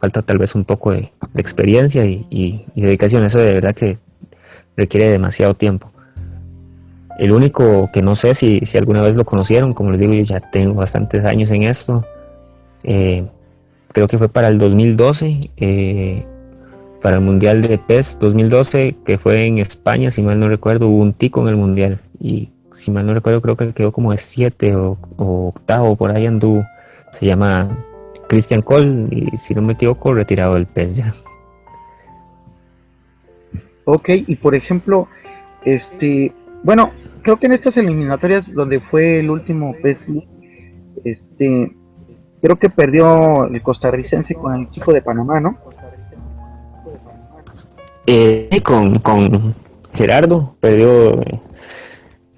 falta 0.01 0.23
tal 0.23 0.39
vez 0.39 0.55
un 0.55 0.65
poco 0.65 0.93
de, 0.93 1.13
experiencia 1.37 2.05
y, 2.05 2.67
dedicación, 2.75 3.25
eso 3.25 3.39
de 3.39 3.53
verdad 3.53 3.75
que 3.75 3.99
requiere 4.77 5.11
demasiado 5.11 5.55
tiempo. 5.55 5.89
El 7.19 7.33
único 7.33 7.91
que 7.93 8.03
no 8.03 8.15
sé 8.15 8.35
si, 8.35 8.61
si 8.61 8.79
alguna 8.79 9.03
vez 9.03 9.15
lo 9.15 9.25
conocieron, 9.25 9.73
como 9.73 9.91
les 9.91 10.01
digo, 10.01 10.15
yo 10.15 10.23
ya 10.23 10.41
tengo 10.41 10.75
bastantes 10.75 11.25
años 11.25 11.51
en 11.51 11.65
esto. 11.65 12.05
Eh, 12.83 13.27
creo 13.93 14.07
que 14.07 14.17
fue 14.17 14.31
para 14.31 14.49
el 14.49 14.59
2012, 14.59 15.41
eh, 15.59 16.25
para 17.01 17.17
el 17.17 17.23
Mundial 17.23 17.63
de 17.63 17.79
PES 17.79 18.19
2012, 18.21 18.97
que 19.05 19.19
fue 19.19 19.47
en 19.47 19.59
España, 19.59 20.11
si 20.11 20.23
mal 20.23 20.39
no 20.39 20.49
recuerdo, 20.49 20.89
hubo 20.89 21.01
un 21.01 21.13
tico 21.13 21.43
en 21.43 21.49
el 21.49 21.57
Mundial. 21.57 21.99
Y 22.19 22.51
si 22.73 22.91
mal 22.91 23.07
no 23.07 23.15
recuerdo, 23.15 23.41
creo 23.41 23.57
que 23.57 23.73
quedó 23.73 23.93
como 23.93 24.13
de 24.13 24.19
7 24.19 24.75
o, 24.77 24.99
octavo, 25.17 25.97
por 25.97 26.11
ahí 26.11 26.27
anduvo. 26.27 26.65
Se 27.13 27.27
llama 27.27 27.85
Christian 28.29 28.63
Cole, 28.63 29.09
y 29.11 29.37
si 29.37 29.55
no 29.55 29.63
me 29.63 29.73
equivoco, 29.73 30.13
retirado 30.13 30.55
del 30.55 30.67
PES 30.67 30.97
ya. 30.97 31.15
Ok, 33.85 34.09
y 34.09 34.37
por 34.37 34.55
ejemplo, 34.55 35.09
este, 35.65 36.33
bueno, 36.63 36.93
creo 37.23 37.39
que 37.39 37.47
en 37.47 37.53
estas 37.53 37.77
eliminatorias 37.77 38.53
donde 38.53 38.79
fue 38.81 39.19
el 39.19 39.31
último 39.31 39.75
PES 39.83 39.99
este, 41.05 41.75
creo 42.43 42.57
que 42.57 42.69
perdió 42.71 43.47
el 43.47 43.63
costarricense 43.63 44.35
con 44.35 44.55
el 44.55 44.71
chico 44.71 44.93
de 44.93 45.03
Panamá, 45.03 45.41
¿no? 45.41 45.59
Eh, 48.13 48.61
con, 48.65 48.97
con 48.97 49.55
Gerardo, 49.95 50.57
perdió 50.59 51.23
eh, 51.23 51.41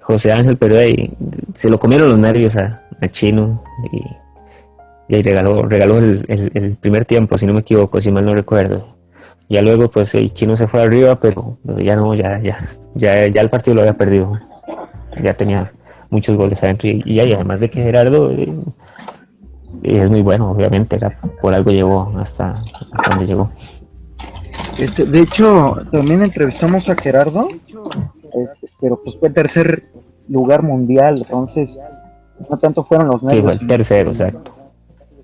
José 0.01 0.31
Ángel, 0.31 0.55
pero 0.55 0.77
ahí 0.77 1.11
se 1.55 1.67
lo 1.67 1.79
comieron 1.79 2.09
los 2.09 2.19
nervios 2.19 2.55
a, 2.55 2.81
Chino 3.09 3.63
y, 3.91 5.15
ahí 5.15 5.23
regaló, 5.23 5.63
regaló 5.63 5.97
el, 5.97 6.23
el, 6.27 6.75
primer 6.75 7.05
tiempo, 7.05 7.39
si 7.39 7.47
no 7.47 7.53
me 7.53 7.61
equivoco, 7.61 7.99
si 7.99 8.11
mal 8.11 8.23
no 8.23 8.35
recuerdo. 8.35 8.85
Ya 9.49 9.63
luego, 9.63 9.89
pues 9.89 10.13
el 10.13 10.31
chino 10.31 10.55
se 10.55 10.67
fue 10.67 10.83
arriba, 10.83 11.19
pero, 11.19 11.57
ya 11.83 11.95
no, 11.95 12.13
ya, 12.13 12.39
ya, 12.39 12.57
ya, 12.93 13.25
ya 13.27 13.41
el 13.41 13.49
partido 13.49 13.73
lo 13.73 13.81
había 13.81 13.97
perdido. 13.97 14.39
Ya 15.23 15.33
tenía 15.33 15.73
muchos 16.11 16.37
goles 16.37 16.63
adentro. 16.63 16.87
Y, 16.87 17.19
además 17.19 17.61
de 17.61 17.71
que 17.71 17.81
Gerardo 17.81 18.31
eh, 18.31 18.53
es 19.81 20.09
muy 20.09 20.21
bueno, 20.21 20.51
obviamente, 20.51 20.99
por 21.41 21.51
algo 21.55 21.71
llegó 21.71 22.13
hasta, 22.19 22.61
hasta 22.91 23.09
donde 23.09 23.25
llegó. 23.25 23.49
Este, 24.77 25.05
de 25.05 25.19
hecho, 25.19 25.75
también 25.91 26.23
entrevistamos 26.23 26.89
a 26.89 26.95
Gerardo, 26.95 27.47
este, 27.49 28.69
pero 28.81 28.99
pues 29.03 29.15
fue 29.19 29.29
tercer 29.29 29.85
lugar 30.27 30.63
mundial, 30.63 31.19
entonces 31.19 31.77
no 32.49 32.57
tanto 32.57 32.83
fueron 32.83 33.07
los 33.07 33.23
nervios. 33.23 33.41
Sí, 33.41 33.43
fue 33.43 33.53
el 33.53 33.67
tercero, 33.67 34.09
exacto. 34.09 34.51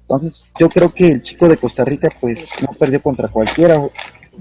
Entonces, 0.01 0.43
yo 0.59 0.69
creo 0.69 0.93
que 0.93 1.07
el 1.07 1.23
chico 1.23 1.47
de 1.47 1.57
Costa 1.57 1.85
Rica 1.85 2.09
pues 2.19 2.47
no 2.61 2.69
perdió 2.77 3.01
contra 3.01 3.27
cualquiera 3.27 3.79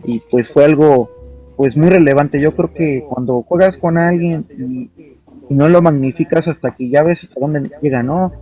y 0.05 0.21
pues 0.31 0.49
fue 0.49 0.65
algo 0.65 1.11
pues 1.57 1.77
muy 1.77 1.91
relevante. 1.91 2.41
Yo 2.41 2.55
creo 2.55 2.73
que 2.73 3.05
cuando 3.09 3.43
juegas 3.43 3.77
con 3.77 3.99
alguien 3.99 4.47
y, 4.51 5.15
no 5.51 5.69
lo 5.69 5.81
magnificas 5.81 6.47
hasta 6.47 6.73
que 6.73 6.91
ya 6.91 7.03
ves 7.03 7.19
hasta 7.23 7.41
dónde 7.41 7.71
llega, 7.83 8.03
¿no? 8.03 8.33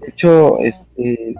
De 0.00 0.08
hecho, 0.08 0.58
este 0.58 1.34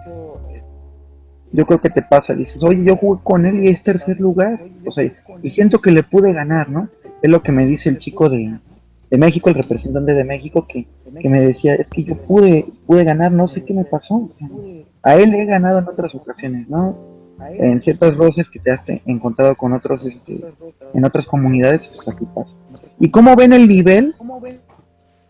yo 1.51 1.65
creo 1.65 1.81
que 1.81 1.89
te 1.89 2.01
pasa, 2.01 2.33
dices, 2.33 2.61
oye, 2.63 2.83
yo 2.83 2.95
jugué 2.95 3.21
con 3.23 3.45
él 3.45 3.65
y 3.65 3.69
es 3.69 3.81
tercer 3.83 4.19
lugar, 4.19 4.59
o 4.85 4.91
sea, 4.91 5.11
y 5.41 5.49
siento 5.49 5.79
que 5.79 5.91
le 5.91 6.03
pude 6.03 6.33
ganar, 6.33 6.69
¿no? 6.69 6.89
Es 7.21 7.29
lo 7.29 7.41
que 7.41 7.51
me 7.51 7.65
dice 7.65 7.89
el 7.89 7.97
chico 7.97 8.29
de, 8.29 8.57
de 9.09 9.17
México, 9.17 9.49
el 9.49 9.55
representante 9.55 10.13
de 10.13 10.23
México, 10.23 10.67
que, 10.67 10.87
que 11.19 11.29
me 11.29 11.41
decía, 11.41 11.75
es 11.75 11.89
que 11.89 12.03
yo 12.03 12.15
pude, 12.15 12.65
pude 12.85 13.03
ganar, 13.03 13.31
no 13.31 13.47
sé 13.47 13.65
qué 13.65 13.73
me 13.73 13.85
pasó. 13.85 14.29
A 15.01 15.15
él 15.15 15.33
he 15.33 15.45
ganado 15.45 15.79
en 15.79 15.87
otras 15.87 16.13
ocasiones, 16.13 16.69
¿no? 16.69 16.97
En 17.57 17.81
ciertas 17.81 18.15
roces 18.15 18.49
que 18.49 18.59
te 18.59 18.71
has 18.71 18.81
encontrado 19.05 19.55
con 19.55 19.73
otros, 19.73 20.05
este, 20.05 20.41
en 20.93 21.05
otras 21.05 21.25
comunidades, 21.25 21.87
pues 21.95 22.07
aquí 22.09 22.25
pasa. 22.35 22.53
¿Y 22.99 23.09
cómo 23.09 23.35
ven 23.35 23.53
el 23.53 23.67
nivel? 23.67 24.13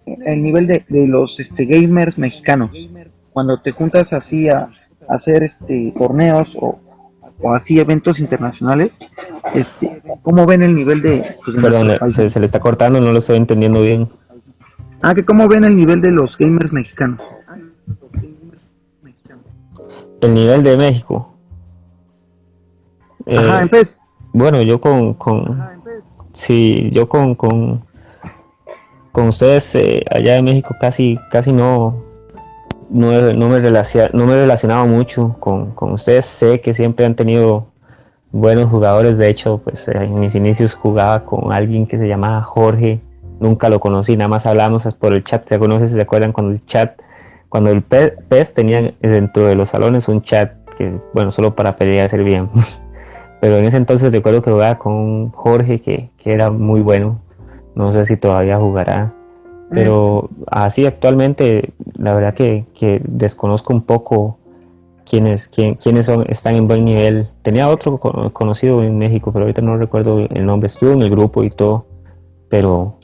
El 0.06 0.42
nivel 0.42 0.66
de, 0.68 0.84
de 0.90 1.08
los 1.08 1.40
este, 1.40 1.66
gamers 1.66 2.18
mexicanos. 2.18 2.72
Cuando 3.32 3.62
te 3.62 3.72
juntas 3.72 4.12
así 4.12 4.50
a, 4.50 4.70
hacer 5.10 5.44
este 5.44 5.94
torneos 5.98 6.48
o, 6.56 6.80
o 7.42 7.54
así 7.54 7.80
eventos 7.80 8.20
internacionales, 8.20 8.92
este, 9.54 10.02
¿cómo 10.22 10.46
ven 10.46 10.64
el 10.64 10.76
nivel 10.76 11.02
de... 11.02 11.38
Pues, 11.44 11.58
Perdón, 11.58 12.12
se, 12.12 12.30
se, 12.30 12.40
le 12.40 12.46
está 12.46 12.60
cortando, 12.60 13.02
no 13.02 13.12
lo 13.12 13.18
estoy 13.18 13.38
entendiendo 13.38 13.82
bien. 13.82 14.10
Ah, 15.02 15.16
que 15.16 15.26
cómo 15.26 15.48
ven 15.48 15.64
el 15.64 15.76
nivel 15.76 16.02
de 16.02 16.12
los 16.12 16.38
gamers 16.38 16.72
mexicanos. 16.72 17.22
El 20.22 20.34
nivel 20.34 20.64
de 20.64 20.76
México. 20.76 21.34
Ajá, 23.26 23.64
eh, 23.64 23.86
Bueno, 24.34 24.62
yo 24.62 24.82
con... 24.82 25.14
con 25.14 25.62
sí, 26.34 26.90
yo 26.92 27.08
con... 27.08 27.36
con 27.36 27.90
con 29.12 29.28
ustedes 29.30 29.76
eh, 29.76 30.06
allá 30.10 30.38
en 30.38 30.46
México 30.46 30.76
casi 30.80 31.20
casi 31.32 31.52
no 31.52 32.09
no, 32.90 33.10
me, 33.10 33.34
no 33.34 33.50
me 33.50 33.58
he 33.58 34.42
relacionado 34.42 34.88
mucho 34.88 35.36
con, 35.40 35.74
ustedes. 35.92 36.26
Sé 36.26 36.62
que 36.62 36.74
siempre 36.74 37.06
han 37.06 37.16
tenido 37.16 37.68
buenos 38.32 38.70
jugadores. 38.70 39.18
De 39.18 39.30
hecho, 39.30 39.60
pues 39.64 39.88
en 39.88 40.20
mis 40.20 40.36
inicios 40.36 40.74
jugaba 40.74 41.26
con 41.26 41.54
alguien 41.54 41.86
que 41.86 41.98
se 41.98 42.08
llamaba 42.08 42.42
Jorge. 42.42 43.02
Nunca 43.40 43.70
lo 43.70 43.80
conocí, 43.80 44.18
nada 44.18 44.28
más 44.28 44.46
hablamos 44.46 44.84
por 44.96 45.14
el 45.14 45.24
chat. 45.24 45.48
¿Se 45.48 45.60
conoce? 45.60 45.88
Si 45.88 45.94
se 45.94 46.02
acuerdan 46.02 46.34
cuando 46.34 46.52
el 46.52 46.66
chat, 46.66 47.00
cuando 47.48 47.70
el 47.72 47.84
PES 47.84 48.54
tenía 48.54 48.94
dentro 49.02 49.48
de 49.48 49.56
los 49.56 49.70
salones 49.70 50.10
un 50.10 50.22
chat 50.22 50.52
que, 50.78 51.00
bueno, 51.14 51.32
solo 51.32 51.56
para 51.56 51.76
pelear 51.76 52.10
servían. 52.10 52.50
Pero 53.42 53.58
en 53.58 53.66
ese 53.66 53.78
entonces 53.78 54.12
recuerdo 54.12 54.42
que 54.42 54.52
jugaba 54.52 54.78
con 54.78 55.32
Jorge, 55.32 55.80
que, 55.80 56.10
que 56.18 56.34
era 56.34 56.50
muy 56.50 56.82
bueno. 56.82 57.22
No 57.76 57.92
sé 57.94 58.04
si 58.04 58.18
todavía 58.18 58.58
jugará. 58.58 59.14
Pero 59.72 60.30
así 60.48 60.86
actualmente, 60.86 61.74
la 61.96 62.14
verdad 62.14 62.34
que, 62.34 62.66
desconozco 63.08 63.74
un 63.74 63.84
poco 63.84 64.40
quiénes, 65.06 65.48
quién, 65.48 65.76
quiénes 65.76 66.08
son, 66.08 66.26
están 66.28 66.56
en 66.56 66.68
buen 66.68 66.86
nivel. 66.86 67.28
Tenía 67.44 67.70
otro 67.70 68.00
conocido 68.00 68.84
en 68.84 68.98
México, 68.98 69.32
pero 69.32 69.46
ahorita 69.46 69.62
no 69.62 69.78
recuerdo 69.78 70.20
el 70.20 70.46
nombre. 70.46 70.68
Estuvo 70.68 70.92
en 70.92 71.02
el 71.02 71.10
grupo 71.10 71.44
y 71.44 71.52
todo, 71.52 71.86
pero 72.50 72.96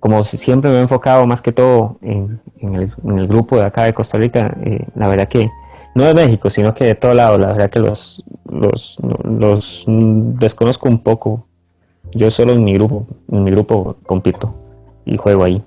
como 0.00 0.22
siempre 0.24 0.70
me 0.70 0.78
he 0.78 0.80
enfocado 0.82 1.26
más 1.26 1.40
que 1.40 1.52
todo 1.52 1.96
en, 2.02 2.40
el, 2.60 3.26
grupo 3.28 3.56
de 3.56 3.64
acá 3.64 3.84
de 3.84 3.94
Costa 3.94 4.18
Rica, 4.18 4.54
eh, 4.64 4.84
la 4.96 5.08
verdad 5.08 5.28
que 5.28 5.50
no 5.94 6.04
de 6.04 6.14
México, 6.14 6.50
sino 6.50 6.74
que 6.74 6.84
de 6.84 6.94
todo 6.94 7.14
lado, 7.14 7.38
la 7.38 7.48
verdad 7.48 7.70
que 7.70 7.78
los, 7.78 8.24
los, 8.50 8.98
los 9.24 9.84
desconozco 9.86 10.88
un 10.88 11.02
poco. 11.02 11.46
Yo 12.14 12.30
solo 12.30 12.52
en 12.52 12.64
mi 12.64 12.74
grupo, 12.74 13.06
en 13.30 13.44
mi 13.44 13.50
grupo 13.50 13.96
compito 14.04 14.54
y 15.04 15.16
juego 15.16 15.44
ahí. 15.44 15.62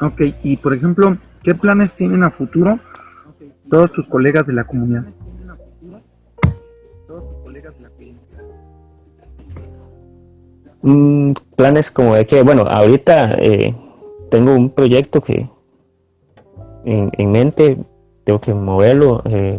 Ok, 0.00 0.20
y 0.42 0.56
por 0.56 0.74
ejemplo, 0.74 1.16
¿qué 1.42 1.54
planes 1.54 1.92
tienen 1.92 2.22
a 2.22 2.30
futuro 2.30 2.78
todos 3.68 3.92
tus 3.92 4.06
colegas 4.06 4.46
de 4.46 4.52
la 4.52 4.64
comunidad? 4.64 5.04
Mm, 10.82 11.32
planes 11.56 11.90
como 11.90 12.14
de 12.14 12.26
que, 12.26 12.42
bueno, 12.42 12.62
ahorita 12.62 13.34
eh, 13.34 13.74
tengo 14.30 14.54
un 14.54 14.70
proyecto 14.70 15.20
que 15.20 15.48
en, 16.84 17.32
mente, 17.32 17.76
tengo 18.24 18.40
que 18.40 18.54
moverlo. 18.54 19.22
Eh, 19.26 19.58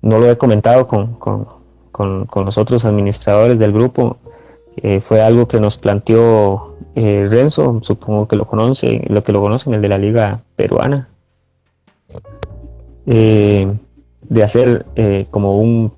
no 0.00 0.18
lo 0.18 0.30
he 0.30 0.38
comentado 0.38 0.86
con, 0.86 1.14
con, 1.14 1.46
con, 1.90 2.44
los 2.44 2.58
otros 2.58 2.84
administradores 2.84 3.58
del 3.58 3.72
grupo. 3.72 4.18
Eh, 4.76 5.00
fue 5.00 5.20
algo 5.20 5.46
que 5.46 5.60
nos 5.60 5.76
planteó 5.78 6.71
eh, 6.94 7.26
Renzo, 7.28 7.78
supongo 7.82 8.28
que 8.28 8.36
lo 8.36 8.46
conocen, 8.46 9.04
lo 9.08 9.22
que 9.22 9.32
lo 9.32 9.40
conocen, 9.40 9.74
el 9.74 9.82
de 9.82 9.88
la 9.88 9.98
liga 9.98 10.42
peruana, 10.56 11.08
eh, 13.06 13.72
de 14.22 14.42
hacer 14.42 14.86
eh, 14.94 15.26
como 15.30 15.58
un 15.58 15.92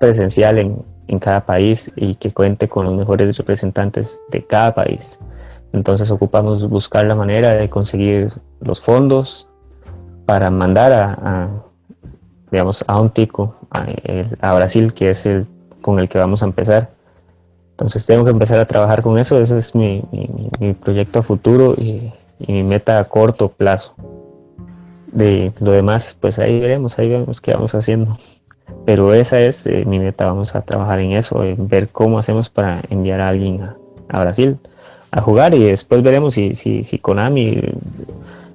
presencial 0.00 0.58
en, 0.58 0.84
en, 1.06 1.18
cada 1.18 1.46
país 1.46 1.90
y 1.96 2.16
que 2.16 2.32
cuente 2.32 2.68
con 2.68 2.84
los 2.84 2.94
mejores 2.94 3.36
representantes 3.36 4.20
de 4.30 4.44
cada 4.44 4.74
país. 4.74 5.18
Entonces 5.72 6.10
ocupamos 6.10 6.68
buscar 6.68 7.06
la 7.06 7.14
manera 7.14 7.54
de 7.54 7.68
conseguir 7.70 8.32
los 8.60 8.80
fondos 8.80 9.48
para 10.26 10.50
mandar 10.50 10.92
a, 10.92 11.48
digamos, 12.50 12.84
a 12.86 13.00
un 13.00 13.10
tico 13.10 13.56
a, 13.70 13.86
a 14.40 14.54
Brasil, 14.54 14.92
que 14.92 15.10
es 15.10 15.26
el 15.26 15.46
con 15.80 15.98
el 15.98 16.08
que 16.08 16.18
vamos 16.18 16.42
a 16.42 16.46
empezar 16.46 16.90
Entonces 17.78 18.04
tengo 18.06 18.24
que 18.24 18.32
empezar 18.32 18.58
a 18.58 18.64
trabajar 18.64 19.02
con 19.02 19.20
eso, 19.20 19.40
ese 19.40 19.56
es 19.56 19.72
mi, 19.72 20.02
proyecto 20.82 21.20
a 21.20 21.22
futuro 21.22 21.76
y, 21.78 22.10
mi 22.48 22.64
meta 22.64 22.98
a 22.98 23.04
corto 23.04 23.50
plazo. 23.50 23.94
De 25.12 25.52
lo 25.60 25.70
demás, 25.70 26.16
pues 26.18 26.40
ahí 26.40 26.58
veremos, 26.58 26.98
ahí 26.98 27.08
vemos 27.08 27.40
qué 27.40 27.54
vamos 27.54 27.76
haciendo. 27.76 28.18
Pero 28.84 29.14
esa 29.14 29.38
es 29.38 29.64
eh, 29.66 29.84
mi 29.86 30.00
meta, 30.00 30.26
vamos 30.26 30.56
a 30.56 30.62
trabajar 30.62 30.98
en 30.98 31.12
eso, 31.12 31.44
en 31.44 31.68
ver 31.68 31.88
cómo 31.88 32.18
hacemos 32.18 32.48
para 32.48 32.80
enviar 32.90 33.20
a 33.20 33.28
alguien 33.28 33.62
a, 34.08 34.20
Brasil 34.20 34.58
a 35.12 35.20
jugar 35.20 35.54
y 35.54 35.62
después 35.62 36.02
veremos 36.02 36.34
si, 36.34 36.54
si, 36.54 36.82
si 36.82 36.98
Konami 36.98 37.60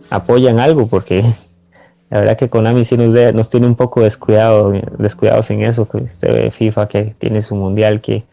apoyan 0.10 0.60
algo, 0.60 0.88
porque 0.88 1.22
la 2.10 2.20
verdad 2.20 2.38
que 2.38 2.50
Konami 2.50 2.84
sí 2.84 2.98
nos, 2.98 3.14
nos 3.34 3.50
tiene 3.50 3.68
un 3.68 3.76
poco 3.76 4.02
descuidado, 4.02 4.74
descuidados 4.98 5.50
en 5.50 5.64
eso, 5.64 5.88
que 5.88 5.98
usted 6.00 6.28
ve 6.28 6.52
FIFA 6.52 6.90
que 6.90 7.16
tiene 7.18 7.40
su 7.40 7.56
mundial, 7.56 8.02
que, 8.02 8.26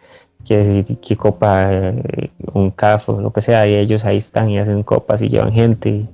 que, 0.45 0.85
que 1.01 1.17
copa 1.17 1.73
eh, 1.73 2.31
un 2.53 2.71
CAF 2.71 3.09
o 3.09 3.21
lo 3.21 3.33
que 3.33 3.41
sea, 3.41 3.67
y 3.67 3.75
ellos 3.75 4.05
ahí 4.05 4.17
están 4.17 4.51
y 4.51 4.59
hacen 4.59 4.83
copas 4.83 5.23
y 5.23 5.29
llevan 5.29 5.53
gente. 5.53 6.07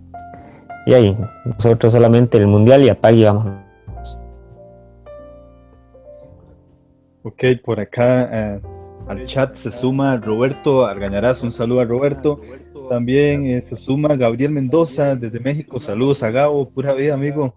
Y, 0.87 0.95
ahí, 0.95 1.17
nosotros 1.45 1.93
solamente 1.93 2.39
el 2.39 2.47
mundial 2.47 2.83
y 2.83 2.89
apague 2.89 3.19
y 3.19 3.25
vamos. 3.25 3.47
Ok, 7.23 7.43
por 7.65 7.81
acá 7.81 8.29
eh, 8.33 8.61
al 9.09 9.25
chat 9.25 9.55
se 9.55 9.71
suma 9.71 10.17
Roberto 10.17 10.87
Argañarás, 10.87 11.43
un 11.43 11.53
saludo 11.53 11.81
a 11.81 11.85
Roberto. 11.85 12.41
También 12.89 13.47
eh, 13.47 13.61
se 13.63 13.75
suma 13.77 14.15
Gabriel 14.15 14.53
Mendoza 14.53 15.17
desde 15.17 15.41
México. 15.41 15.81
Saludos 15.81 16.23
a 16.23 16.31
Gabo, 16.31 16.69
pura 16.69 16.93
vida, 16.93 17.15
amigo. 17.15 17.53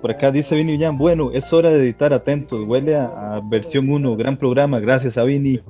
Por 0.00 0.10
acá 0.10 0.30
dice 0.30 0.54
Vini 0.54 0.72
Villán, 0.72 0.96
bueno, 0.96 1.30
es 1.32 1.52
hora 1.52 1.70
de 1.70 1.78
editar 1.78 2.12
atentos, 2.12 2.66
huele 2.66 2.96
a, 2.96 3.40
versión 3.44 3.90
1, 3.90 4.16
gran 4.16 4.36
programa, 4.36 4.78
gracias 4.78 5.18
a 5.18 5.24
Vini. 5.24 5.60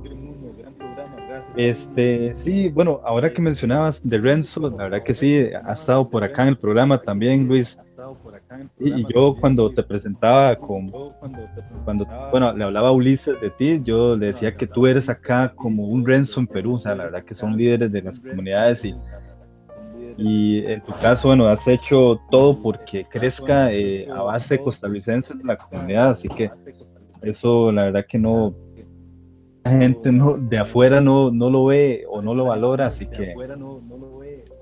Este, 1.56 2.34
sí, 2.36 2.68
bueno, 2.68 3.00
ahora 3.04 3.32
que 3.32 3.42
mencionabas 3.42 4.00
de 4.02 4.18
Renzo, 4.18 4.70
la 4.70 4.84
verdad 4.84 5.02
que 5.02 5.14
sí, 5.14 5.48
ha 5.64 5.72
estado 5.72 6.08
por 6.08 6.22
acá 6.22 6.42
en 6.42 6.48
el 6.48 6.58
programa 6.58 7.00
también, 7.00 7.48
Luis. 7.48 7.78
Y, 8.78 9.04
yo 9.12 9.36
cuando 9.38 9.70
te 9.70 9.82
presentaba 9.82 10.56
con, 10.56 10.90
cuando, 11.84 12.06
bueno, 12.30 12.52
le 12.52 12.64
hablaba 12.64 12.88
a 12.88 12.92
Ulises 12.92 13.40
de 13.40 13.50
ti, 13.50 13.80
yo 13.82 14.16
le 14.16 14.26
decía 14.26 14.54
que 14.54 14.66
tú 14.66 14.86
eres 14.86 15.08
acá 15.08 15.52
como 15.54 15.86
un 15.88 16.06
Renzo 16.06 16.40
en 16.40 16.46
Perú, 16.46 16.74
o 16.74 16.78
sea, 16.78 16.94
la 16.94 17.04
verdad 17.04 17.24
que 17.24 17.34
son 17.34 17.56
líderes 17.56 17.90
de 17.90 18.02
las 18.02 18.20
comunidades 18.20 18.84
y, 18.84 18.94
y 20.18 20.66
en 20.66 20.80
tu 20.82 20.92
caso, 20.94 21.28
bueno, 21.28 21.46
has 21.46 21.66
hecho 21.68 22.20
todo 22.28 22.60
porque 22.60 23.04
crezca 23.04 23.72
eh, 23.72 24.08
a 24.10 24.22
base 24.22 24.56
de 24.56 24.62
costarricenses 24.64 25.38
de 25.38 25.44
la 25.44 25.56
comunidad, 25.56 26.10
así 26.10 26.26
que 26.26 26.50
eso 27.22 27.70
la 27.70 27.84
verdad 27.84 28.04
que 28.04 28.18
no, 28.18 28.52
la 29.64 29.70
gente 29.70 30.10
no, 30.10 30.36
de 30.36 30.58
afuera 30.58 31.00
no, 31.00 31.30
no 31.30 31.50
lo 31.50 31.66
ve 31.66 32.04
o 32.10 32.20
no 32.20 32.34
lo 32.34 32.46
valora, 32.46 32.88
así 32.88 33.06
que 33.06 33.32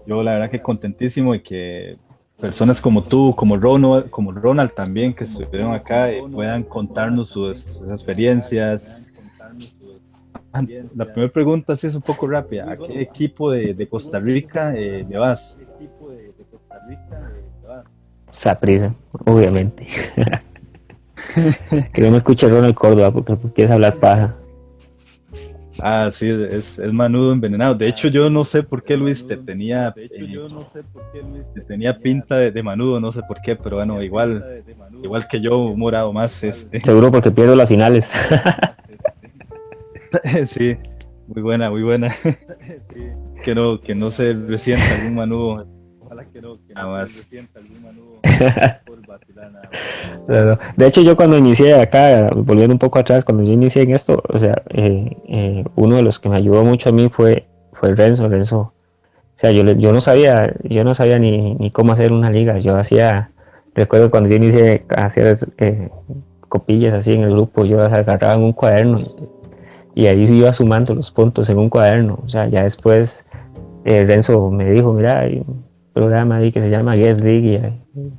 yo 0.07 0.23
la 0.23 0.33
verdad 0.35 0.51
que 0.51 0.61
contentísimo 0.61 1.35
y 1.35 1.41
que 1.41 1.97
personas 2.39 2.81
como 2.81 3.03
tú, 3.03 3.35
como 3.35 3.57
Ronald, 3.57 4.11
como 4.11 4.33
Ronald 4.33 4.73
también, 4.75 5.15
que 5.15 5.25
estuvieron 5.25 5.73
acá, 5.73 6.13
y 6.13 6.21
puedan 6.21 6.65
contarnos 6.65 7.31
sus, 7.31 7.67
experiencias. 7.91 8.87
La 10.95 11.05
primera 11.07 11.33
pregunta 11.33 11.77
sí 11.77 11.87
es 11.87 11.95
un 11.95 12.03
poco 12.03 12.27
rápida. 12.27 12.71
¿A 12.71 12.77
qué 12.77 13.01
equipo 13.01 13.51
de, 13.51 13.89
Costa 13.89 14.19
Rica 14.19 14.75
eh, 14.77 15.05
le 15.09 15.19
vas? 15.19 15.57
Saprisa, 18.31 18.95
obviamente. 19.25 19.87
que 21.93 22.03
no 22.03 22.11
me 22.11 22.17
escuche 22.17 22.49
Ronald 22.49 22.75
Córdoba 22.75 23.13
porque 23.13 23.33
empieza 23.33 23.73
a 23.73 23.77
hablar 23.77 23.97
paja. 23.97 24.37
Ah, 25.83 26.11
sí, 26.13 26.29
es, 26.29 26.79
el 26.79 26.93
manudo 26.93 27.33
envenenado. 27.33 27.75
De 27.75 27.89
hecho, 27.89 28.09
yo 28.09 28.31
no 28.31 28.45
sé 28.45 28.63
por 28.63 28.83
qué 28.83 28.97
Luis 28.97 29.27
te 29.27 29.37
tenía, 29.37 29.93
te 29.93 31.61
tenía 31.61 31.99
pinta 31.99 32.39
de, 32.39 32.63
manudo, 32.63 32.99
no 33.01 33.13
sé 33.13 33.21
por 33.29 33.41
qué, 33.43 33.57
pero 33.57 33.77
bueno, 33.77 34.03
igual, 34.03 34.63
igual 35.03 35.29
que 35.29 35.41
yo, 35.41 35.75
morado 35.77 36.13
más. 36.13 36.43
Este. 36.43 36.81
Seguro 36.81 37.11
porque 37.11 37.31
pierdo 37.31 37.55
las 37.55 37.69
finales. 37.69 38.15
sí, 40.49 40.77
muy 41.29 41.43
buena, 41.43 41.71
muy 41.71 41.83
buena. 41.83 42.15
que 43.43 43.55
no, 43.55 43.81
que 43.81 43.95
no 43.95 44.11
se 44.11 44.33
resienta 44.33 44.85
algún 44.99 45.15
manudo. 45.15 45.67
Ojalá 46.01 46.25
que 46.25 46.41
no, 46.41 46.59
que 46.67 46.75
no 46.75 47.07
se 47.07 47.17
resienta 47.17 47.61
algún 47.61 47.83
manudo. 47.83 48.17
De 50.77 50.87
hecho, 50.87 51.03
yo 51.03 51.17
cuando 51.17 51.39
inicié 51.39 51.81
acá, 51.81 52.31
volviendo 52.35 52.75
un 52.75 52.79
poco 52.79 52.99
atrás, 52.99 53.25
cuando 53.25 53.45
yo 53.45 53.53
inicié 53.53 53.83
en 53.83 53.93
esto, 53.93 54.23
o 54.29 54.39
sea, 54.39 54.63
eh, 54.71 55.17
eh, 55.29 55.65
uno 55.75 55.97
de 55.97 56.03
los 56.03 56.19
que 56.19 56.29
me 56.29 56.37
ayudó 56.37 56.65
mucho 56.65 56.91
a 56.91 56.93
mí 56.93 57.09
fue, 57.09 57.47
fue 57.73 57.95
Renzo. 57.95 58.29
Renzo. 58.29 58.59
O 58.59 59.39
sea, 59.39 59.53
yo, 59.53 59.65
yo 59.65 59.93
no 59.93 60.01
sabía, 60.01 60.55
yo 60.65 60.85
no 60.85 60.95
sabía 60.95 61.19
ni, 61.19 61.55
ni 61.55 61.71
cómo 61.71 61.93
hacer 61.93 62.13
una 62.13 62.31
liga. 62.31 62.59
Yo 62.59 62.77
hacía, 62.77 63.31
recuerdo 63.75 64.09
cuando 64.09 64.31
yo 64.31 64.37
inicié 64.37 64.85
a 64.95 65.05
hacer 65.05 65.39
eh, 65.59 65.91
copillas 66.49 66.95
así 66.95 67.13
en 67.13 67.23
el 67.23 67.33
grupo, 67.33 67.65
yo 67.65 67.83
agarraba 67.83 68.35
en 68.35 68.43
un 68.43 68.53
cuaderno 68.53 69.01
y, 69.97 70.03
y 70.03 70.07
ahí 70.07 70.23
iba 70.23 70.53
sumando 70.53 70.95
los 70.95 71.11
puntos 71.11 71.49
en 71.51 71.59
un 71.59 71.69
cuaderno. 71.69 72.21
O 72.25 72.29
sea, 72.29 72.47
ya 72.47 72.63
después 72.63 73.27
Renzo 73.85 74.51
me 74.51 74.71
dijo, 74.71 74.93
mira, 74.93 75.25
programa 75.97 76.37
ahí 76.37 76.53
que 76.53 76.61
se 76.61 76.69
llama 76.69 76.95
Guest 76.95 77.23
League 77.23 77.73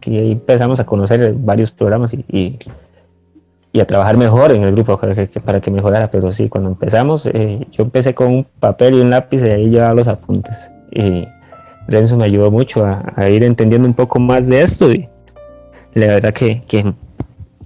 y, 0.05 0.17
ahí 0.17 0.31
empezamos 0.31 0.79
a 0.79 0.85
conocer 0.85 1.35
varios 1.35 1.69
programas 1.69 2.11
y, 2.13 2.25
y, 3.71 3.79
a 3.79 3.85
trabajar 3.85 4.17
mejor 4.17 4.51
en 4.53 4.63
el 4.63 4.71
grupo 4.71 4.97
para 4.97 5.13
que, 5.13 5.39
para 5.39 5.61
que 5.61 5.69
mejorara. 5.69 6.09
Pero 6.09 6.31
sí, 6.31 6.49
cuando 6.49 6.69
empezamos, 6.71 7.27
eh, 7.27 7.67
yo 7.71 7.83
empecé 7.83 8.15
con 8.15 8.27
un 8.29 8.47
papel 8.59 8.95
y 8.95 9.01
un 9.01 9.11
lápiz 9.11 9.43
y 9.43 9.49
ahí 9.51 9.69
llevaba 9.69 9.93
los 9.93 10.07
apuntes. 10.07 10.71
Y 10.91 11.27
Renzo 11.87 12.17
me 12.17 12.25
ayudó 12.25 12.49
mucho 12.49 12.83
a, 12.83 13.29
ir 13.29 13.43
entendiendo 13.43 13.87
un 13.87 13.93
poco 13.93 14.17
más 14.17 14.47
de 14.47 14.63
esto 14.63 14.91
y 14.91 15.07
la 15.93 16.07
verdad 16.07 16.33
que, 16.33 16.61
que 16.61 16.93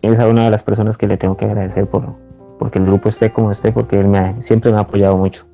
es 0.01 0.20
una 0.20 0.43
de 0.43 0.51
las 0.51 0.64
personas 0.64 0.97
que 0.97 1.07
le 1.07 1.16
tengo 1.16 1.38
que 1.38 1.45
agradecer 1.45 1.88
por 1.88 2.16
porque 2.62 2.78
el 2.78 2.86
grupo 2.86 3.09
esté 3.09 3.32
como 3.32 3.49
esté, 3.49 3.72
porque 3.72 3.99
él 3.99 4.07
me 4.07 4.39
siempre 4.39 4.72
me 4.72 4.78
ha 4.78 4.82
apoyado 4.82 5.18
mucho 5.18 5.51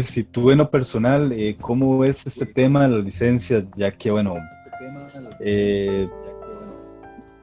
si 0.00 0.24
tú 0.24 0.50
en 0.50 0.58
lo 0.58 0.70
personal, 0.70 1.32
eh, 1.32 1.54
¿cómo 1.60 1.98
ves 1.98 2.26
este 2.26 2.46
tema 2.46 2.88
de 2.88 2.96
las 2.96 3.04
licencias? 3.04 3.64
Ya 3.76 3.90
que, 3.90 4.10
bueno, 4.10 4.36
eh, 5.40 6.08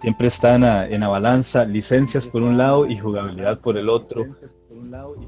siempre 0.02 0.28
están 0.28 0.64
en 0.64 1.02
la 1.02 1.08
balanza 1.10 1.66
licencias 1.66 2.28
por 2.28 2.42
un 2.42 2.58
lado 2.58 2.88
y 2.88 2.98
jugabilidad 2.98 3.60
por 3.60 3.78
el 3.78 3.90
otro. 3.90 4.26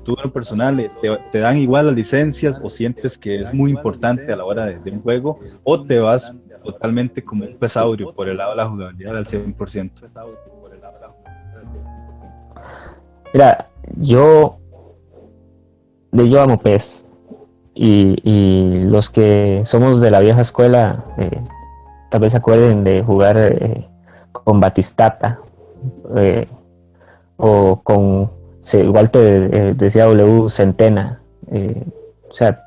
¿Tú 0.03 0.15
en 0.17 0.23
lo 0.23 0.33
personal 0.33 0.79
eh, 0.79 0.89
te, 1.31 1.37
dan 1.37 1.57
igual 1.57 1.87
las 1.87 1.95
licencias 1.95 2.59
o 2.63 2.69
sientes 2.71 3.17
que 3.17 3.41
es 3.41 3.53
muy 3.53 3.69
importante 3.69 4.31
a 4.31 4.35
la 4.35 4.45
hora 4.45 4.65
de, 4.65 4.91
un 4.91 5.01
juego 5.01 5.39
o 5.63 5.83
te 5.83 5.99
vas 5.99 6.33
totalmente 6.63 7.23
como 7.23 7.45
un 7.45 7.57
pesaurio 7.57 8.13
por 8.13 8.29
el 8.29 8.37
lado 8.37 8.51
de 8.51 8.57
la 8.57 8.67
jugabilidad 8.67 9.17
al 9.17 9.25
100%? 9.25 9.91
Mira, 13.33 13.69
yo 13.97 14.57
yo 16.11 16.41
amo 16.41 16.59
PES 16.59 17.05
y, 17.73 18.85
los 18.85 19.09
que 19.09 19.61
somos 19.63 20.01
de 20.01 20.11
la 20.11 20.19
vieja 20.19 20.41
escuela 20.41 21.05
eh, 21.17 21.41
tal 22.09 22.21
vez 22.21 22.33
se 22.33 22.37
acuerden 22.37 22.83
de 22.83 23.01
jugar 23.01 23.37
eh, 23.37 23.87
con 24.31 24.59
Batistata 24.59 25.39
eh, 26.17 26.47
o 27.37 27.81
con 27.81 28.29
igual 28.73 29.09
te 29.09 29.73
decía 29.73 30.05
W 30.05 30.49
Centena 30.49 31.21
o 32.29 32.33
sea 32.33 32.61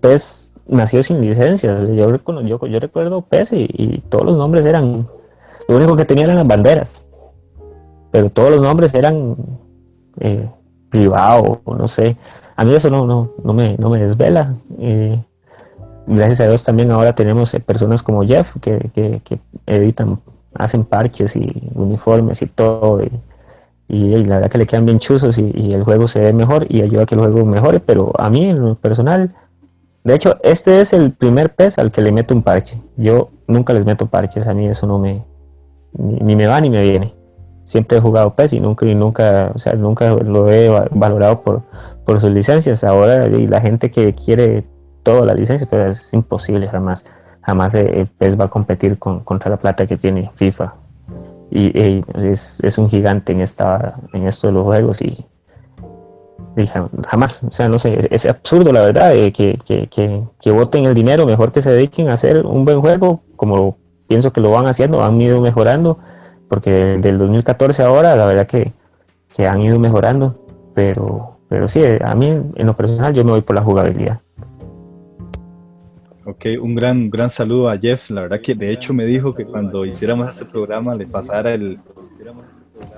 PES 0.00 0.52
nació 0.68 1.02
sin 1.02 1.20
licencias 1.20 1.88
yo, 1.88 2.16
yo, 2.16 2.66
yo 2.66 2.80
recuerdo 2.80 3.22
PES 3.22 3.52
y, 3.54 4.02
todos 4.08 4.24
los 4.24 4.36
nombres 4.36 4.64
eran 4.64 5.08
lo 5.68 5.76
único 5.76 5.96
que 5.96 6.04
tenían 6.04 6.26
eran 6.26 6.36
las 6.36 6.46
banderas 6.46 7.08
pero 8.12 8.30
todos 8.30 8.52
los 8.52 8.62
nombres 8.62 8.94
eran 8.94 9.36
privados 10.90 11.58
o 11.64 11.74
no 11.74 11.88
sé 11.88 12.16
a 12.56 12.64
mí 12.64 12.74
eso 12.74 12.90
no, 12.90 13.06
no, 13.06 13.32
no, 13.42 13.52
me, 13.52 13.76
no 13.78 13.90
me 13.90 13.98
desvela. 13.98 14.54
gracias 16.06 16.40
a 16.40 16.46
Dios 16.46 16.64
también 16.64 16.90
ahora 16.90 17.14
tenemos 17.14 17.52
eh, 17.54 17.60
personas 17.60 18.02
como 18.02 18.24
Jeff 18.24 18.56
que, 18.60 18.78
que, 18.92 19.40
editan, 19.66 20.20
hacen 20.54 20.84
parches 20.84 21.36
y 21.36 21.70
uniformes 21.74 22.42
y 22.42 22.46
todo. 22.46 23.02
Y, 23.02 23.10
la 24.24 24.36
verdad 24.36 24.50
que 24.50 24.58
le 24.58 24.66
quedan 24.66 24.86
bien 24.86 24.98
chuzos 24.98 25.38
y, 25.38 25.72
el 25.72 25.82
juego 25.82 26.08
se 26.08 26.20
ve 26.20 26.32
mejor 26.32 26.66
y 26.68 26.82
ayuda 26.82 27.02
a 27.02 27.06
que 27.06 27.14
el 27.14 27.20
juego 27.20 27.44
mejore. 27.44 27.80
Pero 27.80 28.12
a 28.18 28.30
mí 28.30 28.46
en 28.46 28.60
lo 28.60 28.74
personal, 28.74 29.34
de 30.04 30.14
hecho, 30.14 30.36
este 30.42 30.80
es 30.80 30.92
el 30.92 31.12
primer 31.12 31.54
pez 31.54 31.78
al 31.78 31.90
que 31.90 32.00
le 32.00 32.12
meto 32.12 32.34
un 32.34 32.42
parche. 32.42 32.80
Yo 32.96 33.30
nunca 33.46 33.72
les 33.72 33.84
meto 33.84 34.06
parches, 34.06 34.46
a 34.46 34.54
mí 34.54 34.66
eso 34.66 34.86
no 34.86 34.98
me, 34.98 35.24
ni 35.94 36.36
me 36.36 36.46
va 36.46 36.60
ni 36.60 36.70
me 36.70 36.80
viene 36.80 37.21
siempre 37.64 37.98
he 37.98 38.00
jugado 38.00 38.34
PES 38.34 38.54
y 38.54 38.60
nunca, 38.60 38.86
y 38.86 38.94
nunca, 38.94 39.52
o 39.54 39.58
sea, 39.58 39.74
nunca 39.74 40.12
lo 40.14 40.50
he 40.50 40.68
valorado 40.90 41.42
por, 41.42 41.62
por 42.04 42.20
sus 42.20 42.30
licencias. 42.30 42.84
Ahora 42.84 43.26
y 43.26 43.46
la 43.46 43.60
gente 43.60 43.90
que 43.90 44.12
quiere 44.12 44.64
todas 45.02 45.26
las 45.26 45.36
licencias, 45.36 45.68
pues 45.68 46.00
es 46.00 46.12
imposible 46.12 46.68
jamás. 46.68 47.04
Jamás 47.42 47.74
el 47.74 48.06
PES 48.06 48.38
va 48.38 48.44
a 48.44 48.50
competir 48.50 48.98
con, 48.98 49.20
contra 49.20 49.50
la 49.50 49.56
plata 49.56 49.86
que 49.86 49.96
tiene 49.96 50.30
FIFA. 50.34 50.74
y, 51.50 52.02
es, 52.24 52.78
un 52.78 52.88
gigante 52.88 53.32
en 53.32 53.40
esta 53.40 53.96
en 54.12 54.26
esto 54.26 54.46
de 54.46 54.52
los 54.54 54.62
juegos 54.64 55.02
y, 55.02 55.26
jamás, 57.04 57.44
o 57.44 57.50
sea, 57.50 57.68
no 57.68 57.78
sé, 57.78 58.08
es, 58.10 58.26
absurdo 58.26 58.72
la 58.72 58.82
verdad 58.82 59.12
que, 59.12 59.32
que, 59.32 59.88
que, 59.88 60.22
que, 60.40 60.50
voten 60.50 60.84
el 60.84 60.94
dinero, 60.94 61.26
mejor 61.26 61.50
que 61.50 61.62
se 61.62 61.70
dediquen 61.70 62.10
a 62.10 62.14
hacer 62.14 62.44
un 62.44 62.64
buen 62.64 62.80
juego, 62.80 63.22
como 63.36 63.78
pienso 64.06 64.32
que 64.32 64.40
lo 64.40 64.50
van 64.50 64.66
haciendo, 64.66 65.02
han 65.02 65.20
ido 65.20 65.40
mejorando, 65.40 65.98
porque 66.52 66.98
del 66.98 67.16
2014 67.16 67.82
ahora 67.82 68.14
la 68.14 68.26
verdad 68.26 68.46
que, 68.46 68.74
que 69.34 69.46
han 69.46 69.62
ido 69.62 69.78
mejorando, 69.78 70.44
pero, 70.74 71.38
pero 71.48 71.66
sí, 71.66 71.80
a 71.98 72.14
mí 72.14 72.26
en 72.26 72.66
lo 72.66 72.76
personal 72.76 73.14
yo 73.14 73.24
me 73.24 73.30
voy 73.30 73.40
por 73.40 73.56
la 73.56 73.62
jugabilidad. 73.62 74.20
Ok, 76.26 76.44
un 76.60 76.74
gran, 76.74 77.08
gran 77.08 77.30
saludo 77.30 77.70
a 77.70 77.78
Jeff. 77.78 78.10
La 78.10 78.20
verdad 78.20 78.42
que 78.42 78.54
de 78.54 78.70
hecho 78.70 78.92
me 78.92 79.06
dijo 79.06 79.32
que 79.32 79.46
cuando 79.46 79.86
hiciéramos 79.86 80.28
este 80.28 80.44
programa 80.44 80.94
le 80.94 81.06
pasara 81.06 81.54
el, 81.54 81.78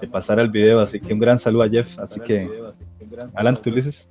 le 0.02 0.09
pasara 0.09 0.42
el 0.42 0.50
video, 0.50 0.80
así 0.80 0.98
que 0.98 1.12
un 1.12 1.20
gran 1.20 1.38
saludo 1.38 1.62
a 1.62 1.68
Jeff. 1.68 1.96
Así 2.00 2.18
que, 2.18 2.50
Alan, 3.34 3.57
tú 3.57 3.70
dices. 3.70 4.09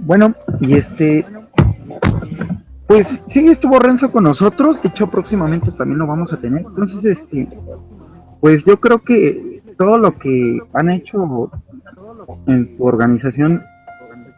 Bueno, 0.00 0.34
y 0.60 0.74
este, 0.74 1.24
pues 2.86 3.22
sí 3.26 3.48
estuvo 3.48 3.78
Renzo 3.78 4.10
con 4.10 4.24
nosotros, 4.24 4.82
de 4.82 4.88
hecho 4.88 5.08
próximamente 5.08 5.70
también 5.72 5.98
lo 5.98 6.06
vamos 6.06 6.32
a 6.32 6.38
tener. 6.38 6.64
Entonces, 6.66 7.04
este, 7.04 7.48
pues 8.40 8.64
yo 8.64 8.78
creo 8.80 9.00
que 9.00 9.62
todo 9.76 9.98
lo 9.98 10.16
que 10.16 10.58
han 10.72 10.90
hecho 10.90 11.50
en 12.46 12.76
tu 12.76 12.84
organización 12.84 13.62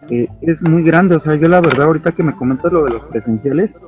eh, 0.08 0.28
es 0.42 0.62
muy 0.62 0.82
grande. 0.82 1.16
O 1.16 1.20
sea, 1.20 1.34
yo 1.36 1.48
la 1.48 1.60
verdad, 1.60 1.86
ahorita 1.86 2.12
que 2.12 2.22
me 2.22 2.34
comentas 2.34 2.72
lo 2.72 2.84
de 2.84 2.90
los 2.90 3.04
presenciales, 3.04 3.78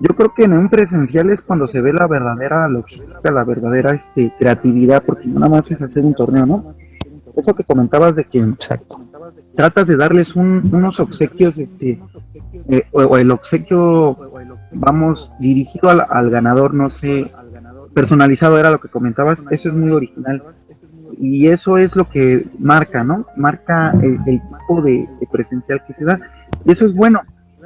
yo 0.00 0.14
creo 0.16 0.34
que 0.34 0.44
en 0.44 0.52
un 0.54 0.68
presencial 0.68 1.30
es 1.30 1.42
cuando 1.42 1.66
se 1.66 1.80
ve 1.80 1.92
la 1.92 2.06
verdadera 2.06 2.68
logística, 2.68 3.30
la 3.30 3.44
verdadera 3.44 3.92
este, 3.92 4.32
creatividad, 4.38 5.02
porque 5.04 5.28
nada 5.28 5.48
más 5.48 5.70
es 5.70 5.80
hacer 5.80 6.04
un 6.04 6.14
torneo, 6.14 6.46
¿no? 6.46 6.74
Eso 7.36 7.54
que 7.54 7.64
comentabas 7.64 8.14
de 8.14 8.24
que 8.24 8.38
tratas 9.56 9.86
de 9.86 9.96
darles 9.96 10.34
unos 10.36 11.00
obsequios, 11.00 11.58
este, 11.58 12.00
eh, 12.68 12.84
o, 12.92 13.16
el 13.16 13.30
obsequio, 13.30 14.16
vamos, 14.72 15.30
dirigido 15.38 15.90
al, 15.90 16.06
al 16.08 16.30
ganador, 16.30 16.74
no 16.74 16.90
sé, 16.90 17.30
personalizado 17.94 18.58
era 18.58 18.70
lo 18.70 18.80
que 18.80 18.88
comentabas, 18.88 19.44
eso 19.50 19.68
es 19.68 19.74
muy 19.74 19.90
original 19.90 20.42
y 21.18 21.48
eso 21.48 21.78
es 21.78 21.94
lo 21.94 22.08
que 22.08 22.46
marca, 22.58 23.04
¿no? 23.04 23.26
Marca 23.36 23.92
el, 24.02 24.18
tipo 24.24 24.82
de, 24.82 25.08
presencial 25.30 25.82
que 25.86 25.92
se 25.92 26.04
da. 26.04 26.20
Y 26.64 26.72
eso 26.72 26.86
es 26.86 26.94
bueno, 26.94 27.20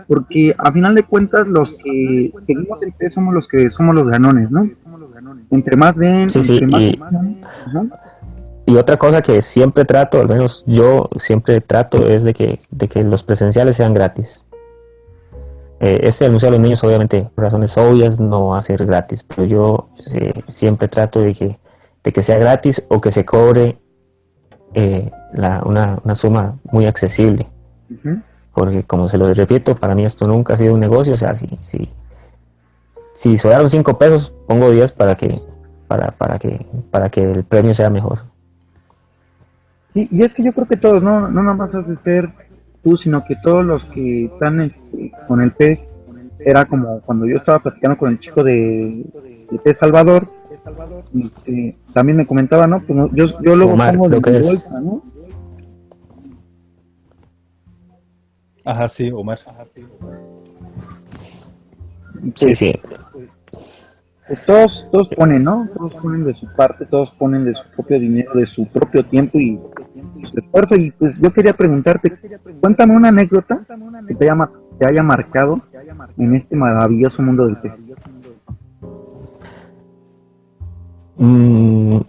porque 0.07 0.55
a 0.59 0.71
final 0.73 0.95
de 0.95 1.05
cuentas 1.05 1.47
los 1.47 1.73
que 1.73 2.33
seguimos 2.47 2.83
el 2.83 3.11
somos 3.11 3.35
los 3.35 3.49
que 3.49 3.71
somos 3.71 3.95
los 3.95 4.09
ganones, 4.09 4.51
¿no? 4.51 4.69
Entre 5.51 5.77
más 5.77 5.97
den, 5.97 6.29
entre 6.35 6.67
más... 6.67 6.83
Y, 6.83 7.01
otra 8.75 8.97
cosa 8.97 9.23
que 9.23 9.41
siempre 9.43 9.85
trato, 9.85 10.21
al 10.21 10.29
menos 10.29 10.65
yo 10.67 11.09
siempre 11.19 11.61
trato, 11.61 12.09
es 12.09 12.25
de 12.25 12.35
que, 12.35 12.59
de 12.71 12.89
que 12.89 13.05
los 13.05 13.23
presenciales 13.23 13.77
sean 13.77 13.95
gratis. 13.95 14.45
Eh, 15.79 16.01
este 16.03 16.25
anuncio 16.25 16.49
a 16.49 16.51
los 16.51 16.59
niños, 16.59 16.83
obviamente, 16.83 17.31
por 17.35 17.45
razones 17.45 17.77
obvias, 17.79 18.19
no 18.19 18.49
va 18.49 18.59
a 18.59 18.63
ser 18.63 18.85
gratis, 18.85 19.23
pero 19.23 19.45
yo 19.45 19.89
eh, 20.15 20.43
siempre 20.49 20.89
trato 20.89 21.21
de 21.21 21.35
que 21.35 21.59
de 22.07 22.13
que 22.13 22.23
sea 22.23 22.39
gratis 22.39 22.87
o 22.89 23.01
que 23.01 23.11
se 23.11 23.25
cobre 23.25 23.81
eh, 24.75 25.11
una, 25.65 26.15
suma 26.15 26.57
muy 26.71 26.87
accesible. 26.87 27.49
Porque 28.55 28.85
como 28.85 29.09
se 29.09 29.19
lo 29.19 29.35
repito, 29.35 29.75
para 29.75 29.97
mí 29.97 30.05
esto 30.05 30.25
nunca 30.25 30.55
ha 30.55 30.57
sido 30.57 30.73
un 30.75 30.79
negocio. 30.79 31.15
O 31.15 31.17
sea, 31.17 31.35
si, 31.35 31.49
si, 31.59 31.91
si 33.13 33.37
sobraron 33.37 33.69
5 33.69 33.99
pesos, 33.99 34.33
pongo 34.47 34.71
10 34.71 34.93
para 34.93 35.17
que, 35.17 35.43
para, 35.89 36.13
para, 36.13 36.39
que, 36.39 36.65
para 36.93 37.09
que 37.09 37.23
el 37.25 37.43
premio 37.43 37.75
sea 37.75 37.91
mejor. 37.91 38.21
Y, 39.97 40.15
y 40.15 40.23
es 40.23 40.35
que 40.35 40.45
yo 40.45 40.53
creo 40.53 40.69
que 40.69 40.77
todos, 40.77 41.03
no, 41.03 41.23
no 41.23 41.43
nada 41.43 41.57
más 41.57 41.75
has 41.75 41.89
de 41.89 41.97
ser 41.97 42.29
tú, 42.85 42.99
sino 42.99 43.25
que 43.25 43.35
todos 43.43 43.65
los 43.65 43.83
que 43.87 44.27
están 44.27 44.61
este, 44.61 45.11
con 45.27 45.41
el 45.41 45.53
pez, 45.53 45.89
era 46.39 46.67
como 46.67 47.01
cuando 47.01 47.25
yo 47.25 47.39
estaba 47.39 47.61
platicando 47.61 47.97
con 47.97 48.11
el 48.11 48.21
chico 48.21 48.45
de, 48.45 49.07
de 49.51 49.59
Pez 49.59 49.79
Salvador, 49.79 50.29
y, 51.15 51.27
este, 51.27 51.77
también 51.95 52.19
me 52.19 52.27
comentaba, 52.27 52.67
¿no? 52.67 52.81
Pues 52.81 53.11
yo, 53.15 53.25
yo 53.41 53.57
luego 53.57 53.75
pongo 53.75 54.09
de 54.11 54.21
mi 54.21 54.47
bolsa, 54.47 54.81
¿no? 54.81 55.03
Ajá, 58.67 58.89
sí, 58.91 59.11
Omar. 59.11 59.39
sí, 62.35 62.55
sí. 62.55 62.75
Pues, 62.83 63.01
todos, 64.45 64.89
todos 64.91 65.09
ponen, 65.09 65.45
¿no? 65.45 65.69
Todos 65.77 65.95
ponen 65.95 66.23
de 66.23 66.35
su 66.35 66.47
parte, 66.55 66.87
todos 66.87 67.13
ponen 67.13 67.45
de 67.45 67.55
su 67.55 67.63
propio 67.71 68.01
dinero, 68.01 68.33
de 68.35 68.47
su 68.47 68.67
propio 68.67 69.05
tiempo 69.05 69.39
y, 69.39 69.61
su 70.25 70.39
esfuerzo. 70.39 70.75
Y 70.75 70.91
pues 70.91 71.19
yo 71.21 71.33
quería 71.33 71.53
preguntarte, 71.53 72.19
cuéntame 72.61 72.97
una 72.97 73.09
anécdota 73.09 73.61
que 74.09 74.15
te 74.15 74.29
haya, 74.87 75.03
marcado 75.03 75.61
en 76.19 76.35
este 76.35 76.57
maravilloso 76.57 77.23
mundo 77.23 77.47
del 77.47 77.57
pez. 77.59 77.73
Mm, 81.19 82.01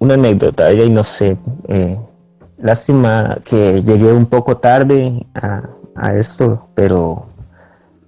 una 0.00 0.14
anécdota, 0.14 0.72
y 0.72 0.90
no 0.90 1.04
sé. 1.04 1.38
Eh, 1.68 1.98
lástima 2.58 3.38
que 3.44 3.82
llegué 3.82 4.12
un 4.12 4.26
poco 4.26 4.58
tarde 4.58 5.26
a, 5.34 6.14
esto, 6.14 6.68
pero 6.74 7.26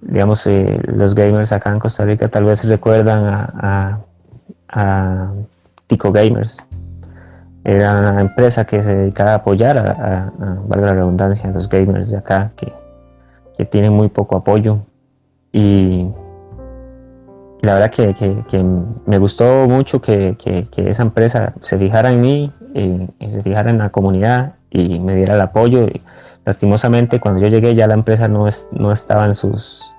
digamos, 0.01 0.45
eh, 0.47 0.79
los 0.93 1.15
gamers 1.15 1.51
acá 1.51 1.71
en 1.71 1.79
Costa 1.79 2.05
Rica 2.05 2.27
tal 2.27 2.45
vez 2.45 2.63
recuerdan 2.65 3.49
a, 3.57 3.99
Tico 5.87 6.11
Gamers. 6.11 6.57
Era 7.63 7.93
una 7.99 8.21
empresa 8.21 8.65
que 8.65 8.81
se 8.81 8.95
dedicaba 8.95 9.31
a 9.31 9.35
apoyar 9.35 9.77
a, 9.77 10.31
valga 10.65 10.87
la 10.87 10.93
redundancia, 10.93 11.49
a 11.49 11.53
los 11.53 11.67
gamers 11.67 12.09
de 12.09 12.17
acá 12.17 12.51
que, 12.55 12.71
que 13.57 13.65
tienen 13.65 13.93
muy 13.93 14.09
poco 14.09 14.37
apoyo. 14.37 14.79
Y 15.51 16.07
la 17.61 17.75
verdad 17.75 17.91
que, 17.91 18.65
me 19.05 19.17
gustó 19.19 19.67
mucho 19.67 20.01
que, 20.01 20.35
esa 20.77 21.03
empresa 21.03 21.53
se 21.61 21.77
fijara 21.77 22.11
en 22.11 22.21
mí 22.21 22.51
y, 22.73 23.29
se 23.29 23.43
fijara 23.43 23.69
en 23.69 23.77
la 23.77 23.89
comunidad 23.89 24.55
y 24.69 24.99
me 24.99 25.15
diera 25.15 25.35
el 25.35 25.41
apoyo. 25.41 25.87
lastimosamente, 26.43 27.19
cuando 27.19 27.41
yo 27.41 27.49
llegué 27.49 27.75
ya 27.75 27.87
la 27.87 27.93
empresa 27.93 28.27
no, 28.27 28.47
no 28.71 28.91
estaba 28.91 29.25
en 29.25 29.35
sus... 29.35 29.90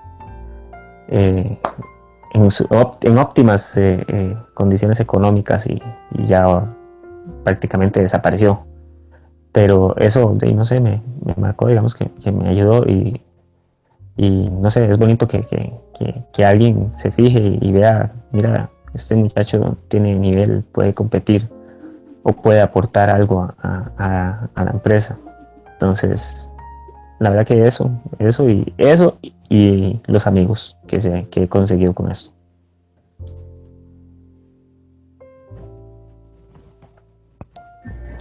Eh, 1.14 1.58
en, 2.32 3.18
óptimas 3.18 3.76
eh, 3.76 4.02
eh, 4.08 4.34
condiciones 4.54 4.98
económicas 4.98 5.66
y, 5.66 5.82
ya 6.14 6.74
prácticamente 7.44 8.00
desapareció. 8.00 8.64
Pero 9.52 9.94
eso, 9.98 10.34
no 10.54 10.64
sé, 10.64 10.80
me, 10.80 11.02
marcó, 11.36 11.66
digamos, 11.68 11.94
que, 11.94 12.10
me 12.32 12.48
ayudó 12.48 12.86
y, 12.86 13.20
no 14.16 14.70
sé, 14.70 14.88
es 14.88 14.96
bonito 14.96 15.28
que, 15.28 15.42
que, 16.32 16.44
alguien 16.44 16.90
se 16.96 17.10
fije 17.10 17.58
y 17.60 17.72
vea, 17.72 18.12
mira, 18.30 18.70
este 18.94 19.14
muchacho 19.14 19.76
tiene 19.88 20.14
nivel, 20.14 20.62
puede 20.62 20.94
competir 20.94 21.50
o 22.22 22.32
puede 22.32 22.62
aportar 22.62 23.10
algo 23.10 23.52
a, 23.62 24.48
la 24.56 24.70
empresa. 24.70 25.18
Entonces, 25.74 26.50
la 27.18 27.28
verdad 27.28 27.44
que 27.44 27.66
eso, 27.66 27.90
eso 28.18 28.48
y 28.48 28.72
eso 28.78 29.18
y 29.52 30.00
los 30.06 30.26
amigos 30.26 30.78
que, 30.86 30.98
se, 30.98 31.28
que 31.28 31.42
he 31.42 31.48
conseguido 31.48 31.92
con 31.92 32.10
esto. 32.10 32.32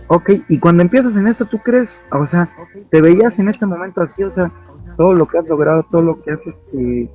Ok, 0.08 0.30
y 0.50 0.60
cuando 0.60 0.82
empiezas 0.82 1.16
en 1.16 1.28
eso, 1.28 1.46
¿tú 1.46 1.60
crees, 1.60 2.04
o 2.12 2.28
sea, 2.28 2.50
te 2.90 3.00
veías 3.00 3.40
en 3.40 3.48
este 3.48 3.66
momento 3.66 4.02
así, 4.02 4.24
o 4.24 4.30
sea, 4.30 4.52
todo 4.98 5.14
lo 5.14 5.26
que 5.26 5.38
has 5.38 5.48
logrado, 5.48 5.86
todo 5.90 6.02
lo 6.02 6.22
que 6.22 6.32
has 6.32 6.46
este, 6.46 7.10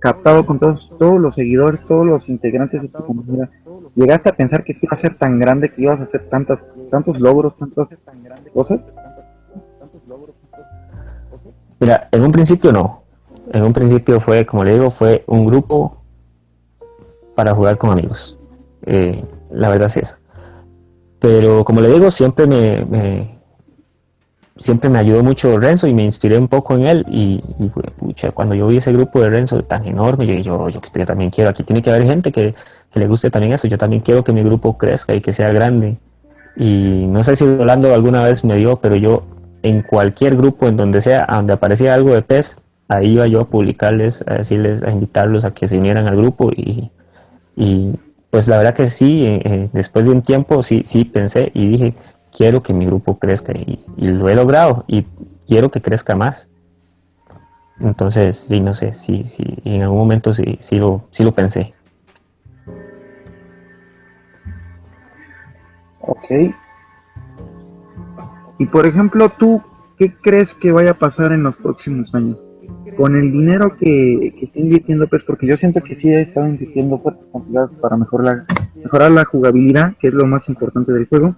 captado 0.00 0.44
con 0.44 0.58
todos, 0.58 0.90
todos 0.98 1.18
los 1.18 1.34
seguidores, 1.34 1.80
todos 1.86 2.04
los 2.04 2.28
integrantes 2.28 2.82
de 2.82 2.88
tu 2.88 3.02
comunidad, 3.06 3.48
¿llegaste 3.94 4.28
a 4.28 4.34
pensar 4.34 4.64
que 4.64 4.74
sí 4.74 4.80
iba 4.82 4.92
a 4.92 5.00
ser 5.00 5.14
tan 5.14 5.38
grande, 5.38 5.72
que 5.72 5.80
ibas 5.80 5.98
a 5.98 6.02
hacer 6.02 6.28
tantas, 6.28 6.62
tantos 6.90 7.18
logros, 7.18 7.56
tantas 7.56 7.88
cosas? 8.52 8.82
Mira, 11.80 12.08
en 12.12 12.22
un 12.22 12.32
principio 12.32 12.70
no. 12.70 13.01
En 13.52 13.62
un 13.64 13.72
principio 13.72 14.18
fue, 14.18 14.46
como 14.46 14.64
le 14.64 14.72
digo, 14.72 14.90
fue 14.90 15.24
un 15.26 15.44
grupo 15.44 15.98
para 17.34 17.54
jugar 17.54 17.76
con 17.76 17.90
amigos. 17.90 18.38
Eh, 18.86 19.22
la 19.50 19.68
verdad 19.68 19.86
es 19.86 19.98
eso. 19.98 20.14
Pero 21.18 21.62
como 21.64 21.82
le 21.82 21.90
digo, 21.90 22.10
siempre 22.10 22.46
me, 22.46 23.38
siempre 24.56 24.88
me 24.88 24.98
ayudó 24.98 25.22
mucho 25.22 25.58
Renzo 25.58 25.86
y 25.86 25.94
me 25.94 26.02
inspiré 26.02 26.38
un 26.38 26.48
poco 26.48 26.74
en 26.74 26.86
él 26.86 27.06
y, 27.08 27.42
cuando 28.34 28.54
yo 28.54 28.66
vi 28.68 28.78
ese 28.78 28.92
grupo 28.92 29.20
de 29.20 29.28
Renzo 29.28 29.62
tan 29.64 29.86
enorme, 29.86 30.26
yo, 30.26 30.34
yo, 30.34 30.68
yo, 30.68 30.80
yo 30.94 31.06
también 31.06 31.30
quiero, 31.30 31.50
aquí 31.50 31.62
tiene 31.62 31.82
que 31.82 31.90
haber 31.90 32.04
gente 32.04 32.32
que, 32.32 32.54
le 32.94 33.06
guste 33.06 33.30
también 33.30 33.52
eso, 33.52 33.68
yo 33.68 33.78
también 33.78 34.02
quiero 34.02 34.24
que 34.24 34.32
mi 34.32 34.42
grupo 34.42 34.76
crezca 34.76 35.14
y 35.14 35.20
que 35.20 35.32
sea 35.32 35.50
grande. 35.50 35.98
Y 36.56 37.06
no 37.06 37.24
sé 37.24 37.36
si 37.36 37.46
Rolando 37.46 37.94
alguna 37.94 38.24
vez 38.24 38.44
me 38.44 38.56
dio, 38.56 38.76
pero 38.76 38.96
yo 38.96 39.24
en 39.62 39.82
cualquier 39.82 40.36
grupo, 40.36 40.68
en 40.68 40.76
donde 40.76 41.00
sea, 41.00 41.26
donde 41.30 41.54
aparecía 41.54 41.94
algo 41.94 42.12
de 42.12 42.22
pez, 42.22 42.58
ahí 42.96 43.12
iba 43.12 43.26
yo 43.26 43.40
a 43.40 43.48
publicarles, 43.48 44.24
a 44.26 44.34
decirles, 44.34 44.82
a 44.82 44.90
invitarlos 44.90 45.44
a 45.44 45.54
que 45.54 45.68
se 45.68 45.78
unieran 45.78 46.06
al 46.06 46.16
grupo 46.16 46.50
y, 46.54 46.90
pues 48.30 48.48
la 48.48 48.56
verdad 48.56 48.74
que 48.74 48.88
sí, 48.88 49.24
eh, 49.26 49.68
después 49.72 50.04
de 50.04 50.10
un 50.10 50.22
tiempo 50.22 50.62
sí, 50.62 50.82
sí 50.86 51.04
pensé 51.04 51.50
y 51.54 51.68
dije, 51.68 51.94
quiero 52.36 52.62
que 52.62 52.72
mi 52.72 52.86
grupo 52.86 53.18
crezca 53.18 53.52
y, 53.52 53.84
lo 53.96 54.28
he 54.28 54.34
logrado 54.34 54.84
y 54.88 55.06
quiero 55.46 55.70
que 55.70 55.82
crezca 55.82 56.16
más. 56.16 56.48
Entonces, 57.80 58.36
sí, 58.48 58.60
no 58.60 58.74
sé, 58.74 58.92
sí, 58.92 59.24
sí, 59.24 59.44
en 59.64 59.82
algún 59.82 59.98
momento 59.98 60.32
sí, 60.32 60.56
sí, 60.60 60.78
lo, 60.78 61.04
sí 61.10 61.24
lo 61.24 61.32
pensé. 61.32 61.74
Ok. 66.00 66.54
Y 68.58 68.66
por 68.66 68.86
ejemplo, 68.86 69.28
¿tú 69.28 69.62
qué 69.98 70.14
crees 70.14 70.54
que 70.54 70.72
vaya 70.72 70.92
a 70.92 70.94
pasar 70.94 71.32
en 71.32 71.42
los 71.42 71.56
próximos 71.56 72.14
años? 72.14 72.38
Con 73.02 73.16
el 73.16 73.32
dinero 73.32 73.76
que, 73.76 74.32
que 74.38 74.44
está 74.44 74.60
invirtiendo, 74.60 75.08
pues 75.08 75.24
porque 75.24 75.44
yo 75.44 75.56
siento 75.56 75.82
que 75.82 75.96
sí 75.96 76.08
he 76.08 76.20
estado 76.20 76.46
invirtiendo 76.46 77.00
fuertes 77.00 77.26
cantidades 77.32 77.76
para 77.78 77.96
mejorar, 77.96 78.44
mejorar 78.76 79.10
la 79.10 79.24
jugabilidad, 79.24 79.94
que 79.98 80.06
es 80.06 80.14
lo 80.14 80.24
más 80.24 80.48
importante 80.48 80.92
del 80.92 81.08
juego. 81.08 81.34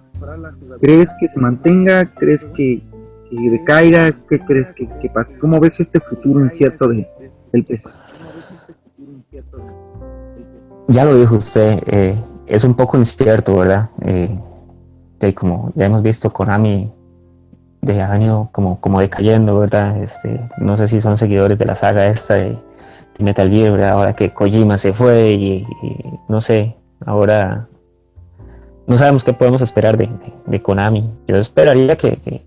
¿Crees 0.79 1.07
que 1.19 1.27
se 1.27 1.39
mantenga? 1.39 2.05
¿Crees 2.05 2.45
que, 2.55 2.83
que 3.31 3.49
decaiga? 3.49 4.11
¿Qué 4.29 4.41
crees 4.41 4.73
que, 4.73 4.87
que 5.01 5.09
pase? 5.09 5.39
¿Cómo 5.39 5.59
ves 5.59 5.79
este 5.79 5.99
futuro 5.99 6.39
incierto 6.41 6.87
de, 6.87 7.07
del 7.51 7.65
PC? 7.65 7.89
Ya 10.89 11.03
lo 11.03 11.17
dijo 11.17 11.33
usted, 11.33 11.81
eh, 11.87 12.15
es 12.45 12.63
un 12.63 12.75
poco 12.75 12.95
incierto, 12.95 13.55
¿verdad? 13.55 13.89
Eh, 14.03 14.37
como 15.33 15.71
ya 15.73 15.87
hemos 15.87 16.03
visto, 16.03 16.29
Konami 16.29 16.93
de 17.85 18.01
año 18.01 18.49
como, 18.51 18.79
como 18.81 18.99
decayendo, 18.99 19.59
¿verdad? 19.59 20.01
Este, 20.01 20.49
no 20.57 20.75
sé 20.75 20.87
si 20.87 20.99
son 20.99 21.17
seguidores 21.17 21.59
de 21.59 21.65
la 21.65 21.75
saga 21.75 22.07
esta 22.07 22.33
de, 22.33 22.57
Metal 23.19 23.49
Gear, 23.49 23.71
¿verdad? 23.71 23.91
Ahora 23.91 24.13
que 24.13 24.33
Kojima 24.33 24.77
se 24.77 24.91
fue 24.91 25.29
y, 25.29 25.65
no 26.27 26.41
sé, 26.41 26.75
ahora 27.05 27.69
no 28.87 28.97
sabemos 28.97 29.23
qué 29.23 29.31
podemos 29.31 29.61
esperar 29.61 29.95
de, 29.95 30.09
de, 30.45 30.61
Konami. 30.61 31.09
Yo 31.25 31.37
esperaría 31.37 31.95
que, 31.95 32.43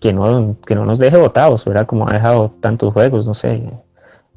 que, 0.00 0.12
no, 0.14 0.56
que 0.64 0.74
no 0.74 0.86
nos 0.86 0.98
deje 0.98 1.18
votados, 1.18 1.62
¿verdad? 1.66 1.84
Como 1.84 2.08
ha 2.08 2.12
dejado 2.12 2.52
tantos 2.60 2.94
juegos, 2.94 3.26
no 3.26 3.34
sé. 3.34 3.62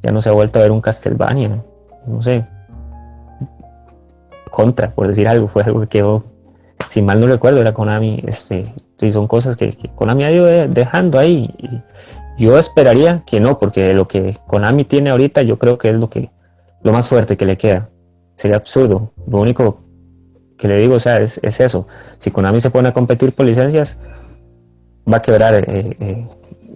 Ya 0.03 0.11
no 0.11 0.21
se 0.21 0.27
ha 0.27 0.33
vuelto 0.33 0.59
a 0.59 0.63
ver 0.63 0.71
un 0.71 0.81
Castlevania, 0.81 1.63
no 2.05 2.21
sé. 2.21 2.45
Contra, 4.51 4.91
por 4.91 5.07
decir 5.07 5.29
algo, 5.29 5.47
fue 5.47 5.63
algo 5.63 5.79
que 5.81 5.87
quedó 5.87 6.25
si 6.87 7.01
mal 7.01 7.19
no 7.19 7.27
recuerdo, 7.27 7.61
era 7.61 7.73
Konami, 7.73 8.23
este, 8.25 8.63
y 8.99 9.11
son 9.11 9.27
cosas 9.27 9.57
que, 9.57 9.75
Konami 9.95 10.23
ha 10.23 10.31
ido 10.31 10.45
dejando 10.67 11.19
ahí. 11.19 11.49
yo 12.37 12.57
esperaría 12.57 13.23
que 13.25 13.39
no, 13.39 13.59
porque 13.59 13.93
lo 13.93 14.07
que 14.07 14.37
Konami 14.47 14.83
tiene 14.85 15.09
ahorita 15.09 15.41
yo 15.41 15.57
creo 15.57 15.77
que 15.77 15.89
es 15.89 15.95
lo 15.95 16.09
que 16.09 16.29
lo 16.83 16.91
más 16.91 17.07
fuerte 17.07 17.37
que 17.37 17.45
le 17.45 17.57
queda. 17.57 17.89
Sería 18.35 18.57
absurdo. 18.57 19.13
Lo 19.27 19.39
único 19.39 19.81
que 20.57 20.67
le 20.67 20.77
digo, 20.77 20.95
o 20.95 20.99
sea, 20.99 21.19
es, 21.19 21.39
eso. 21.43 21.87
Si 22.17 22.31
Konami 22.31 22.61
se 22.61 22.69
pone 22.69 22.89
a 22.89 22.93
competir 22.93 23.33
por 23.33 23.45
licencias, 23.45 23.97
va 25.11 25.17
a 25.17 25.21
quebrar 25.21 25.55
eh, 25.55 25.97
eh, 25.99 26.27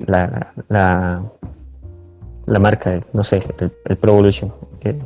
la, 0.07 0.53
la, 0.69 2.59
marca, 2.59 2.99
no 3.13 3.23
sé, 3.23 3.41
el, 3.85 3.97
Pro 3.97 4.13
Evolution. 4.13 4.53
Eh, 4.81 4.99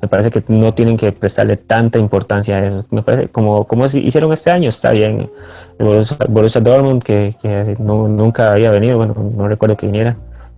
me 0.00 0.08
parece 0.08 0.30
que 0.30 0.42
no 0.48 0.74
tienen 0.74 0.96
que 0.96 1.12
prestarle 1.12 1.56
tanta 1.56 1.98
importancia 1.98 2.56
a 2.56 2.64
eso. 2.66 2.86
Me 2.90 3.02
parece, 3.02 3.28
como, 3.28 3.66
como 3.66 3.86
hicieron 3.86 4.32
este 4.32 4.50
año, 4.50 4.68
está 4.68 4.90
bien. 4.90 5.30
El 5.78 6.04
Borussia, 6.28 6.60
Dortmund, 6.60 7.02
que, 7.02 7.36
nunca 7.78 8.52
había 8.52 8.70
venido, 8.70 8.98
bueno, 8.98 9.14
no 9.34 9.48
recuerdo 9.48 9.76
que 9.76 9.86
viniera. 9.86 10.16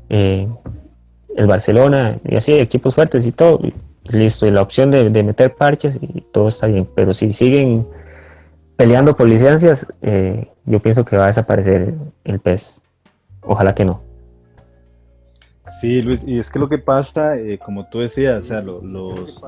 Eh, 0.09 0.49
el 1.37 1.47
Barcelona, 1.47 2.19
y 2.25 2.37
así, 2.37 2.55
equipos 2.55 2.95
fuertes 2.95 3.27
y 3.27 3.33
todo. 3.33 3.61
listo, 4.05 4.47
y 4.47 4.51
la 4.51 4.63
opción 4.63 4.91
de, 4.91 5.23
meter 5.23 5.55
parches 5.55 5.99
y 6.01 6.23
todo 6.33 6.49
está 6.49 6.67
bien. 6.67 6.89
Pero 6.95 7.15
si 7.15 7.33
siguen 7.33 7.87
peleando 8.77 9.17
por 9.17 9.29
licencias, 9.29 9.87
eh, 10.03 10.49
yo 10.65 10.81
pienso 10.81 11.05
que 11.05 11.17
va 11.17 11.25
a 11.25 11.27
desaparecer 11.29 11.95
el 12.25 12.41
PES. 12.41 12.83
Ojalá 13.43 13.75
que 13.75 13.85
no. 13.85 14.01
Sí, 15.81 16.03
Luis, 16.03 16.21
y 16.27 16.39
es 16.39 16.51
que 16.51 16.59
lo 16.59 16.69
que 16.69 16.79
pasa, 16.79 17.37
eh, 17.37 17.59
como 17.59 17.89
tú 17.89 18.01
decías, 18.01 18.45
o 18.45 18.47
sea, 18.47 18.63
los 18.63 19.41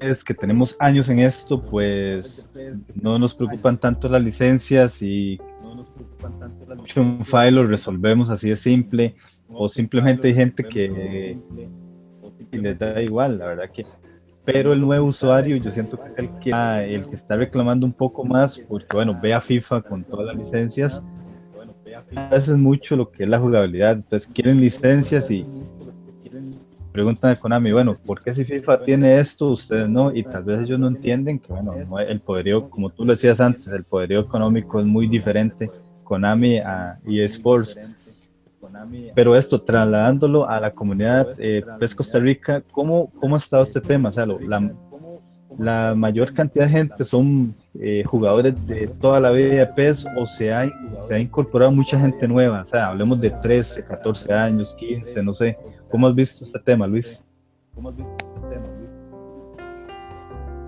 es 0.00 0.22
que 0.22 0.34
tenemos 0.34 0.76
años 0.78 1.08
en 1.08 1.20
esto, 1.20 1.60
pues 1.60 2.48
no 2.94 3.18
nos 3.18 3.34
preocupan 3.34 3.78
tanto 3.78 4.08
las 4.08 4.22
licencias 4.22 5.02
y 5.02 5.40
un 6.96 7.24
file 7.24 7.52
lo 7.52 7.66
resolvemos 7.66 8.30
así 8.30 8.50
de 8.50 8.56
simple, 8.56 9.16
o 9.48 9.68
simplemente 9.68 10.28
hay 10.28 10.34
gente 10.34 10.64
que 10.64 11.38
les 12.52 12.78
da 12.78 13.00
igual, 13.02 13.38
la 13.38 13.46
verdad 13.46 13.70
que 13.72 13.84
pero 14.44 14.72
el 14.72 14.80
nuevo 14.80 15.08
usuario 15.08 15.58
yo 15.58 15.70
siento 15.70 16.02
que 16.02 16.08
es 16.08 16.18
el 16.18 16.30
que, 16.38 16.50
el 16.94 17.06
que 17.06 17.16
está 17.16 17.36
reclamando 17.36 17.84
un 17.84 17.92
poco 17.92 18.24
más 18.24 18.58
porque 18.58 18.96
bueno 18.96 19.18
ve 19.20 19.34
a 19.34 19.42
FIFA 19.42 19.82
con 19.82 20.04
todas 20.04 20.24
las 20.24 20.36
licencias 20.36 21.02
veces 22.30 22.56
mucho 22.56 22.96
lo 22.96 23.10
que 23.10 23.24
es 23.24 23.28
la 23.28 23.38
jugabilidad. 23.38 23.92
Entonces 23.92 24.28
quieren 24.32 24.60
licencias 24.60 25.30
y 25.30 25.44
preguntan 26.92 27.32
a 27.32 27.36
Konami, 27.36 27.72
bueno, 27.72 27.94
¿por 27.94 28.22
qué 28.22 28.34
si 28.34 28.44
FIFA 28.44 28.82
tiene 28.82 29.20
esto, 29.20 29.50
ustedes 29.50 29.88
no? 29.88 30.14
Y 30.14 30.24
tal 30.24 30.44
vez 30.44 30.62
ellos 30.62 30.78
no 30.78 30.88
entienden 30.88 31.38
que, 31.38 31.52
bueno, 31.52 31.98
el 32.00 32.20
poderío, 32.20 32.68
como 32.68 32.90
tú 32.90 33.04
lo 33.04 33.12
decías 33.12 33.40
antes, 33.40 33.68
el 33.68 33.84
poderío 33.84 34.20
económico 34.20 34.80
es 34.80 34.86
muy 34.86 35.06
diferente 35.06 35.70
Konami 36.04 36.58
a 36.58 36.98
eSports. 37.06 37.76
Pero 39.14 39.36
esto, 39.36 39.60
trasladándolo 39.60 40.48
a 40.48 40.60
la 40.60 40.70
comunidad 40.70 41.28
eh, 41.38 41.62
PES 41.78 41.94
Costa 41.94 42.18
Rica, 42.18 42.62
¿cómo, 42.72 43.10
¿cómo 43.20 43.36
ha 43.36 43.38
estado 43.38 43.62
este 43.62 43.80
tema? 43.80 44.08
O 44.08 44.12
sea, 44.12 44.26
la, 44.26 44.72
la 45.58 45.94
mayor 45.94 46.34
cantidad 46.34 46.66
de 46.66 46.72
gente 46.72 47.04
son 47.04 47.54
eh, 47.80 48.02
jugadores 48.04 48.54
de 48.66 48.88
toda 48.88 49.20
la 49.20 49.30
vida 49.30 49.54
de 49.54 49.66
PES 49.66 50.06
o 50.16 50.26
se 50.26 50.52
ha, 50.52 50.68
se 51.06 51.14
ha 51.14 51.18
incorporado 51.18 51.70
mucha 51.70 51.98
gente 51.98 52.26
nueva, 52.26 52.62
o 52.62 52.66
sea, 52.66 52.88
hablemos 52.88 53.20
de 53.20 53.30
13, 53.30 53.84
14 53.84 54.32
años, 54.32 54.74
15, 54.74 55.22
no 55.22 55.32
sé. 55.32 55.56
¿Cómo 55.88 56.08
has 56.08 56.14
visto 56.14 56.44
este 56.44 56.58
tema, 56.58 56.88
Luis? 56.88 57.22
¿Cómo 57.74 57.90
has 57.90 57.96
visto 57.96 58.12
este 58.18 58.48
tema, 58.48 58.66
Luis? 58.66 58.90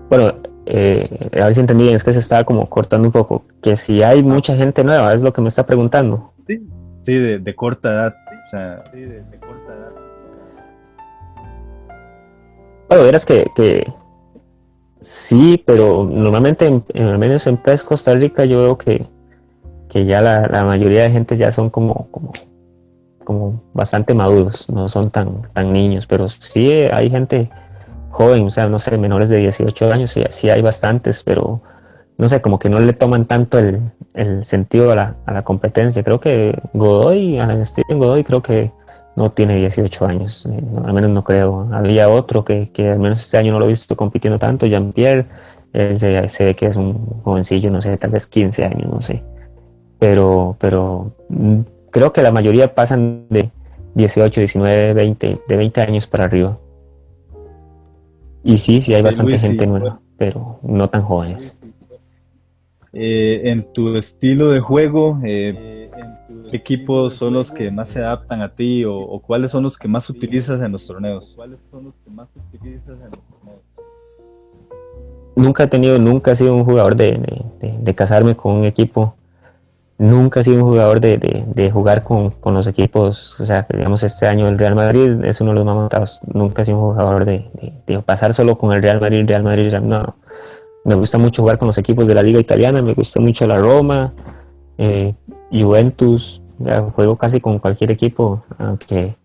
Bueno, 0.09 0.33
eh, 0.65 1.29
a 1.33 1.45
ver 1.45 1.53
si 1.53 1.59
entendí 1.59 1.83
bien, 1.83 1.95
es 1.95 2.03
que 2.03 2.13
se 2.13 2.19
estaba 2.19 2.45
como 2.45 2.69
cortando 2.69 3.07
un 3.07 3.11
poco, 3.11 3.43
que 3.61 3.75
si 3.75 4.01
hay 4.03 4.23
mucha 4.23 4.55
gente 4.55 4.81
nueva, 4.83 5.13
es 5.13 5.21
lo 5.21 5.33
que 5.33 5.41
me 5.41 5.49
está 5.49 5.65
preguntando. 5.65 6.33
Sí, 6.47 6.65
sí 7.03 7.13
de, 7.13 7.55
corta 7.55 7.91
edad, 7.91 8.15
o 8.47 8.49
sea, 8.51 8.83
sí, 8.93 9.01
de, 9.01 9.21
corta 9.39 9.73
edad. 9.73 9.91
Bueno, 12.87 13.03
verás 13.03 13.25
que, 13.25 13.47
que 13.53 13.85
Sí, 15.01 15.61
pero 15.65 16.03
normalmente, 16.03 16.67
en, 16.67 16.83
al 17.03 17.17
menos 17.17 17.47
en 17.47 17.57
PES 17.57 17.83
Costa 17.83 18.13
Rica, 18.13 18.45
yo 18.45 18.59
veo 18.59 18.77
que, 18.77 19.07
ya 19.89 20.21
la, 20.21 20.63
mayoría 20.63 21.03
de 21.03 21.11
gente 21.11 21.35
ya 21.35 21.51
son 21.51 21.71
como, 21.71 22.07
como, 22.11 22.31
como 23.23 23.63
bastante 23.73 24.13
maduros, 24.13 24.69
no 24.69 24.87
son 24.89 25.09
tan, 25.09 25.41
tan 25.53 25.73
niños, 25.73 26.05
pero 26.05 26.29
sí 26.29 26.71
hay 26.71 27.09
gente 27.09 27.49
joven, 28.11 28.45
o 28.45 28.49
sea, 28.51 28.69
no 28.69 28.77
sé, 28.77 28.95
menores 28.99 29.27
de 29.29 29.37
18 29.37 29.91
años, 29.91 30.11
sí, 30.11 30.23
sí 30.29 30.49
hay 30.51 30.61
bastantes, 30.61 31.23
pero 31.23 31.61
no 32.17 32.29
sé, 32.29 32.39
como 32.39 32.59
que 32.59 32.69
no 32.69 32.79
le 32.79 32.93
toman 32.93 33.25
tanto 33.25 33.57
el, 33.57 33.81
sentido 34.43 34.91
a 34.91 34.95
la, 34.95 35.15
a 35.25 35.33
la, 35.33 35.41
competencia. 35.41 36.03
Creo 36.03 36.19
que 36.19 36.55
Godoy, 36.73 37.39
Steven 37.63 37.97
Godoy, 37.97 38.23
creo 38.23 38.43
que 38.43 38.71
no 39.15 39.31
tiene 39.31 39.55
18 39.57 40.05
años, 40.05 40.45
eh, 40.45 40.61
al 40.83 40.93
menos 40.93 41.09
no 41.11 41.23
creo. 41.23 41.67
Había 41.71 42.09
otro 42.09 42.45
que, 42.45 42.69
al 42.77 42.99
menos 42.99 43.19
este 43.19 43.37
año 43.37 43.51
no 43.51 43.59
lo 43.59 43.65
he 43.65 43.69
visto 43.69 43.95
compitiendo 43.95 44.39
tanto, 44.39 44.65
Jean-Pierre, 44.65 45.25
se, 45.73 46.45
ve 46.45 46.55
que 46.55 46.67
es 46.67 46.75
un 46.75 47.21
jovencillo, 47.23 47.71
no 47.71 47.81
sé, 47.81 47.95
tal 47.97 48.11
vez 48.11 48.27
15 48.27 48.65
años, 48.65 48.91
no 48.91 49.01
sé. 49.01 49.23
Pero, 49.99 50.55
pero 50.59 51.11
mm, 51.29 51.59
creo 51.91 52.11
que 52.11 52.21
la 52.21 52.31
mayoría 52.31 52.73
pasan 52.73 53.25
de 53.29 53.51
18, 53.95 54.41
19, 54.41 54.93
20, 54.93 55.41
de 55.47 55.57
20 55.57 55.81
años 55.81 56.07
para 56.07 56.25
arriba. 56.25 56.57
Y 58.43 58.57
sí, 58.57 58.79
sí 58.79 58.93
hay 58.93 59.01
bastante 59.01 59.37
gente 59.37 59.67
nueva, 59.67 59.99
pero 60.17 60.59
no 60.63 60.89
tan 60.89 61.03
jóvenes. 61.03 61.59
Eh, 62.93 63.41
en 63.45 63.71
tu 63.71 63.95
estilo 63.95 64.51
de 64.51 64.59
juego, 64.59 65.19
eh, 65.23 65.89
¿Qué 66.51 66.57
equipos 66.57 67.15
son 67.15 67.33
los 67.33 67.49
que 67.49 67.71
más 67.71 67.87
se 67.87 67.99
adaptan 67.99 68.41
a 68.41 68.49
ti 68.49 68.83
o, 68.85 69.21
cuáles 69.25 69.51
son 69.51 69.63
los 69.63 69.77
que 69.77 69.87
más 69.87 70.09
utilizas 70.09 70.61
en 70.61 70.73
los 70.73 70.85
torneos? 70.85 71.37
Nunca 75.33 75.63
he 75.63 75.67
tenido, 75.67 75.97
nunca 75.97 76.31
he 76.31 76.35
sido 76.35 76.53
un 76.53 76.65
jugador 76.65 76.97
de, 76.97 77.93
casarme 77.95 78.35
con 78.35 78.57
un 78.57 78.65
equipo. 78.65 79.15
Nunca 79.97 80.41
he 80.41 80.43
sido 80.43 80.57
un 80.57 80.71
jugador 80.71 80.99
de, 80.99 81.71
jugar 81.71 82.03
con, 82.03 82.31
los 82.53 82.67
equipos. 82.67 83.39
O 83.39 83.45
sea, 83.45 83.65
digamos, 83.73 84.03
este 84.03 84.27
año 84.27 84.49
el 84.49 84.59
Real 84.59 84.75
Madrid 84.75 85.23
es 85.23 85.39
uno 85.39 85.51
de 85.51 85.55
los 85.55 85.65
más 85.65 85.75
montados. 85.75 86.19
Nunca 86.33 86.63
he 86.63 86.65
sido 86.65 86.79
un 86.79 86.91
jugador 86.91 87.23
de, 87.23 87.49
pasar 88.05 88.33
solo 88.33 88.57
con 88.57 88.73
el 88.73 88.83
Real 88.83 88.99
Madrid, 88.99 89.25
Real 89.25 89.43
Madrid, 89.43 89.69
Real 89.69 89.87
No, 89.87 90.17
me 90.83 90.95
gusta 90.95 91.17
mucho 91.17 91.41
jugar 91.41 91.57
con 91.57 91.67
los 91.67 91.77
equipos 91.77 92.07
de 92.07 92.15
la 92.15 92.23
Liga 92.23 92.39
Italiana. 92.39 92.81
Me 92.81 92.93
gusta 92.93 93.19
mucho 93.19 93.45
la 93.45 93.59
Roma, 93.59 94.13
eh, 94.77 95.13
Juventus, 95.51 96.41
juego 96.95 97.17
casi 97.17 97.39
con 97.39 97.59
cualquier 97.59 97.91
equipo, 97.91 98.43
aunque 98.57 99.15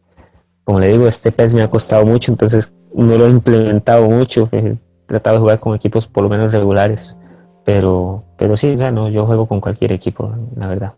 como 0.66 0.80
le 0.80 0.88
digo, 0.88 1.06
este 1.06 1.30
PES 1.30 1.54
me 1.54 1.62
ha 1.62 1.70
costado 1.70 2.04
mucho, 2.04 2.32
entonces 2.32 2.74
no 2.92 3.16
lo 3.16 3.26
he 3.26 3.30
implementado 3.30 4.10
mucho, 4.10 4.48
he 4.50 4.76
tratado 5.06 5.36
de 5.36 5.40
jugar 5.40 5.60
con 5.60 5.76
equipos 5.76 6.08
por 6.08 6.24
lo 6.24 6.28
menos 6.28 6.52
regulares, 6.52 7.14
pero, 7.64 8.24
pero 8.36 8.56
sí, 8.56 8.74
no, 8.74 9.08
yo 9.08 9.26
juego 9.26 9.46
con 9.46 9.60
cualquier 9.60 9.92
equipo, 9.92 10.34
la 10.56 10.66
verdad. 10.66 10.94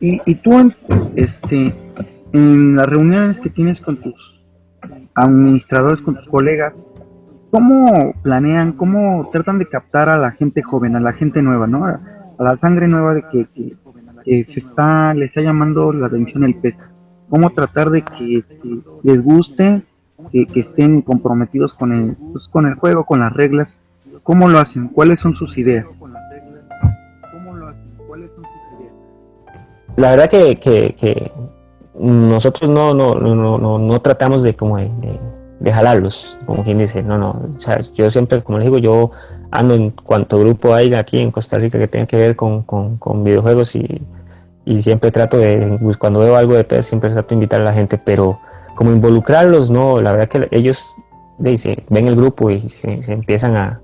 Y, 0.00 0.22
y 0.24 0.34
tú, 0.36 0.72
este, 1.16 1.74
en 2.32 2.76
las 2.76 2.88
reuniones 2.88 3.40
que 3.40 3.50
tienes 3.50 3.78
con 3.78 3.98
tus 3.98 4.42
administradores, 5.14 6.00
con 6.00 6.16
tus 6.16 6.28
colegas, 6.28 6.82
¿cómo 7.54 8.12
planean, 8.20 8.72
cómo 8.72 9.28
tratan 9.30 9.60
de 9.60 9.68
captar 9.68 10.08
a 10.08 10.18
la 10.18 10.32
gente 10.32 10.60
joven, 10.60 10.96
a 10.96 11.00
la 11.00 11.12
gente 11.12 11.40
nueva, 11.40 11.68
¿no? 11.68 11.84
A, 11.84 12.00
la 12.36 12.56
sangre 12.56 12.88
nueva 12.88 13.14
de 13.14 13.22
que, 13.28 14.44
se 14.44 14.58
está, 14.58 15.14
le 15.14 15.26
está 15.26 15.40
llamando 15.40 15.92
la 15.92 16.08
atención 16.08 16.42
el 16.42 16.56
pez. 16.56 16.76
¿Cómo 17.30 17.50
tratar 17.50 17.90
de 17.90 18.02
que 18.02 18.38
este, 18.38 18.58
les 19.04 19.22
guste, 19.22 19.82
que, 20.32 20.48
estén 20.56 21.00
comprometidos 21.00 21.74
con 21.74 21.92
el, 21.92 22.16
pues, 22.32 22.48
con 22.48 22.66
el 22.66 22.74
juego, 22.74 23.04
con 23.04 23.20
las 23.20 23.32
reglas? 23.32 23.76
¿Cómo 24.24 24.48
lo 24.48 24.58
hacen? 24.58 24.88
¿Cuáles 24.88 25.20
son 25.20 25.34
sus 25.34 25.56
ideas? 25.56 25.86
La 29.94 30.10
verdad 30.10 30.28
que, 30.28 30.58
que, 30.58 31.30
nosotros 32.00 32.68
no, 32.68 32.94
no, 32.94 33.14
no, 33.14 33.36
no, 33.36 33.78
no 33.78 34.00
tratamos 34.00 34.42
de 34.42 34.56
como 34.56 34.78
de 34.78 34.88
de 35.00 35.20
jalarlos, 35.64 36.38
como 36.46 36.64
quien 36.64 36.78
dice, 36.78 37.02
no, 37.02 37.18
no, 37.18 37.42
o 37.56 37.60
sea, 37.60 37.80
yo 37.94 38.10
siempre, 38.10 38.42
como 38.42 38.58
les 38.58 38.66
digo, 38.66 38.78
yo 38.78 39.12
ando 39.50 39.74
en 39.74 39.90
cuanto 39.90 40.38
grupo 40.40 40.74
hay 40.74 40.92
aquí 40.94 41.18
en 41.18 41.30
Costa 41.30 41.58
Rica 41.58 41.78
que 41.78 41.88
tenga 41.88 42.06
que 42.06 42.16
ver 42.16 42.36
con, 42.36 42.62
con, 42.62 42.98
con 42.98 43.24
videojuegos 43.24 43.76
y, 43.76 44.02
y, 44.64 44.82
siempre 44.82 45.10
trato 45.10 45.38
de, 45.38 45.78
pues, 45.80 45.96
cuando 45.96 46.20
veo 46.20 46.36
algo 46.36 46.54
de 46.54 46.64
PES, 46.64 46.86
siempre 46.86 47.10
trato 47.10 47.28
de 47.28 47.34
invitar 47.34 47.60
a 47.60 47.64
la 47.64 47.72
gente, 47.72 47.98
pero 47.98 48.40
como 48.74 48.90
involucrarlos, 48.90 49.70
no, 49.70 50.00
la 50.00 50.12
verdad 50.12 50.28
que 50.28 50.48
ellos 50.50 50.96
dice, 51.38 51.84
ven 51.88 52.08
el 52.08 52.16
grupo 52.16 52.50
y 52.50 52.68
se, 52.68 53.00
se 53.02 53.12
empiezan 53.12 53.56
a, 53.56 53.80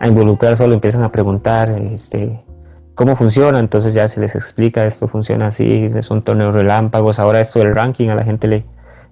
a, 0.00 0.08
involucrar 0.08 0.56
solo, 0.56 0.74
empiezan 0.74 1.02
a 1.02 1.12
preguntar 1.12 1.70
este, 1.70 2.44
cómo 2.94 3.14
funciona, 3.14 3.60
entonces 3.60 3.94
ya 3.94 4.08
se 4.08 4.20
les 4.20 4.34
explica, 4.34 4.84
esto 4.86 5.06
funciona 5.06 5.48
así, 5.48 5.88
son 6.02 6.22
torneos 6.22 6.54
relámpagos, 6.54 7.18
ahora 7.18 7.40
esto 7.40 7.60
del 7.60 7.74
ranking 7.74 8.08
a 8.08 8.14
la 8.16 8.24
gente 8.24 8.48
le 8.48 8.64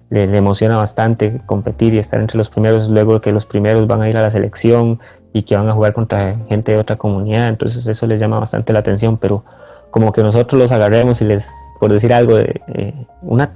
le, 0.09 0.37
emociona 0.37 0.77
bastante 0.77 1.41
competir 1.45 1.93
y 1.93 1.97
estar 1.97 2.19
entre 2.19 2.37
los 2.37 2.49
primeros, 2.49 2.89
luego 2.89 3.15
de 3.15 3.21
que 3.21 3.31
los 3.31 3.45
primeros 3.45 3.87
van 3.87 4.01
a 4.01 4.09
ir 4.09 4.17
a 4.17 4.21
la 4.21 4.29
selección 4.29 4.99
y 5.33 5.43
que 5.43 5.55
van 5.55 5.67
a 5.67 5.73
jugar 5.73 5.93
contra 5.93 6.35
gente 6.47 6.71
de 6.71 6.77
otra 6.77 6.95
comunidad, 6.95 7.49
entonces 7.49 7.85
eso 7.87 8.07
les 8.07 8.19
llama 8.19 8.39
bastante 8.39 8.73
la 8.73 8.79
atención, 8.79 9.17
pero 9.17 9.43
como 9.89 10.11
que 10.11 10.21
nosotros 10.21 10.59
los 10.59 10.71
agarremos 10.71 11.21
y 11.21 11.25
les, 11.25 11.49
por 11.79 11.91
decir 11.91 12.13
algo, 12.13 12.35
de, 12.35 13.07
una 13.21 13.53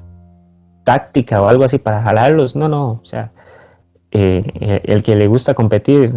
táctica 0.83 1.41
o 1.41 1.47
algo 1.47 1.63
así 1.63 1.77
para 1.77 2.01
jalarlos, 2.01 2.55
no, 2.55 2.67
no, 2.67 2.91
o 2.91 3.05
sea, 3.05 3.31
eh, 4.11 4.81
el 4.85 5.03
que 5.03 5.15
le 5.15 5.27
gusta 5.27 5.53
competir, 5.53 6.15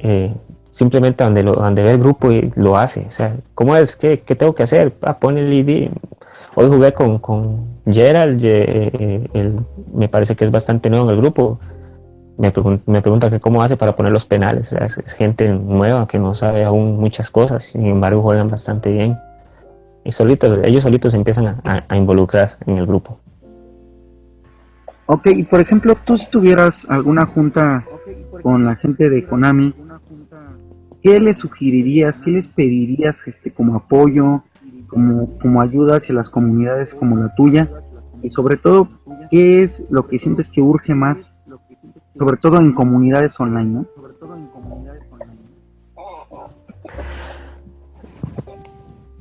eh, 0.00 0.34
simplemente 0.70 1.24
donde, 1.24 1.42
lo, 1.42 1.54
donde 1.54 1.82
ve 1.82 1.92
el 1.92 1.98
grupo 1.98 2.30
y 2.30 2.52
lo 2.54 2.76
hace, 2.76 3.06
o 3.08 3.10
sea, 3.10 3.36
¿cómo 3.54 3.76
es? 3.76 3.96
¿Qué, 3.96 4.20
qué 4.20 4.36
tengo 4.36 4.54
que 4.54 4.62
hacer? 4.62 4.94
Ah, 5.02 5.18
pon 5.18 5.38
el 5.38 5.52
ID, 5.52 5.90
Hoy 6.54 6.68
jugué 6.68 6.92
con, 6.92 7.18
con 7.18 7.78
Gerald, 7.86 8.40
eh, 8.42 9.56
me 9.94 10.08
parece 10.08 10.34
que 10.36 10.44
es 10.44 10.50
bastante 10.50 10.90
nuevo 10.90 11.06
en 11.06 11.14
el 11.14 11.20
grupo. 11.20 11.60
Me, 12.36 12.52
me 12.86 13.02
pregunta 13.02 13.30
que 13.30 13.40
cómo 13.40 13.62
hace 13.62 13.76
para 13.76 13.96
poner 13.96 14.12
los 14.12 14.24
penales. 14.24 14.72
es, 14.72 15.14
gente 15.14 15.48
nueva 15.48 16.06
que 16.06 16.18
no 16.18 16.34
sabe 16.34 16.64
aún 16.64 16.98
muchas 16.98 17.30
cosas, 17.30 17.64
sin 17.64 17.86
embargo 17.86 18.22
juegan 18.22 18.48
bastante 18.48 18.90
bien. 18.90 19.18
Y 20.04 20.12
solitos, 20.12 20.60
ellos 20.64 20.82
solitos 20.82 21.14
empiezan 21.14 21.60
a, 21.64 21.96
involucrar 21.96 22.56
en 22.66 22.78
el 22.78 22.86
grupo. 22.86 23.18
Ok, 25.06 25.26
y 25.26 25.44
por 25.44 25.60
ejemplo, 25.60 25.96
tú 26.04 26.16
si 26.18 26.30
tuvieras 26.30 26.86
alguna 26.88 27.26
junta 27.26 27.84
con 28.42 28.64
la 28.64 28.76
gente 28.76 29.10
de 29.10 29.26
Konami, 29.26 29.74
¿qué 31.02 31.20
les 31.20 31.38
sugerirías, 31.38 32.18
qué 32.18 32.30
les 32.30 32.48
pedirías 32.48 33.20
este, 33.26 33.52
como 33.52 33.76
apoyo? 33.76 34.44
Como, 34.88 35.38
como 35.38 35.60
ayuda 35.60 35.96
hacia 35.96 36.14
las 36.14 36.30
comunidades 36.30 36.94
como 36.94 37.16
la 37.16 37.34
tuya 37.34 37.68
y 38.22 38.30
sobre 38.30 38.56
todo 38.56 38.88
qué 39.30 39.62
es 39.62 39.86
lo 39.90 40.06
que 40.06 40.18
sientes 40.18 40.48
que 40.48 40.60
urge 40.60 40.94
más 40.94 41.32
sobre 42.18 42.36
todo 42.38 42.58
en 42.58 42.72
comunidades 42.72 43.38
online 43.38 43.70
¿no? 43.70 43.86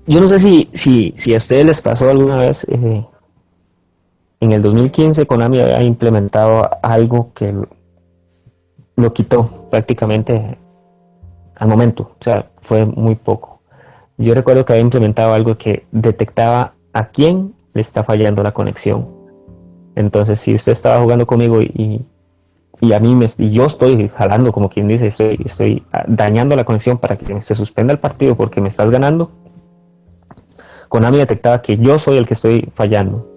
yo 0.07 0.21
no 0.21 0.27
sé 0.27 0.39
si, 0.39 0.69
si, 0.71 1.13
si 1.17 1.33
a 1.33 1.37
ustedes 1.37 1.65
les 1.65 1.81
pasó 1.81 2.09
alguna 2.09 2.37
vez 2.37 2.65
eh, 2.69 3.05
en 4.39 4.51
el 4.51 4.61
2015 4.61 5.27
Konami 5.27 5.59
ha 5.59 5.83
implementado 5.83 6.69
algo 6.81 7.33
que 7.33 7.53
lo 8.95 9.13
quitó 9.13 9.67
prácticamente 9.69 10.57
al 11.55 11.67
momento 11.67 12.15
o 12.19 12.23
sea 12.23 12.49
fue 12.61 12.85
muy 12.85 13.15
poco 13.15 13.56
yo 14.17 14.33
recuerdo 14.33 14.65
que 14.65 14.73
había 14.73 14.81
implementado 14.81 15.33
algo 15.33 15.57
que 15.57 15.85
detectaba 15.91 16.73
a 16.93 17.09
quién 17.09 17.53
le 17.73 17.81
está 17.81 18.03
fallando 18.03 18.43
la 18.43 18.53
conexión. 18.53 19.07
Entonces, 19.95 20.39
si 20.39 20.53
usted 20.53 20.71
estaba 20.71 21.01
jugando 21.01 21.25
conmigo 21.27 21.61
y, 21.61 22.05
y 22.79 22.93
a 22.93 22.99
mí 22.99 23.15
me, 23.15 23.27
y 23.37 23.51
yo 23.51 23.65
estoy 23.65 24.09
jalando, 24.09 24.51
como 24.51 24.69
quien 24.69 24.87
dice, 24.87 25.07
estoy, 25.07 25.39
estoy 25.43 25.83
dañando 26.07 26.55
la 26.55 26.63
conexión 26.63 26.97
para 26.97 27.15
que 27.17 27.41
se 27.41 27.55
suspenda 27.55 27.93
el 27.93 27.99
partido 27.99 28.35
porque 28.35 28.61
me 28.61 28.67
estás 28.67 28.91
ganando, 28.91 29.31
Konami 30.89 31.17
detectaba 31.17 31.61
que 31.61 31.75
yo 31.77 31.99
soy 31.99 32.17
el 32.17 32.27
que 32.27 32.33
estoy 32.33 32.69
fallando 32.73 33.27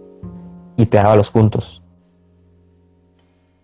y 0.76 0.86
te 0.86 0.98
daba 0.98 1.16
los 1.16 1.30
puntos. 1.30 1.82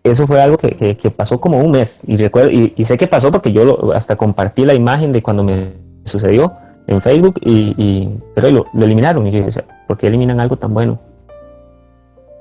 Eso 0.03 0.25
fue 0.25 0.41
algo 0.41 0.57
que, 0.57 0.95
que, 0.95 1.11
pasó 1.11 1.39
como 1.39 1.57
un 1.59 1.71
mes 1.71 2.01
y 2.07 2.15
recuerdo 2.17 2.49
y, 2.49 2.83
sé 2.85 2.97
que 2.97 3.07
pasó 3.07 3.29
porque 3.29 3.51
yo 3.51 3.93
hasta 3.93 4.15
compartí 4.15 4.63
la 4.63 4.73
imagen 4.73 5.11
de 5.11 5.21
cuando 5.21 5.43
me 5.43 5.73
sucedió 6.05 6.55
en 6.87 7.01
Facebook, 7.01 7.39
y, 7.41 8.09
pero 8.33 8.49
lo, 8.49 8.65
eliminaron. 8.73 9.27
Y 9.27 9.31
dije, 9.31 9.63
¿por 9.87 9.97
qué 9.97 10.07
eliminan 10.07 10.39
algo 10.39 10.55
tan 10.55 10.73
bueno? 10.73 10.99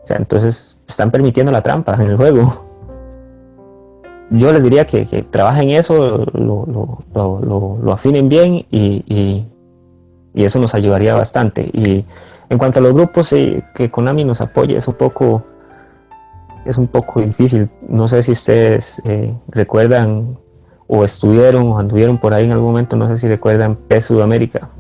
O 0.03 0.07
sea, 0.07 0.17
entonces 0.17 0.79
están 0.87 1.11
permitiendo 1.11 1.51
la 1.51 1.63
trampa 1.63 1.95
en 1.95 2.11
el 2.11 2.17
juego. 2.17 2.65
Yo 4.31 4.53
les 4.53 4.63
diría 4.63 4.87
que, 4.87 5.07
que 5.07 5.23
trabajen 5.23 5.71
eso, 5.71 6.25
lo, 6.33 7.01
lo, 7.15 7.79
lo 7.83 7.93
afinen 7.93 8.29
bien 8.29 8.67
y, 8.71 9.05
y, 9.07 9.47
eso 10.35 10.59
nos 10.59 10.75
ayudaría 10.75 11.15
bastante. 11.15 11.71
Y 11.73 12.05
en 12.51 12.59
cuanto 12.59 12.79
a 12.79 12.83
los 12.83 12.93
grupos 12.93 13.33
eh, 13.33 13.65
que 13.75 13.91
Konami 13.91 14.25
nos 14.25 14.41
apoya, 14.41 14.77
es 14.77 14.87
un 14.87 14.95
poco 14.95 15.43
es 16.67 16.77
un 16.77 16.89
poco 16.89 17.21
difícil. 17.21 17.71
No 17.89 18.09
sé 18.09 18.23
si 18.23 18.33
ustedes 18.33 19.01
eh, 19.05 19.33
recuerdan 19.49 20.39
o 20.89 21.05
estuvieron 21.05 21.69
o 21.69 21.79
anduvieron 21.79 22.19
por 22.19 22.33
ahí 22.35 22.45
en 22.45 22.53
algún 22.53 22.69
momento, 22.69 22.97
no 22.97 23.09
sé 23.09 23.19
si 23.19 23.29
recuerdan 23.29 23.77
PES 23.77 24.07
Sudamérica. 24.07 24.71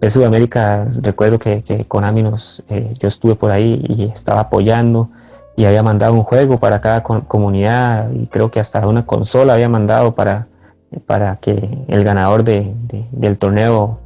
PES 0.00 0.12
Sudamérica, 0.12 0.86
recuerdo 1.00 1.38
que, 1.38 1.62
que 1.62 1.84
Konami 1.86 2.22
nos, 2.22 2.62
eh, 2.68 2.94
yo 2.98 3.08
estuve 3.08 3.34
por 3.34 3.50
ahí 3.50 3.84
y 3.88 4.04
estaba 4.04 4.42
apoyando 4.42 5.10
y 5.56 5.64
había 5.64 5.82
mandado 5.82 6.12
un 6.14 6.22
juego 6.22 6.58
para 6.58 6.80
cada 6.80 7.02
comunidad 7.02 8.10
y 8.12 8.26
creo 8.26 8.50
que 8.50 8.60
hasta 8.60 8.86
una 8.86 9.06
consola 9.06 9.54
había 9.54 9.68
mandado 9.68 10.14
para, 10.14 10.48
para 11.06 11.36
que 11.36 11.84
el 11.88 12.04
ganador 12.04 12.44
de, 12.44 12.74
del 13.12 13.38
torneo, 13.38 13.98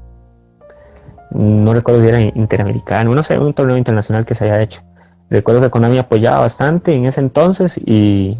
no 1.30 1.74
recuerdo 1.74 2.02
si 2.02 2.08
era 2.08 2.20
interamericano, 2.20 3.14
no 3.14 3.22
sé, 3.22 3.38
un 3.38 3.52
torneo 3.52 3.76
internacional 3.76 4.24
que 4.24 4.34
se 4.34 4.44
haya 4.44 4.60
hecho. 4.60 4.82
Recuerdo 5.30 5.60
que 5.60 5.70
Konami 5.70 5.98
apoyaba 5.98 6.40
bastante 6.40 6.94
en 6.94 7.04
ese 7.04 7.20
entonces 7.20 7.78
y, 7.84 8.38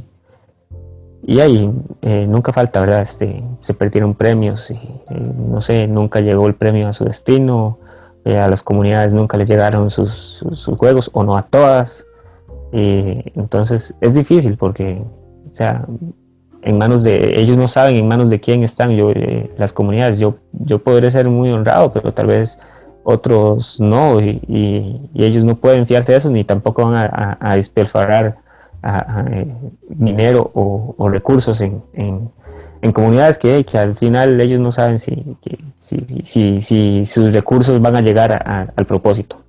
y 1.29 1.41
ahí 1.41 1.71
eh, 2.01 2.27
nunca 2.27 2.55
falta, 2.55 2.81
¿verdad? 2.81 3.03
Este, 3.03 3.45
se 3.61 3.75
perdieron 3.75 4.15
premios 4.15 4.71
y 4.71 4.77
eh, 4.77 5.33
no 5.37 5.61
sé, 5.61 5.87
nunca 5.87 6.21
llegó 6.21 6.47
el 6.47 6.55
premio 6.55 6.89
a 6.89 6.95
su 6.95 7.05
destino, 7.05 7.79
eh, 8.25 8.39
a 8.39 8.49
las 8.49 8.63
comunidades 8.63 9.13
nunca 9.13 9.37
les 9.37 9.47
llegaron 9.47 9.91
sus, 9.91 10.43
juegos 10.79 11.11
o 11.13 11.25
no 11.25 11.37
a 11.37 11.43
todas. 11.43 12.07
entonces 12.73 13.95
es 14.01 14.15
difícil 14.15 14.57
porque, 14.57 15.03
o 15.51 15.55
sea, 15.55 15.85
en 16.63 16.79
manos 16.79 17.03
de, 17.03 17.39
ellos 17.39 17.59
no 17.59 17.69
saben 17.69 17.97
en 17.97 18.09
manos 18.09 18.31
de 18.31 18.41
quién 18.41 18.63
están 18.63 18.97
yo, 18.97 19.13
las 19.59 19.75
comunidades. 19.75 20.19
Yo, 20.19 20.37
yo 20.53 20.79
podré 20.79 21.11
ser 21.11 21.29
muy 21.29 21.51
honrado, 21.51 21.93
pero 21.93 22.15
tal 22.15 22.29
vez 22.29 22.59
otros 23.05 23.79
no 23.81 24.19
y, 24.23 25.11
ellos 25.15 25.45
no 25.45 25.57
pueden 25.57 25.85
fiarse 25.87 26.13
de 26.13 26.19
eso 26.19 26.31
ni 26.31 26.45
tampoco 26.45 26.85
van 26.85 26.95
a, 26.95 27.37
a, 27.39 27.53
a 27.53 27.59
eh, 28.83 29.47
dinero 29.89 30.51
o, 30.55 31.09
recursos 31.09 31.61
en, 31.61 31.83
en, 31.93 32.93
comunidades 32.93 33.39
que, 33.39 33.65
que, 33.65 33.79
al 33.79 33.97
final 33.97 34.41
ellos 34.41 34.61
no 34.61 34.71
saben 34.71 34.99
si, 34.99 35.37
si, 35.77 36.61
si, 36.61 37.05
sus 37.05 37.33
recursos 37.33 37.81
van 37.81 37.97
a 37.97 38.01
llegar 38.01 38.33
al 38.77 38.87
propósito. 38.87 39.43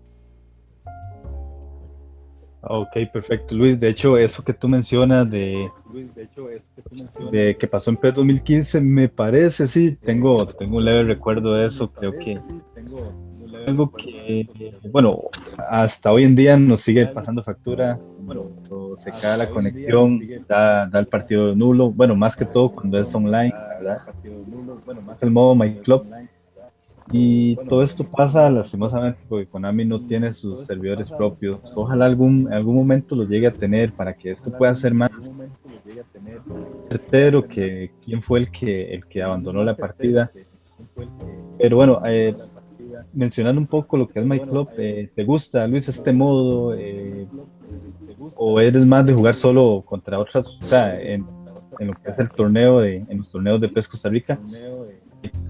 Ok, 2.61 2.97
perfecto, 3.11 3.55
Luis. 3.55 3.79
De 3.79 3.89
hecho, 3.89 4.17
eso 4.17 4.43
que 4.43 4.53
tú 4.53 4.67
mencionas 4.67 5.29
de, 5.29 5.71
de 7.31 7.55
que 7.57 7.67
pasó 7.67 7.89
en 7.89 7.97
PES 7.97 8.15
2015, 8.15 8.81
me 8.81 9.07
parece, 9.09 9.67
sí, 9.67 9.97
tengo, 10.03 10.45
tengo 10.45 10.77
un 10.77 10.85
leve 10.85 11.03
recuerdo 11.03 11.53
de 11.53 11.65
eso. 11.65 11.89
Creo 11.91 12.13
que 12.13 12.39
algo 13.67 13.91
que, 13.91 14.47
bueno, 14.91 15.17
hasta 15.69 16.11
hoy 16.11 16.23
en 16.23 16.35
día 16.35 16.57
nos 16.57 16.81
sigue 16.81 17.07
pasando 17.07 17.43
factura. 17.43 17.99
Bueno, 18.19 18.51
se 18.97 19.11
cae 19.11 19.37
la 19.37 19.49
conexión, 19.49 20.21
da, 20.47 20.87
da 20.87 20.99
el 20.99 21.07
partido 21.07 21.55
nulo. 21.55 21.89
Bueno, 21.89 22.15
más 22.15 22.35
que 22.35 22.45
todo 22.45 22.69
cuando 22.69 22.99
es 22.99 23.13
online, 23.13 23.53
¿verdad? 23.79 23.97
Bueno, 24.85 25.01
más 25.01 25.21
el 25.23 25.31
modo 25.31 25.55
My 25.55 25.75
Club 25.81 26.05
y 27.11 27.55
todo 27.67 27.81
esto 27.81 28.03
pasa 28.03 28.49
lastimosamente 28.51 29.19
porque 29.27 29.47
Konami 29.47 29.83
no 29.83 30.05
tiene 30.05 30.31
sus 30.31 30.65
servidores 30.67 31.11
propios. 31.11 31.59
Ojalá 31.75 32.05
algún, 32.05 32.51
algún 32.53 32.75
momento 32.75 33.15
los 33.15 33.27
llegue 33.27 33.47
a 33.47 33.53
tener 33.53 33.93
para 33.93 34.13
que 34.13 34.31
esto 34.31 34.51
pueda 34.51 34.75
ser 34.75 34.93
más 34.93 35.09
certero 36.87 37.47
que 37.47 37.91
quién 38.05 38.21
fue 38.21 38.39
el 38.39 38.51
que, 38.51 38.93
el 38.93 39.05
que 39.07 39.23
abandonó 39.23 39.63
la 39.63 39.75
partida. 39.75 40.31
Pero 41.57 41.77
bueno, 41.77 41.99
eh, 42.05 42.35
mencionando 43.13 43.59
un 43.59 43.67
poco 43.67 43.97
lo 43.97 44.07
que 44.07 44.19
es 44.19 44.25
My 44.25 44.39
Club, 44.39 44.69
eh, 44.77 45.09
¿te 45.15 45.23
gusta, 45.23 45.67
Luis, 45.67 45.87
este 45.87 46.13
modo? 46.13 46.73
Eh, 46.75 47.27
¿O 48.35 48.59
eres 48.59 48.85
más 48.85 49.05
de 49.05 49.13
jugar 49.13 49.35
solo 49.35 49.83
contra 49.85 50.19
otras? 50.19 50.47
O 50.47 50.65
sea, 50.65 50.99
en, 50.99 51.25
lo 51.79 51.93
que 51.93 52.11
es 52.11 52.19
el 52.19 52.29
torneo, 52.29 52.79
de, 52.79 53.05
en 53.07 53.17
los 53.17 53.31
torneos 53.31 53.61
de 53.61 53.69
PES 53.69 53.87
Costa 53.87 54.09
Rica, 54.09 54.39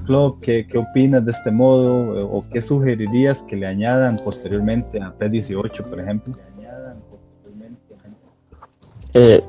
Club, 0.06 0.40
¿qué, 0.42 0.66
¿qué, 0.68 0.78
opinas 0.78 1.24
de 1.24 1.32
este 1.32 1.52
modo 1.52 2.28
o 2.28 2.44
qué 2.50 2.62
sugerirías 2.62 3.44
que 3.44 3.56
le 3.56 3.68
añadan 3.68 4.18
posteriormente 4.24 5.00
a 5.00 5.16
P18, 5.16 5.84
por 5.84 6.00
ejemplo? 6.00 6.34
Eh, 9.14 9.44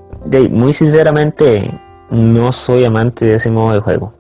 muy 0.51 0.73
sinceramente, 0.73 1.71
no 2.11 2.53
soy 2.53 2.85
amante 2.85 3.25
de 3.25 3.35
ese 3.35 3.51
modo 3.51 3.75
de 3.75 3.81
juego. 3.81 4.15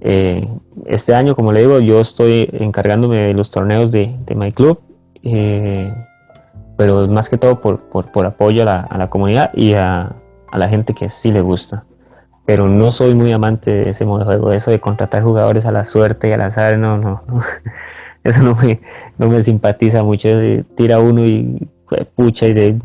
Eh, 0.00 0.48
este 0.86 1.14
año, 1.14 1.34
como 1.34 1.52
le 1.52 1.60
digo, 1.60 1.80
yo 1.80 2.00
estoy 2.00 2.48
encargándome 2.52 3.18
de 3.18 3.34
los 3.34 3.50
torneos 3.50 3.90
de, 3.90 4.16
de 4.26 4.34
My 4.34 4.52
Club, 4.52 4.80
eh, 5.22 5.92
pero 6.76 7.06
más 7.08 7.28
que 7.28 7.38
todo 7.38 7.60
por, 7.60 7.88
por, 7.88 8.12
por 8.12 8.26
apoyo 8.26 8.62
a 8.62 8.64
la, 8.64 8.80
a 8.80 8.98
la, 8.98 9.08
comunidad 9.08 9.52
y 9.54 9.74
a, 9.74 10.16
a 10.50 10.58
la 10.58 10.68
gente 10.68 10.94
que 10.94 11.08
sí 11.08 11.32
le 11.32 11.40
gusta 11.40 11.84
pero 12.44 12.68
no 12.68 12.90
soy 12.90 13.14
muy 13.14 13.32
amante 13.32 13.70
de 13.70 13.90
ese 13.90 14.04
modo 14.04 14.20
de 14.20 14.24
juego, 14.26 14.52
eso 14.52 14.70
de 14.70 14.80
contratar 14.80 15.22
jugadores 15.22 15.64
a 15.64 15.72
la 15.72 15.84
suerte 15.84 16.28
y 16.28 16.32
al 16.32 16.42
azar, 16.42 16.78
no, 16.78 16.98
no, 16.98 17.22
no. 17.26 17.40
eso 18.24 18.42
no 18.42 18.54
me, 18.54 18.80
no 19.18 19.28
me 19.28 19.42
simpatiza 19.42 20.02
mucho, 20.02 20.28
tira 20.76 20.98
uno 20.98 21.24
y 21.24 21.68
pucha 22.14 22.46
y 22.46 22.54
de 22.54 22.78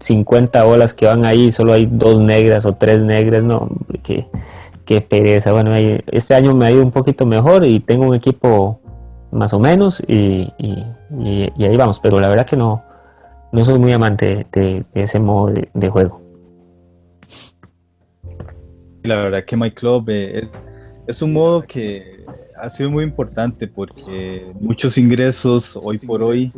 50 0.00 0.64
olas 0.66 0.94
que 0.94 1.06
van 1.06 1.24
ahí, 1.24 1.52
solo 1.52 1.72
hay 1.72 1.86
dos 1.86 2.18
negras 2.18 2.66
o 2.66 2.74
tres 2.74 3.02
negras, 3.02 3.44
no, 3.44 3.68
qué, 4.02 4.26
qué 4.84 5.00
pereza. 5.00 5.52
Bueno, 5.52 5.74
este 5.74 6.34
año 6.34 6.54
me 6.54 6.66
ha 6.66 6.70
ido 6.70 6.82
un 6.82 6.90
poquito 6.90 7.26
mejor 7.26 7.64
y 7.64 7.80
tengo 7.80 8.06
un 8.06 8.14
equipo 8.14 8.80
más 9.30 9.54
o 9.54 9.58
menos 9.58 10.02
y, 10.06 10.52
ahí 11.58 11.76
vamos, 11.76 11.98
pero 12.00 12.20
la 12.20 12.28
verdad 12.28 12.46
que 12.46 12.56
no, 12.56 12.82
no 13.50 13.64
soy 13.64 13.78
muy 13.78 13.92
amante 13.92 14.46
de, 14.52 14.84
ese 14.94 15.18
modo 15.18 15.52
de 15.72 15.88
juego. 15.88 16.20
La 19.02 19.16
verdad 19.16 19.44
que 19.44 19.56
My 19.56 19.70
Club 19.72 20.04
eh, 20.10 20.48
es, 21.08 21.22
un 21.22 21.32
modo 21.32 21.62
que 21.62 22.24
ha 22.56 22.70
sido 22.70 22.88
muy 22.88 23.02
importante 23.02 23.66
porque 23.66 24.46
muchos 24.60 24.96
ingresos 24.96 25.76
hoy 25.82 25.98
por 25.98 26.22
hoy 26.22 26.52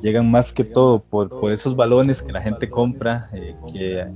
llegan 0.00 0.30
más 0.30 0.52
que 0.52 0.62
todo 0.62 1.00
por, 1.00 1.28
por 1.28 1.50
esos 1.50 1.74
balones 1.74 2.22
que 2.22 2.30
la 2.30 2.40
gente 2.40 2.70
compra, 2.70 3.28
eh, 3.32 3.56
que, 3.72 4.06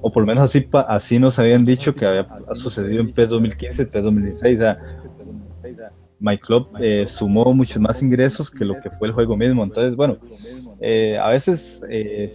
o 0.00 0.12
por 0.12 0.22
lo 0.22 0.26
menos 0.26 0.44
así, 0.44 0.68
así 0.88 1.18
nos 1.18 1.38
habían 1.38 1.64
dicho 1.64 1.92
que 1.92 2.06
había 2.06 2.26
sucedido 2.54 3.00
en 3.00 3.12
PES 3.12 3.28
2015, 3.30 3.86
PES 3.86 4.02
2016. 4.02 4.60
My 6.20 6.36
Club 6.36 6.68
eh, 6.80 7.04
sumó 7.06 7.54
muchos 7.54 7.80
más 7.80 8.02
ingresos 8.02 8.50
que 8.50 8.64
lo 8.64 8.80
que 8.80 8.90
fue 8.90 9.08
el 9.08 9.14
juego 9.14 9.36
mismo. 9.36 9.62
Entonces, 9.62 9.94
bueno, 9.94 10.18
a 11.20 11.28
veces 11.28 11.82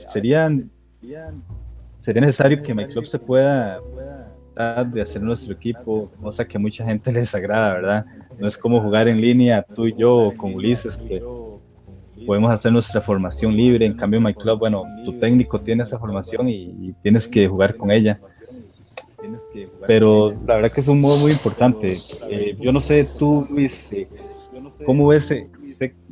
serían 0.08 0.70
sería 2.04 2.22
necesario 2.22 2.62
que 2.62 2.74
My 2.74 2.86
Club 2.86 3.06
se 3.06 3.18
pueda 3.18 3.80
de 4.86 5.02
hacer 5.02 5.22
nuestro 5.22 5.54
equipo, 5.54 6.12
cosa 6.22 6.46
que 6.46 6.58
a 6.58 6.60
mucha 6.60 6.86
gente 6.86 7.12
les 7.14 7.34
agrada, 7.34 7.74
¿verdad? 7.74 8.06
No 8.38 8.48
es 8.48 8.58
como 8.58 8.82
jugar 8.82 9.08
en 9.08 9.20
línea 9.20 9.64
tú 9.64 9.88
y 9.88 9.96
yo 9.96 10.16
o 10.16 10.36
con 10.36 10.54
Ulises, 10.54 10.98
que 10.98 11.24
podemos 12.26 12.54
hacer 12.54 12.72
nuestra 12.72 13.02
formación 13.02 13.56
libre. 13.56 13.86
En 13.86 13.94
cambio, 13.94 14.20
My 14.22 14.34
Club, 14.34 14.60
bueno, 14.60 14.84
tu 15.06 15.20
técnico 15.20 15.60
tiene 15.60 15.84
esa 15.84 15.98
formación 15.98 16.50
y, 16.50 16.94
tienes 17.02 17.28
que 17.28 17.48
jugar 17.48 17.76
con 17.76 17.92
ella. 17.92 18.20
Pero 19.88 20.32
la 20.46 20.56
verdad 20.56 20.72
que 20.72 20.82
es 20.82 20.88
un 20.88 21.00
modo 21.00 21.18
muy 21.18 21.32
importante. 21.32 21.94
Eh, 22.30 22.58
yo 22.60 22.72
no 22.72 22.80
sé 22.80 23.08
tú, 23.18 23.48
Luis, 23.50 23.96
¿cómo 24.86 25.08
ves? 25.08 25.32
Eh, 25.32 25.50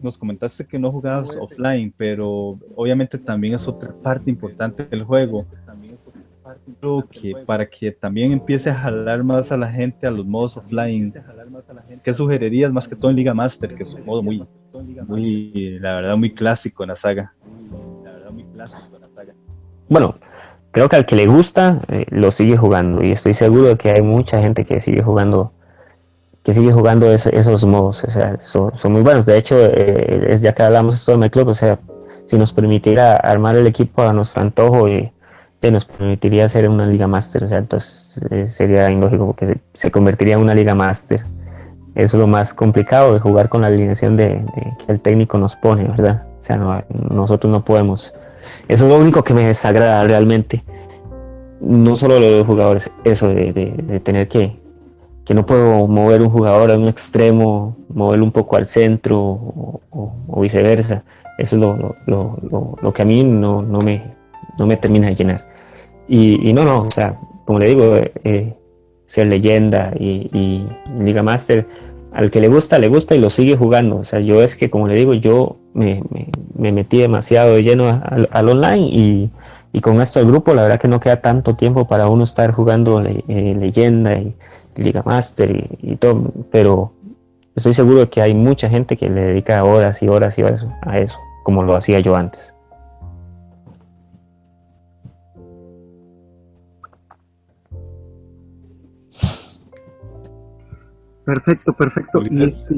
nos 0.02 0.18
comentaste 0.18 0.66
que 0.66 0.80
no 0.80 0.92
jugabas 0.92 1.38
offline, 1.40 1.94
pero 1.96 2.60
obviamente 2.76 3.18
también 3.18 3.54
es 3.54 3.68
otra 3.68 3.94
parte 4.02 4.30
importante 4.30 4.84
del 4.86 5.04
juego 5.04 5.46
que 7.12 7.34
para 7.46 7.70
que 7.70 7.92
también 7.92 8.32
empiece 8.32 8.70
a 8.70 8.76
jalar 8.76 9.24
más 9.24 9.52
a 9.52 9.58
la 9.58 9.72
gente 9.72 10.08
a 10.08 10.12
los 10.12 10.26
modos 10.26 10.58
offline, 10.58 11.14
¿qué 12.04 12.14
sugerirías 12.14 12.72
más 12.72 12.88
que 12.88 12.96
todo 12.96 13.12
en 13.12 13.18
Liga 13.18 13.34
Master, 13.34 13.76
que 13.76 13.84
es 13.84 13.94
un 13.94 14.06
modo 14.06 14.24
muy, 14.24 14.44
muy, 15.08 15.80
la 15.80 15.96
verdad, 15.96 16.18
muy 16.18 16.32
clásico 16.32 16.84
en 16.84 16.90
la 16.90 16.96
saga? 16.96 17.34
Bueno, 19.90 20.16
creo 20.72 20.88
que 20.88 20.96
al 20.96 21.06
que 21.06 21.16
le 21.16 21.28
gusta 21.28 21.80
eh, 21.90 22.06
lo 22.10 22.32
sigue 22.32 22.58
jugando 22.58 23.04
y 23.04 23.12
estoy 23.12 23.34
seguro 23.34 23.66
de 23.66 23.78
que 23.78 23.92
hay 23.92 24.02
mucha 24.02 24.40
gente 24.42 24.64
que 24.64 24.80
sigue 24.80 25.02
jugando 25.02 25.54
que 26.44 26.54
sigue 26.54 26.72
jugando 26.72 27.12
esos 27.12 27.66
modos, 27.66 28.04
o 28.04 28.10
sea, 28.10 28.40
son, 28.40 28.72
muy 28.92 29.04
buenos. 29.04 29.28
De 29.28 29.38
hecho, 29.38 29.56
eh, 29.60 30.26
es 30.30 30.42
ya 30.42 30.54
que 30.54 30.64
hablamos 30.64 30.96
esto 30.96 31.12
de 31.12 31.20
My 31.20 31.30
Club, 31.30 31.50
o 31.50 31.54
sea, 31.54 31.78
si 32.26 32.36
nos 32.36 32.52
permitiera 32.52 33.16
armar 33.16 33.56
el 33.56 33.68
equipo 33.68 34.02
a 34.02 34.12
nuestro 34.12 34.42
antojo 34.42 34.90
y 34.90 35.12
nos 35.70 35.86
permitiría 35.86 36.46
hacer 36.46 36.68
una 36.68 36.88
liga 36.88 37.06
máster, 37.06 37.44
o 37.44 37.48
sea, 37.48 37.60
entonces 37.60 38.20
eh, 38.32 38.48
sería 38.48 38.90
ilógico 38.90 39.28
porque 39.28 39.60
se, 39.74 39.92
convertiría 39.92 40.34
en 40.34 40.40
una 40.40 40.56
liga 40.56 40.74
máster. 40.74 41.22
Es 41.96 42.14
lo 42.14 42.28
más 42.28 42.54
complicado 42.54 43.14
de 43.14 43.20
jugar 43.20 43.50
con 43.50 43.62
la 43.62 43.68
alineación 43.68 44.16
de, 44.16 44.46
que 44.86 44.92
el 44.92 45.02
técnico 45.02 45.38
nos 45.38 45.56
pone, 45.56 45.84
¿verdad? 45.84 46.26
O 46.40 46.42
sea, 46.42 46.86
nosotros 47.10 47.52
no 47.52 47.66
podemos. 47.66 48.14
Eso 48.68 48.86
es 48.86 48.90
lo 48.90 48.98
único 48.98 49.24
que 49.24 49.34
me 49.34 49.46
desagrada 49.46 50.04
realmente. 50.04 50.64
No 51.60 51.96
solo 51.96 52.20
lo 52.20 52.38
los 52.38 52.48
jugadores, 52.48 52.92
eso 53.04 53.28
de, 53.28 54.02
tener 54.04 54.28
que, 54.28 54.60
que 55.26 55.34
no 55.34 55.46
puedo 55.46 55.88
mover 55.88 56.22
un 56.22 56.30
jugador 56.30 56.72
a 56.72 56.78
un 56.78 56.88
extremo, 56.88 57.76
moverlo 57.90 58.26
un 58.26 58.32
poco 58.32 58.56
al 58.56 58.66
centro 58.66 59.20
o, 59.20 60.42
viceversa. 60.42 61.04
Eso 61.38 61.56
es 61.56 61.62
lo, 61.62 61.96
lo, 62.06 62.78
lo, 62.82 62.94
que 62.94 63.02
a 63.02 63.06
mí 63.06 63.24
no, 63.24 63.62
no, 63.62 63.82
me, 63.82 64.16
no 64.58 64.66
me 64.66 64.78
termina 64.78 65.08
de 65.08 65.16
llenar. 65.16 65.52
Y, 66.08 66.52
no, 66.54 66.66
no, 66.66 66.82
o 66.84 66.92
sea, 66.92 67.18
como 67.46 67.60
le 67.60 67.68
digo, 67.68 67.96
eh, 67.96 68.12
eh, 68.24 68.54
ser 69.12 69.28
leyenda 69.28 69.92
y, 70.00 70.62
Liga 70.98 71.22
Master, 71.22 71.68
al 72.14 72.32
que 72.32 72.40
le 72.40 72.48
gusta, 72.48 72.80
le 72.80 72.88
gusta 72.88 73.14
y 73.14 73.20
lo 73.20 73.30
sigue 73.30 73.58
jugando. 73.58 73.98
O 73.98 74.04
sea, 74.06 74.22
yo 74.22 74.42
es 74.42 74.56
que, 74.56 74.70
como 74.70 74.88
le 74.88 74.96
digo, 74.96 75.14
yo 75.14 75.58
me, 75.74 76.02
metí 76.56 77.00
demasiado 77.00 77.56
de 77.56 77.64
lleno 77.64 78.02
al, 78.06 78.50
online 78.50 78.88
y, 79.74 79.82
con 79.82 80.02
esto 80.02 80.22
el 80.22 80.28
grupo, 80.28 80.54
la 80.54 80.64
verdad 80.64 80.80
que 80.80 80.88
no 80.88 81.02
queda 81.02 81.20
tanto 81.20 81.58
tiempo 81.58 81.88
para 81.88 82.08
uno 82.08 82.24
estar 82.24 82.54
jugando 82.54 83.02
eh, 83.02 83.54
leyenda 83.60 84.16
y, 84.18 84.34
Liga 84.78 85.04
Master 85.06 85.68
y, 85.82 85.98
todo, 85.98 86.32
pero 86.50 86.94
estoy 87.54 87.74
seguro 87.74 88.10
que 88.10 88.22
hay 88.22 88.34
mucha 88.34 88.70
gente 88.70 88.96
que 88.96 89.10
le 89.10 89.26
dedica 89.28 89.62
horas 89.66 90.02
y 90.02 90.08
horas 90.08 90.40
y 90.40 90.44
horas 90.44 90.66
a 90.84 91.00
eso, 91.00 91.20
como 91.44 91.64
lo 91.64 91.76
hacía 91.76 92.00
yo 92.00 92.16
antes. 92.16 92.56
Perfecto, 101.34 101.72
perfecto. 101.72 102.22
Y, 102.30 102.44
este, 102.44 102.76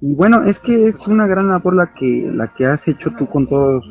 y 0.00 0.14
bueno, 0.16 0.42
es 0.42 0.58
que 0.58 0.88
es 0.88 1.06
una 1.06 1.28
gran 1.28 1.48
labor 1.48 1.74
la 1.76 1.94
que, 1.94 2.28
la 2.34 2.48
que 2.48 2.66
has 2.66 2.88
hecho 2.88 3.12
tú 3.16 3.28
con 3.28 3.46
todos 3.46 3.84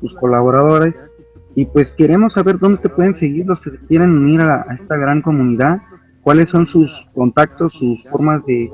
tus 0.00 0.14
colaboradores. 0.14 0.94
Y 1.56 1.66
pues 1.66 1.90
queremos 1.90 2.34
saber 2.34 2.60
dónde 2.60 2.78
te 2.78 2.88
pueden 2.88 3.14
seguir 3.14 3.46
los 3.46 3.60
que 3.60 3.70
se 3.70 3.78
quieren 3.78 4.16
unir 4.16 4.40
a, 4.42 4.64
esta 4.72 4.96
gran 4.96 5.22
comunidad, 5.22 5.82
cuáles 6.22 6.50
son 6.50 6.68
sus 6.68 7.06
contactos, 7.14 7.74
sus 7.74 8.02
formas 8.04 8.46
de 8.46 8.70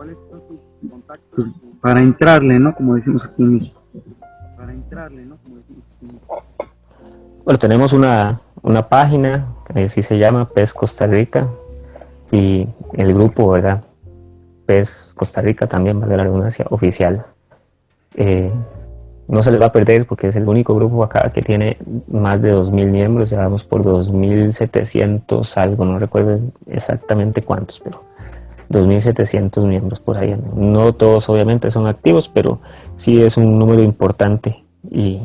pues, 1.35 1.49
para 1.81 2.01
entrarle, 2.01 2.59
¿no? 2.61 2.74
Como 2.74 2.95
decimos 2.95 3.24
aquí 3.24 3.43
en 3.43 3.55
México. 3.55 3.82
Para 4.57 4.73
entrarle, 4.73 5.24
¿no? 5.24 5.39
Bueno, 7.43 7.59
tenemos 7.59 7.95
una, 7.95 8.43
una 8.61 8.86
página, 8.86 9.47
que 9.66 9.85
así 9.85 10.03
se 10.03 10.19
llama 10.19 10.51
PES 10.51 10.74
Costa 10.74 11.07
Rica, 11.07 11.49
y 12.31 12.69
el 12.93 13.15
grupo, 13.15 13.51
¿verdad? 13.51 13.88
PES 14.69 15.15
Costa 15.16 15.40
Rica 15.40 15.66
también, 15.66 15.99
de 15.99 16.15
la 16.15 16.24
redundancia, 16.24 16.66
oficial. 16.69 17.24
Eh, 18.16 18.53
no 19.27 19.43
se 19.43 19.51
les 19.51 19.61
va 19.61 19.66
a 19.66 19.73
perder 19.73 20.07
porque 20.07 20.27
es 20.27 20.36
el 20.36 20.47
único 20.47 20.74
grupo 20.74 21.03
acá 21.03 21.31
que 21.32 21.40
tiene 21.40 21.78
más 22.07 22.43
de 22.43 22.55
2.000 22.55 22.86
miembros, 22.86 23.31
ya 23.31 23.39
vamos 23.39 23.65
por 23.65 23.82
2.700 23.82 25.57
algo, 25.57 25.86
no 25.86 25.99
recuerdo 25.99 26.39
exactamente 26.66 27.40
cuántos, 27.40 27.81
pero 27.81 28.05
2.700 28.69 29.66
miembros 29.66 30.01
por 30.01 30.19
ahí. 30.19 30.39
No 30.55 30.93
todos 30.93 31.31
obviamente 31.31 31.70
son 31.70 31.86
activos, 31.86 32.28
pero 32.28 32.61
sí 32.95 33.23
es 33.23 33.39
un 33.39 33.59
número 33.59 33.82
importante 33.82 34.65
y, 34.90 35.23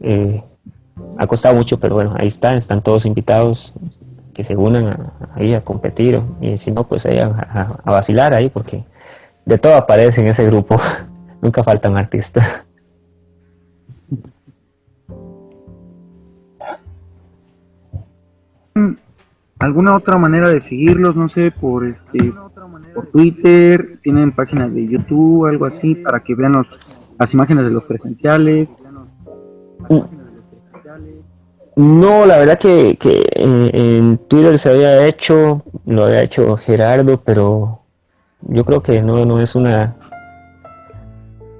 eh, 0.00 0.42
ha 1.16 1.26
costado 1.28 1.54
mucho, 1.54 1.78
pero 1.78 1.94
bueno, 1.94 2.14
ahí 2.18 2.26
están, 2.26 2.56
están 2.56 2.82
todos 2.82 3.06
invitados 3.06 3.72
que 4.32 4.42
se 4.42 4.56
unan 4.56 5.12
ahí 5.34 5.54
a 5.54 5.62
competir 5.62 6.20
y 6.40 6.56
si 6.56 6.70
no, 6.70 6.86
pues 6.86 7.06
ahí 7.06 7.18
a, 7.18 7.80
vacilar 7.84 8.34
ahí 8.34 8.50
porque 8.50 8.84
de 9.44 9.58
todo 9.58 9.74
aparece 9.76 10.20
en 10.20 10.28
ese 10.28 10.44
grupo, 10.44 10.76
nunca 11.42 11.64
falta 11.64 11.90
un 11.90 11.96
artista. 11.96 12.64
¿Alguna 19.58 19.94
otra 19.94 20.16
manera 20.16 20.48
de 20.48 20.60
seguirlos? 20.60 21.16
No 21.16 21.28
sé, 21.28 21.50
por 21.50 21.84
este 21.84 22.32
por 22.94 23.06
Twitter, 23.08 23.98
tienen 24.02 24.32
páginas 24.32 24.72
de 24.74 24.86
YouTube, 24.86 25.46
algo 25.46 25.66
así, 25.66 25.94
para 25.94 26.20
que 26.20 26.34
vean 26.34 26.66
las 27.18 27.34
imágenes 27.34 27.64
de 27.64 27.70
los 27.70 27.84
presenciales. 27.84 28.68
No, 31.80 32.26
la 32.26 32.36
verdad 32.36 32.58
que, 32.58 32.98
que 32.98 33.22
eh, 33.36 33.70
en 33.72 34.18
Twitter 34.28 34.58
se 34.58 34.68
había 34.68 35.06
hecho, 35.06 35.62
lo 35.86 36.04
había 36.04 36.20
hecho 36.20 36.54
Gerardo, 36.58 37.22
pero 37.24 37.80
yo 38.42 38.66
creo 38.66 38.82
que 38.82 39.00
no, 39.00 39.24
no 39.24 39.40
es 39.40 39.54
una 39.54 39.96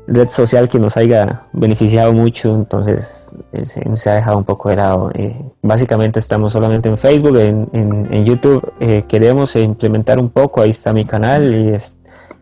red 0.06 0.28
social 0.28 0.68
que 0.68 0.78
nos 0.78 0.98
haya 0.98 1.46
beneficiado 1.54 2.12
mucho, 2.12 2.54
entonces 2.54 3.34
eh, 3.54 3.64
se, 3.64 4.10
ha 4.10 4.14
dejado 4.16 4.36
un 4.36 4.44
poco 4.44 4.68
de 4.68 4.76
lado. 4.76 5.10
Eh, 5.14 5.42
básicamente 5.62 6.18
estamos 6.18 6.52
solamente 6.52 6.90
en 6.90 6.98
Facebook, 6.98 7.38
en, 7.38 7.70
en, 7.72 8.24
YouTube 8.26 8.62
queremos 9.08 9.56
implementar 9.56 10.18
un 10.18 10.28
poco, 10.28 10.60
ahí 10.60 10.68
está 10.68 10.92
mi 10.92 11.06
canal 11.06 11.54
y 11.54 11.74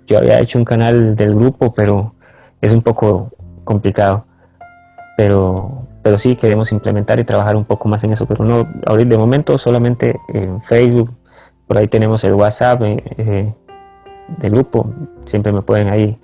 yo 0.08 0.18
había 0.18 0.40
hecho 0.40 0.58
un 0.58 0.64
canal 0.64 1.14
del 1.14 1.32
grupo, 1.36 1.72
pero 1.72 2.16
es 2.60 2.72
un 2.72 2.82
poco 2.82 3.30
complicado. 3.62 4.24
Pero, 5.16 5.86
pero 6.08 6.16
sí 6.16 6.36
queremos 6.36 6.72
implementar 6.72 7.20
y 7.20 7.24
trabajar 7.24 7.54
un 7.54 7.66
poco 7.66 7.86
más 7.86 8.02
en 8.02 8.12
eso, 8.12 8.24
pero 8.24 8.42
no, 8.42 8.66
ahorita 8.86 9.10
de 9.10 9.18
momento 9.18 9.58
solamente 9.58 10.18
en 10.28 10.62
Facebook, 10.62 11.14
por 11.66 11.76
ahí 11.76 11.86
tenemos 11.86 12.24
el 12.24 12.32
WhatsApp 12.32 12.80
del 12.80 13.54
grupo, 14.50 14.90
siempre 15.26 15.52
me 15.52 15.60
pueden 15.60 15.90
ahí 15.90 16.18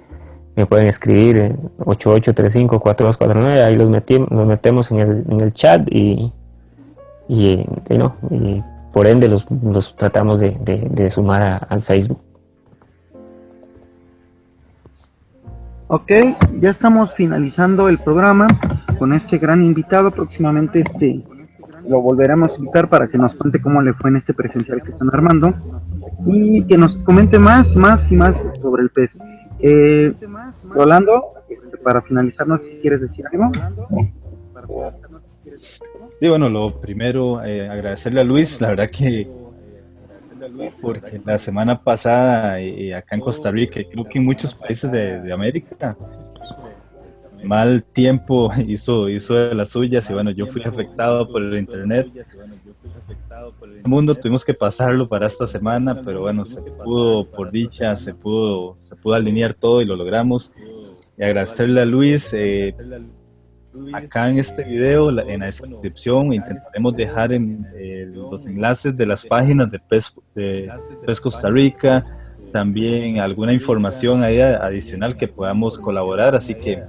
me 0.57 0.65
pueden 0.65 0.87
escribir 0.87 1.37
en 1.37 1.71
8835-4249, 1.81 3.63
ahí 3.63 3.75
los, 3.75 3.91
metimos, 3.91 4.31
nos 4.31 4.47
metemos 4.47 4.91
en 4.91 5.01
el, 5.01 5.25
en 5.29 5.41
el 5.43 5.53
chat 5.53 5.87
y, 5.91 6.33
y, 7.29 7.67
no, 7.91 8.17
y 8.31 8.63
por 8.91 9.07
ende 9.07 9.29
los, 9.29 9.47
los 9.51 9.95
tratamos 9.97 10.41
de, 10.41 10.53
de, 10.63 11.11
sumar 11.11 11.67
al 11.69 11.83
Facebook. 11.83 12.23
Ok, 15.87 16.11
ya 16.61 16.71
estamos 16.71 17.13
finalizando 17.15 17.89
el 17.89 17.99
programa 17.99 18.47
con 18.99 19.13
este 19.13 19.37
gran 19.39 19.63
invitado. 19.63 20.11
Próximamente 20.11 20.81
este 20.81 21.23
lo 21.87 22.01
volveremos 22.01 22.55
a 22.55 22.59
invitar 22.59 22.89
para 22.89 23.09
que 23.09 23.19
nos 23.19 23.35
cuente 23.35 23.61
cómo 23.61 23.83
le 23.83 23.93
fue 23.93 24.09
en 24.09 24.17
este 24.17 24.33
presencial 24.33 24.83
que 24.83 24.93
están 24.93 25.11
armando 25.13 25.53
y 26.27 26.65
que 26.65 26.79
nos 26.79 26.97
comente 26.97 27.39
más, 27.39 27.77
más 27.77 28.11
y 28.11 28.17
más 28.17 28.43
sobre 28.63 28.85
el 28.85 28.91
pez. 28.91 29.19
Eh, 29.61 30.15
Rolando, 30.71 31.35
este, 31.51 31.77
para 31.77 32.01
finalizar, 32.01 32.47
no 32.47 32.57
sé 32.57 32.71
si 32.71 32.77
quieres 32.79 33.03
decir 33.03 33.27
algo. 33.31 33.53
Sí, 36.19 36.29
bueno, 36.29 36.49
lo 36.49 36.81
primero, 36.81 37.45
eh, 37.45 37.69
agradecerle 37.69 38.23
a 38.23 38.25
Luis, 38.25 38.61
la 38.61 38.69
verdad 38.69 38.91
que 38.91 39.29
porque 40.81 41.21
la 41.25 41.39
semana 41.39 41.81
pasada 41.81 42.61
eh, 42.61 42.95
acá 42.95 43.15
en 43.17 43.21
Costa 43.21 43.51
Rica, 43.51 43.81
creo 43.91 44.05
que 44.05 44.19
en 44.19 44.25
muchos 44.25 44.55
países 44.55 44.91
de, 44.91 45.33
América, 45.33 45.97
mal 47.43 47.83
tiempo 47.85 48.53
hizo, 48.67 49.09
hizo 49.09 49.55
las 49.55 49.71
suyas 49.71 50.09
y 50.11 50.13
bueno, 50.13 50.31
yo 50.31 50.47
fui 50.47 50.63
afectado 50.63 51.29
por 51.31 51.43
el 51.43 51.59
internet 51.59 52.09
el 53.85 53.91
mundo 53.91 54.15
tuvimos 54.15 54.45
que 54.45 54.55
pasarlo 54.55 55.09
para 55.09 55.27
esta 55.27 55.47
semana, 55.47 56.01
pero 56.03 56.23
bueno, 56.23 56.47
se 56.47 56.61
pudo, 56.61 57.27
por 57.27 57.51
dicha, 57.51 57.97
se 57.97 58.15
pudo, 58.15 58.77
se 58.79 58.97
pudo 58.97 59.15
alinear 59.15 59.55
todo 59.55 59.83
y 59.83 59.87
lo 59.87 59.97
logramos. 59.97 60.53
Y 61.19 61.23
agradecerle 61.23 61.83
a 61.83 61.85
Luis. 61.85 62.33
Eh, 62.33 62.75
acá 63.93 64.29
en 64.29 64.39
este 64.39 64.63
video, 64.65 65.11
en 65.11 65.41
la 65.41 65.47
descripción, 65.47 66.33
intentaremos 66.33 66.95
dejar 66.97 67.33
en, 67.33 67.65
los 68.13 68.47
enlaces 68.47 68.97
de 68.97 69.07
las 69.07 69.25
páginas 69.25 69.71
de 69.71 69.79
PES, 69.79 71.21
Costa 71.21 71.51
Rica, 71.51 72.05
también 72.53 73.19
alguna 73.19 73.53
información 73.53 74.23
ahí 74.23 74.41
adicional 74.41 75.17
que 75.17 75.29
podamos 75.29 75.79
colaborar. 75.79 76.35
Así 76.35 76.55
que 76.55 76.83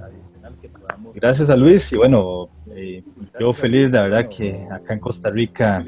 gracias 1.14 1.50
a 1.50 1.56
Luis 1.56 1.92
y 1.92 1.96
bueno, 1.96 2.48
eh, 2.70 3.02
yo 3.40 3.52
feliz, 3.52 3.90
de 3.90 3.98
verdad 3.98 4.28
que 4.28 4.66
acá 4.70 4.94
en 4.94 5.00
Costa 5.00 5.30
Rica 5.30 5.84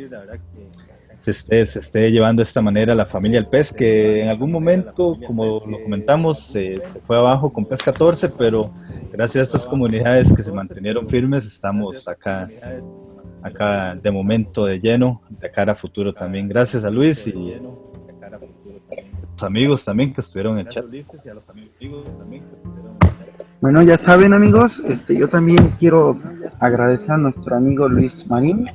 se 1.28 1.32
esté, 1.32 1.66
se 1.66 1.78
esté 1.80 2.10
llevando 2.10 2.40
de 2.40 2.44
esta 2.44 2.62
manera 2.62 2.94
la 2.94 3.04
familia 3.04 3.38
El 3.38 3.46
Pez, 3.46 3.72
que 3.72 4.22
en 4.22 4.28
algún 4.28 4.50
momento, 4.50 5.16
como 5.26 5.62
lo 5.66 5.82
comentamos, 5.82 6.40
se 6.40 6.80
fue 7.04 7.18
abajo 7.18 7.52
con 7.52 7.66
Pez 7.66 7.80
14, 7.82 8.30
pero 8.30 8.70
gracias 9.12 9.42
a 9.42 9.46
estas 9.46 9.66
comunidades 9.66 10.32
que 10.32 10.42
se 10.42 10.52
mantenieron 10.52 11.06
firmes, 11.06 11.46
estamos 11.46 12.08
acá, 12.08 12.48
acá 13.42 13.94
de 13.94 14.10
momento 14.10 14.64
de 14.64 14.80
lleno, 14.80 15.20
de 15.28 15.50
cara 15.50 15.72
a 15.72 15.74
futuro 15.74 16.14
también. 16.14 16.48
Gracias 16.48 16.82
a 16.84 16.90
Luis 16.90 17.26
y 17.26 17.52
a 17.52 17.58
los 17.58 19.42
amigos 19.42 19.84
también 19.84 20.14
que 20.14 20.22
estuvieron 20.22 20.58
en 20.58 20.66
el 20.66 20.72
chat. 20.72 20.86
Bueno, 23.60 23.82
ya 23.82 23.98
saben 23.98 24.32
amigos, 24.32 24.80
este, 24.86 25.16
yo 25.16 25.28
también 25.28 25.74
quiero 25.78 26.16
agradecer 26.60 27.10
a 27.10 27.18
nuestro 27.18 27.56
amigo 27.56 27.88
Luis 27.88 28.26
Marín 28.28 28.66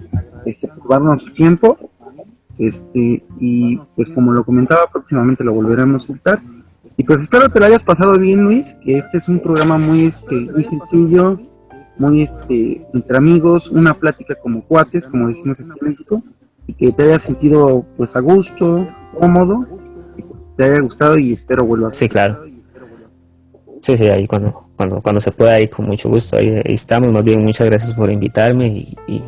este, 0.45 0.67
por 0.67 0.89
darnos 0.89 1.33
tiempo 1.33 1.77
este, 2.57 3.23
y 3.39 3.77
pues 3.95 4.09
como 4.09 4.31
lo 4.31 4.43
comentaba, 4.43 4.87
próximamente 4.91 5.43
lo 5.43 5.53
volveremos 5.53 6.09
a 6.09 6.13
estar. 6.13 6.41
Y 6.95 7.03
pues 7.03 7.21
espero 7.21 7.49
que 7.49 7.59
lo 7.59 7.65
hayas 7.65 7.83
pasado 7.83 8.17
bien, 8.19 8.43
Luis, 8.43 8.75
que 8.83 8.97
este 8.97 9.17
es 9.17 9.27
un 9.27 9.39
programa 9.39 9.77
muy, 9.77 10.05
este, 10.05 10.35
muy 10.35 10.63
sencillo, 10.63 11.39
muy 11.97 12.23
este, 12.23 12.85
entre 12.93 13.17
amigos, 13.17 13.69
una 13.69 13.93
plática 13.95 14.35
como 14.35 14.63
cuates, 14.63 15.07
como 15.07 15.27
decimos 15.27 15.59
en 15.59 15.73
México, 15.81 16.21
y 16.67 16.73
que 16.73 16.91
te 16.91 17.03
haya 17.03 17.19
sentido 17.19 17.85
pues 17.97 18.15
a 18.15 18.19
gusto, 18.19 18.87
cómodo, 19.17 19.65
y 20.17 20.21
pues, 20.21 20.41
te 20.55 20.63
haya 20.65 20.79
gustado 20.81 21.17
y 21.17 21.33
espero 21.33 21.65
vuelva 21.65 21.89
a 21.89 21.93
Sí, 21.93 22.07
claro. 22.07 22.45
Sí, 23.81 23.97
sí, 23.97 24.07
ahí 24.07 24.27
cuando, 24.27 24.69
cuando, 24.77 25.01
cuando 25.01 25.19
se 25.19 25.31
pueda, 25.31 25.55
ahí 25.55 25.67
con 25.67 25.85
mucho 25.87 26.07
gusto, 26.09 26.37
ahí, 26.37 26.61
estamos. 26.65 27.11
Más 27.11 27.23
bien, 27.23 27.43
muchas 27.43 27.67
gracias 27.67 27.93
por 27.93 28.09
invitarme 28.09 28.67
y, 28.67 28.97
y, 29.07 29.23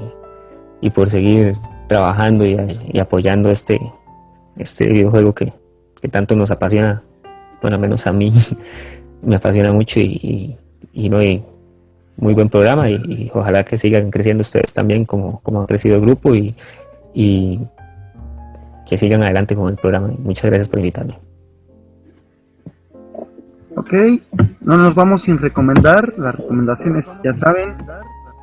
y 0.81 0.89
por 0.91 1.10
seguir 1.10 1.56
trabajando 1.87 2.45
y, 2.45 2.99
apoyando 2.99 3.49
este, 3.49 3.79
este 4.57 4.87
videojuego 4.87 5.33
que, 5.33 5.53
tanto 6.11 6.35
nos 6.35 6.51
apasiona, 6.51 7.01
bueno, 7.61 7.79
menos 7.79 8.05
a 8.05 8.11
mí, 8.11 8.31
me 9.23 9.35
apasiona 9.35 9.71
mucho 9.73 9.99
y, 9.99 10.55
y, 10.93 11.09
no 11.09 11.17
hay 11.17 11.43
muy 12.17 12.33
buen 12.33 12.49
programa 12.49 12.89
y, 12.89 13.31
ojalá 13.33 13.63
que 13.65 13.77
sigan 13.77 14.11
creciendo 14.11 14.41
ustedes 14.41 14.73
también 14.73 15.05
como, 15.05 15.39
como 15.41 15.61
ha 15.61 15.67
crecido 15.67 15.95
el 15.95 16.01
grupo 16.01 16.35
y, 16.35 16.55
y 17.13 17.59
que 18.85 18.97
sigan 18.97 19.23
adelante 19.23 19.55
con 19.55 19.69
el 19.69 19.77
programa. 19.77 20.13
Muchas 20.19 20.45
gracias 20.45 20.67
por 20.67 20.79
invitarme. 20.79 21.17
Ok, 23.77 23.93
no 24.61 24.77
nos 24.77 24.95
vamos 24.95 25.23
sin 25.23 25.37
recomendar, 25.37 26.13
las 26.17 26.35
recomendaciones 26.35 27.05
ya 27.23 27.33
saben, 27.33 27.75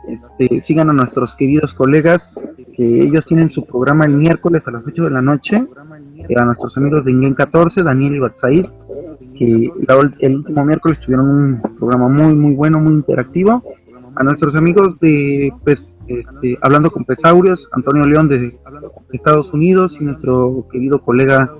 este, 0.09 0.61
sigan 0.61 0.91
a 0.91 0.93
nuestros 0.93 1.35
queridos 1.35 1.73
colegas 1.73 2.33
que 2.73 3.03
ellos 3.03 3.25
tienen 3.27 3.51
su 3.51 3.65
programa 3.65 4.07
el 4.07 4.15
miércoles 4.15 4.67
a 4.67 4.71
las 4.71 4.87
8 4.87 5.05
de 5.05 5.11
la 5.11 5.23
noche, 5.23 5.67
eh, 6.29 6.39
a 6.39 6.45
nuestros 6.45 6.77
amigos 6.77 7.05
de 7.05 7.13
Ingen 7.13 7.35
14, 7.35 7.83
Daniel 7.83 8.17
y 8.17 8.19
Batsair, 8.19 8.69
que 9.37 9.71
el 10.21 10.37
último 10.37 10.65
miércoles 10.65 11.01
tuvieron 11.01 11.29
un 11.29 11.63
programa 11.79 12.09
muy 12.09 12.35
muy 12.35 12.55
bueno, 12.55 12.81
muy 12.81 12.95
interactivo, 12.95 13.63
a 14.15 14.25
nuestros 14.25 14.57
amigos 14.57 14.99
de 15.01 15.53
pues, 15.65 15.85
este, 16.07 16.59
Hablando 16.61 16.91
con 16.91 17.05
Pesaurios, 17.05 17.69
Antonio 17.73 18.07
León 18.07 18.29
de 18.29 18.59
Estados 19.13 19.53
Unidos 19.53 19.99
y 20.01 20.05
nuestro 20.05 20.67
querido 20.71 21.01
colega 21.01 21.55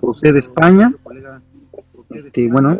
José 0.00 0.32
de 0.32 0.38
España, 0.38 0.92
este, 2.10 2.48
bueno, 2.48 2.78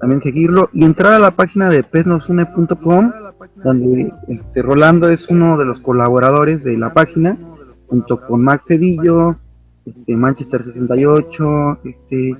también 0.00 0.20
seguirlo. 0.20 0.68
Y 0.72 0.84
entrar 0.84 1.14
a 1.14 1.18
la 1.18 1.30
página 1.32 1.68
de 1.70 1.82
pesnosune.com 1.82 3.12
donde 3.56 4.12
este, 4.28 4.62
Rolando 4.62 5.08
es 5.08 5.28
uno 5.28 5.56
de 5.56 5.64
los 5.64 5.80
colaboradores 5.80 6.64
de 6.64 6.76
la 6.76 6.92
página, 6.92 7.36
junto 7.86 8.20
con 8.20 8.42
Max 8.42 8.66
Cedillo, 8.68 9.36
este, 9.84 10.16
Manchester 10.16 10.64
68, 10.64 11.80
este, 11.84 12.36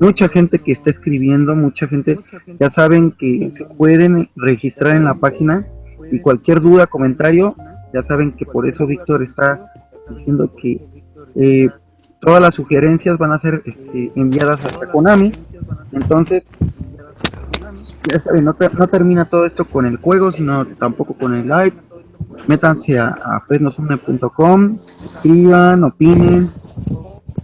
mucha 0.00 0.28
gente 0.28 0.58
que 0.58 0.72
está 0.72 0.90
escribiendo, 0.90 1.54
mucha 1.54 1.86
gente, 1.86 2.18
ya 2.58 2.70
saben 2.70 3.12
que 3.12 3.50
se 3.50 3.64
pueden 3.64 4.28
registrar 4.36 4.96
en 4.96 5.04
la 5.04 5.14
página 5.14 5.66
y 6.10 6.20
cualquier 6.20 6.60
duda, 6.60 6.86
comentario, 6.86 7.54
ya 7.92 8.02
saben 8.02 8.32
que 8.32 8.46
por 8.46 8.66
eso 8.66 8.86
Víctor 8.86 9.22
está 9.22 9.72
diciendo 10.10 10.52
que 10.54 10.86
eh, 11.34 11.68
todas 12.20 12.40
las 12.40 12.54
sugerencias 12.54 13.18
van 13.18 13.32
a 13.32 13.38
ser 13.38 13.62
este, 13.64 14.12
enviadas 14.16 14.64
hasta 14.64 14.86
Konami. 14.86 15.32
Entonces, 15.92 16.44
ya 18.12 18.20
saben, 18.20 18.44
no, 18.44 18.54
termina 18.54 19.28
todo 19.28 19.46
esto 19.46 19.64
con 19.64 19.86
el 19.86 19.96
juego, 19.96 20.32
sino 20.32 20.66
tampoco 20.66 21.14
con 21.14 21.34
el 21.34 21.48
live. 21.48 21.74
Métanse 22.46 22.98
a, 22.98 23.08
a 23.08 23.42
escriban, 25.14 25.84
opinen, 25.84 26.48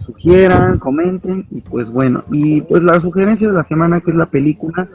sugieran, 0.00 0.78
comenten 0.78 1.46
y 1.50 1.60
pues 1.60 1.90
bueno. 1.90 2.24
Y 2.30 2.60
pues 2.62 2.82
la 2.82 3.00
sugerencia 3.00 3.48
de 3.48 3.54
la 3.54 3.64
semana 3.64 4.00
que 4.00 4.10
es 4.10 4.16
la 4.16 4.26
película 4.26 4.88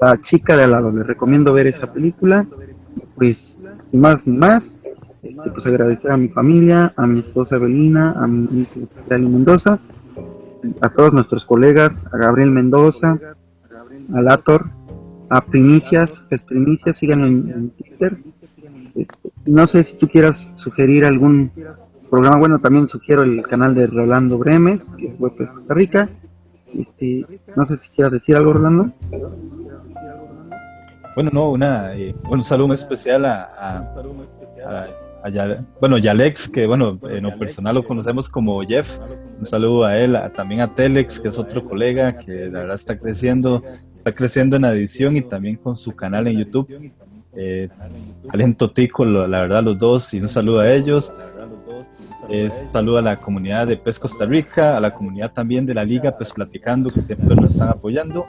La 0.00 0.20
chica 0.20 0.56
de 0.56 0.64
al 0.64 0.72
lado. 0.72 0.90
Les 0.92 1.06
recomiendo 1.06 1.52
ver 1.52 1.66
esa 1.66 1.92
película. 1.92 2.46
Pues 3.16 3.58
sin 3.90 4.00
más 4.00 4.26
ni 4.26 4.36
más, 4.36 4.72
este, 5.22 5.50
pues 5.50 5.66
agradecer 5.66 6.10
a 6.10 6.16
mi 6.16 6.28
familia, 6.28 6.92
a 6.96 7.06
mi 7.06 7.20
esposa 7.20 7.56
Evelina, 7.56 8.12
a 8.12 8.26
mi 8.26 8.62
hijo 8.62 8.80
Mendoza, 9.08 9.78
a 10.80 10.88
todos 10.88 11.12
nuestros 11.12 11.44
colegas, 11.44 12.08
a 12.12 12.16
Gabriel 12.16 12.50
Mendoza, 12.50 13.18
a 14.12 14.20
Lator, 14.20 14.66
a 15.32 15.40
Primicias, 15.40 16.26
es 16.28 16.42
Primicias, 16.42 16.96
síganlo 16.96 17.26
en, 17.26 17.70
Twitter. 17.70 18.18
Este, 18.94 19.06
no 19.46 19.66
sé 19.66 19.82
si 19.82 19.96
tú 19.96 20.06
quieras 20.06 20.50
sugerir 20.54 21.06
algún 21.06 21.50
programa, 22.10 22.36
bueno, 22.38 22.58
también 22.58 22.86
sugiero 22.86 23.22
el 23.22 23.42
canal 23.42 23.74
de 23.74 23.86
Rolando 23.86 24.36
Bremes, 24.36 24.90
que 24.98 25.06
es 25.06 25.18
web 25.18 25.34
de 25.38 25.46
Costa 25.46 25.72
Rica. 25.72 26.10
Este, 26.78 27.26
no 27.56 27.64
sé 27.64 27.78
si 27.78 27.88
quieras 27.88 28.12
decir 28.12 28.36
algo, 28.36 28.52
Rolando. 28.52 28.92
Bueno, 31.14 31.30
no, 31.32 31.50
una, 31.50 31.96
eh, 31.96 32.14
un 32.28 32.44
saludo 32.44 32.68
muy 32.68 32.74
especial 32.74 33.24
a, 33.24 33.42
a, 33.58 34.88
bueno, 35.80 35.98
Yalex, 35.98 36.48
que 36.48 36.66
bueno, 36.66 36.98
en 37.04 37.22
lo 37.22 37.38
personal 37.38 37.76
lo 37.76 37.84
conocemos 37.84 38.28
como 38.28 38.60
Jeff. 38.62 38.98
Un 39.38 39.46
saludo 39.46 39.84
a 39.84 39.96
él, 39.96 40.18
también 40.34 40.60
a 40.60 40.74
Telex, 40.74 41.20
que 41.20 41.28
es 41.28 41.38
otro 41.38 41.64
colega 41.64 42.18
que 42.18 42.50
la 42.50 42.60
verdad 42.60 42.76
está 42.76 42.98
creciendo, 42.98 43.62
está 44.02 44.10
creciendo 44.10 44.56
en 44.56 44.64
edición 44.64 45.16
y 45.16 45.22
también 45.22 45.54
con 45.54 45.76
su 45.76 45.94
canal 45.94 46.26
en 46.26 46.38
YouTube. 46.38 46.92
Eh, 47.36 47.68
la 49.28 49.40
verdad, 49.40 49.62
los 49.62 49.78
dos, 49.78 50.12
y 50.12 50.20
un 50.20 50.28
saludo 50.28 50.58
a 50.58 50.72
ellos. 50.72 51.12
Eh, 52.28 52.50
saludo 52.72 52.98
a 52.98 53.02
la 53.02 53.16
comunidad 53.16 53.68
de 53.68 53.76
PES 53.76 54.00
Costa 54.00 54.26
Rica, 54.26 54.76
a 54.76 54.80
la 54.80 54.92
comunidad 54.92 55.32
también 55.32 55.64
de 55.66 55.74
la 55.74 55.84
Liga 55.84 56.16
PES 56.18 56.32
Platicando, 56.32 56.90
que 56.92 57.02
siempre 57.02 57.36
nos 57.36 57.52
están 57.52 57.68
apoyando. 57.68 58.26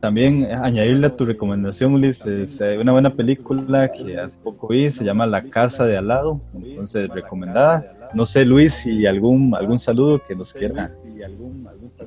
También 0.00 0.44
añadirle 0.44 1.06
a 1.06 1.16
tu 1.16 1.24
recomendación, 1.24 1.94
Ulises, 1.94 2.60
eh, 2.60 2.78
una 2.78 2.92
buena 2.92 3.14
película 3.14 3.90
que 3.90 4.18
hace 4.18 4.38
poco 4.38 4.68
vi, 4.68 4.90
se 4.90 5.04
llama 5.04 5.26
La 5.26 5.42
Casa 5.42 5.86
de 5.86 5.96
Al 5.96 6.08
lado, 6.08 6.40
entonces 6.54 7.08
recomendada. 7.08 8.10
No 8.12 8.26
sé, 8.26 8.44
Luis, 8.44 8.74
si 8.74 9.06
algún 9.06 9.54
algún 9.56 9.78
saludo 9.78 10.22
que 10.22 10.36
nos 10.36 10.52
quiera, 10.52 10.90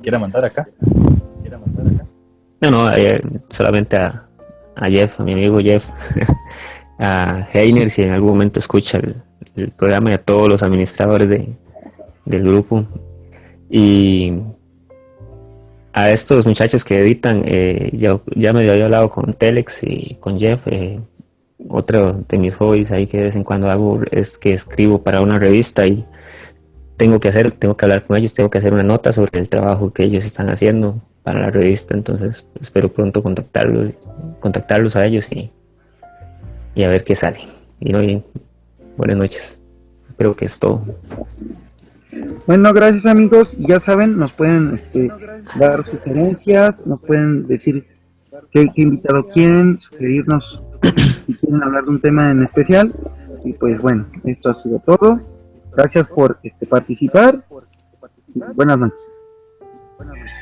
quiera 0.00 0.18
mandar 0.18 0.44
acá. 0.44 0.68
No, 2.62 2.70
no, 2.70 2.92
eh, 2.92 3.20
solamente 3.48 3.96
a, 3.96 4.28
Jeff, 4.88 5.18
a 5.18 5.24
mi 5.24 5.32
amigo 5.32 5.58
Jeff, 5.58 5.84
a 7.00 7.44
Heiner, 7.52 7.90
si 7.90 8.04
en 8.04 8.12
algún 8.12 8.30
momento 8.30 8.60
escucha 8.60 8.98
el, 8.98 9.16
el 9.56 9.72
programa 9.72 10.12
y 10.12 10.14
a 10.14 10.18
todos 10.18 10.48
los 10.48 10.62
administradores 10.62 11.28
de, 11.28 11.56
del 12.24 12.44
grupo. 12.44 12.86
Y 13.68 14.32
a 15.92 16.12
estos 16.12 16.46
muchachos 16.46 16.84
que 16.84 17.00
editan, 17.00 17.42
eh, 17.46 17.90
ya, 17.94 18.20
ya 18.36 18.52
me 18.52 18.70
había 18.70 18.84
hablado 18.84 19.10
con 19.10 19.34
Telex 19.34 19.82
y 19.82 20.16
con 20.20 20.38
Jeff. 20.38 20.60
Eh, 20.66 21.00
otro 21.68 22.12
de 22.12 22.38
mis 22.38 22.54
hobbies 22.54 22.92
ahí 22.92 23.08
que 23.08 23.18
de 23.18 23.24
vez 23.24 23.34
en 23.34 23.42
cuando 23.42 23.72
hago 23.72 24.00
es 24.12 24.38
que 24.38 24.52
escribo 24.52 25.02
para 25.02 25.20
una 25.20 25.40
revista 25.40 25.84
y 25.84 26.04
tengo 26.96 27.18
que 27.18 27.26
hacer, 27.26 27.50
tengo 27.50 27.76
que 27.76 27.86
hablar 27.86 28.04
con 28.04 28.16
ellos, 28.16 28.34
tengo 28.34 28.50
que 28.50 28.58
hacer 28.58 28.72
una 28.72 28.84
nota 28.84 29.10
sobre 29.12 29.40
el 29.40 29.48
trabajo 29.48 29.92
que 29.92 30.04
ellos 30.04 30.24
están 30.24 30.48
haciendo 30.48 31.02
para 31.22 31.40
la 31.40 31.50
revista. 31.50 31.94
Entonces 31.94 32.46
espero 32.60 32.92
pronto 32.92 33.22
contactarlos, 33.22 33.94
contactarlos 34.40 34.96
a 34.96 35.06
ellos 35.06 35.30
y, 35.30 35.50
y 36.74 36.84
a 36.84 36.88
ver 36.88 37.04
qué 37.04 37.14
sale. 37.14 37.40
Y, 37.80 37.94
hoy 37.94 38.22
buenas 38.96 39.16
noches. 39.16 39.60
Creo 40.16 40.34
que 40.34 40.44
es 40.44 40.58
todo. 40.58 40.84
Bueno, 42.46 42.72
gracias 42.72 43.06
amigos. 43.06 43.56
Ya 43.58 43.80
saben, 43.80 44.18
nos 44.18 44.32
pueden 44.32 44.74
este, 44.74 45.10
dar 45.58 45.84
sugerencias, 45.84 46.86
nos 46.86 47.00
pueden 47.00 47.46
decir 47.46 47.86
qué, 48.50 48.66
invitado 48.76 49.26
quieren, 49.28 49.80
sugerirnos 49.80 50.62
si 51.26 51.34
quieren 51.34 51.62
hablar 51.62 51.84
de 51.84 51.90
un 51.90 52.00
tema 52.00 52.30
en 52.30 52.42
especial. 52.42 52.92
Y 53.44 53.54
pues 53.54 53.80
bueno, 53.80 54.06
esto 54.24 54.50
ha 54.50 54.54
sido 54.54 54.78
todo. 54.80 55.20
Gracias 55.74 56.06
por 56.08 56.38
este, 56.42 56.66
participar. 56.66 57.44
buenas 58.54 58.78
noches. 58.78 59.16
Buenas 59.96 60.16
noches. 60.16 60.41